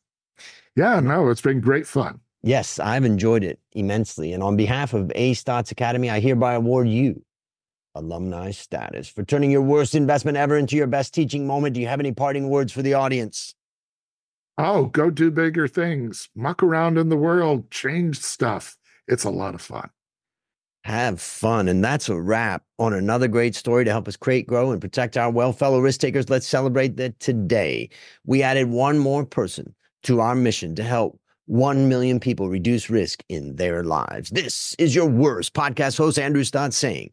Yeah, 0.74 1.00
no, 1.00 1.28
it's 1.28 1.42
been 1.42 1.60
great 1.60 1.86
fun. 1.86 2.18
Yes, 2.42 2.78
I've 2.78 3.04
enjoyed 3.04 3.44
it 3.44 3.60
immensely. 3.72 4.32
And 4.32 4.42
on 4.42 4.56
behalf 4.56 4.94
of 4.94 5.12
A 5.14 5.34
Stotz 5.34 5.70
Academy, 5.70 6.08
I 6.08 6.18
hereby 6.18 6.54
award 6.54 6.88
you 6.88 7.22
alumni 7.94 8.52
status 8.52 9.06
for 9.06 9.22
turning 9.22 9.50
your 9.50 9.60
worst 9.60 9.94
investment 9.94 10.38
ever 10.38 10.56
into 10.56 10.76
your 10.76 10.86
best 10.86 11.12
teaching 11.12 11.46
moment. 11.46 11.74
Do 11.74 11.82
you 11.82 11.88
have 11.88 12.00
any 12.00 12.12
parting 12.12 12.48
words 12.48 12.72
for 12.72 12.80
the 12.80 12.94
audience? 12.94 13.54
Oh, 14.58 14.86
go 14.86 15.10
do 15.10 15.30
bigger 15.30 15.66
things, 15.66 16.28
muck 16.34 16.62
around 16.62 16.98
in 16.98 17.08
the 17.08 17.16
world, 17.16 17.70
change 17.70 18.20
stuff. 18.20 18.76
It's 19.08 19.24
a 19.24 19.30
lot 19.30 19.54
of 19.54 19.62
fun. 19.62 19.90
Have 20.84 21.20
fun. 21.20 21.68
And 21.68 21.82
that's 21.82 22.08
a 22.08 22.20
wrap 22.20 22.64
on 22.78 22.92
another 22.92 23.28
great 23.28 23.54
story 23.54 23.84
to 23.84 23.90
help 23.90 24.08
us 24.08 24.16
create, 24.16 24.46
grow, 24.46 24.72
and 24.72 24.80
protect 24.80 25.16
our 25.16 25.30
well 25.30 25.52
fellow 25.52 25.80
risk 25.80 26.00
takers. 26.00 26.28
Let's 26.28 26.46
celebrate 26.46 26.96
that 26.96 27.18
today. 27.20 27.88
We 28.26 28.42
added 28.42 28.68
one 28.68 28.98
more 28.98 29.24
person 29.24 29.74
to 30.02 30.20
our 30.20 30.34
mission 30.34 30.74
to 30.74 30.82
help 30.82 31.18
1 31.46 31.88
million 31.88 32.18
people 32.18 32.48
reduce 32.48 32.90
risk 32.90 33.22
in 33.28 33.56
their 33.56 33.84
lives. 33.84 34.30
This 34.30 34.74
is 34.78 34.94
your 34.94 35.06
worst 35.06 35.54
podcast 35.54 35.98
host, 35.98 36.18
Andrew 36.18 36.42
Stotz, 36.42 36.74
saying, 36.74 37.10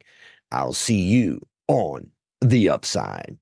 I'll 0.51 0.73
see 0.73 0.99
you 0.99 1.41
on 1.67 2.09
the 2.41 2.69
upside. 2.69 3.37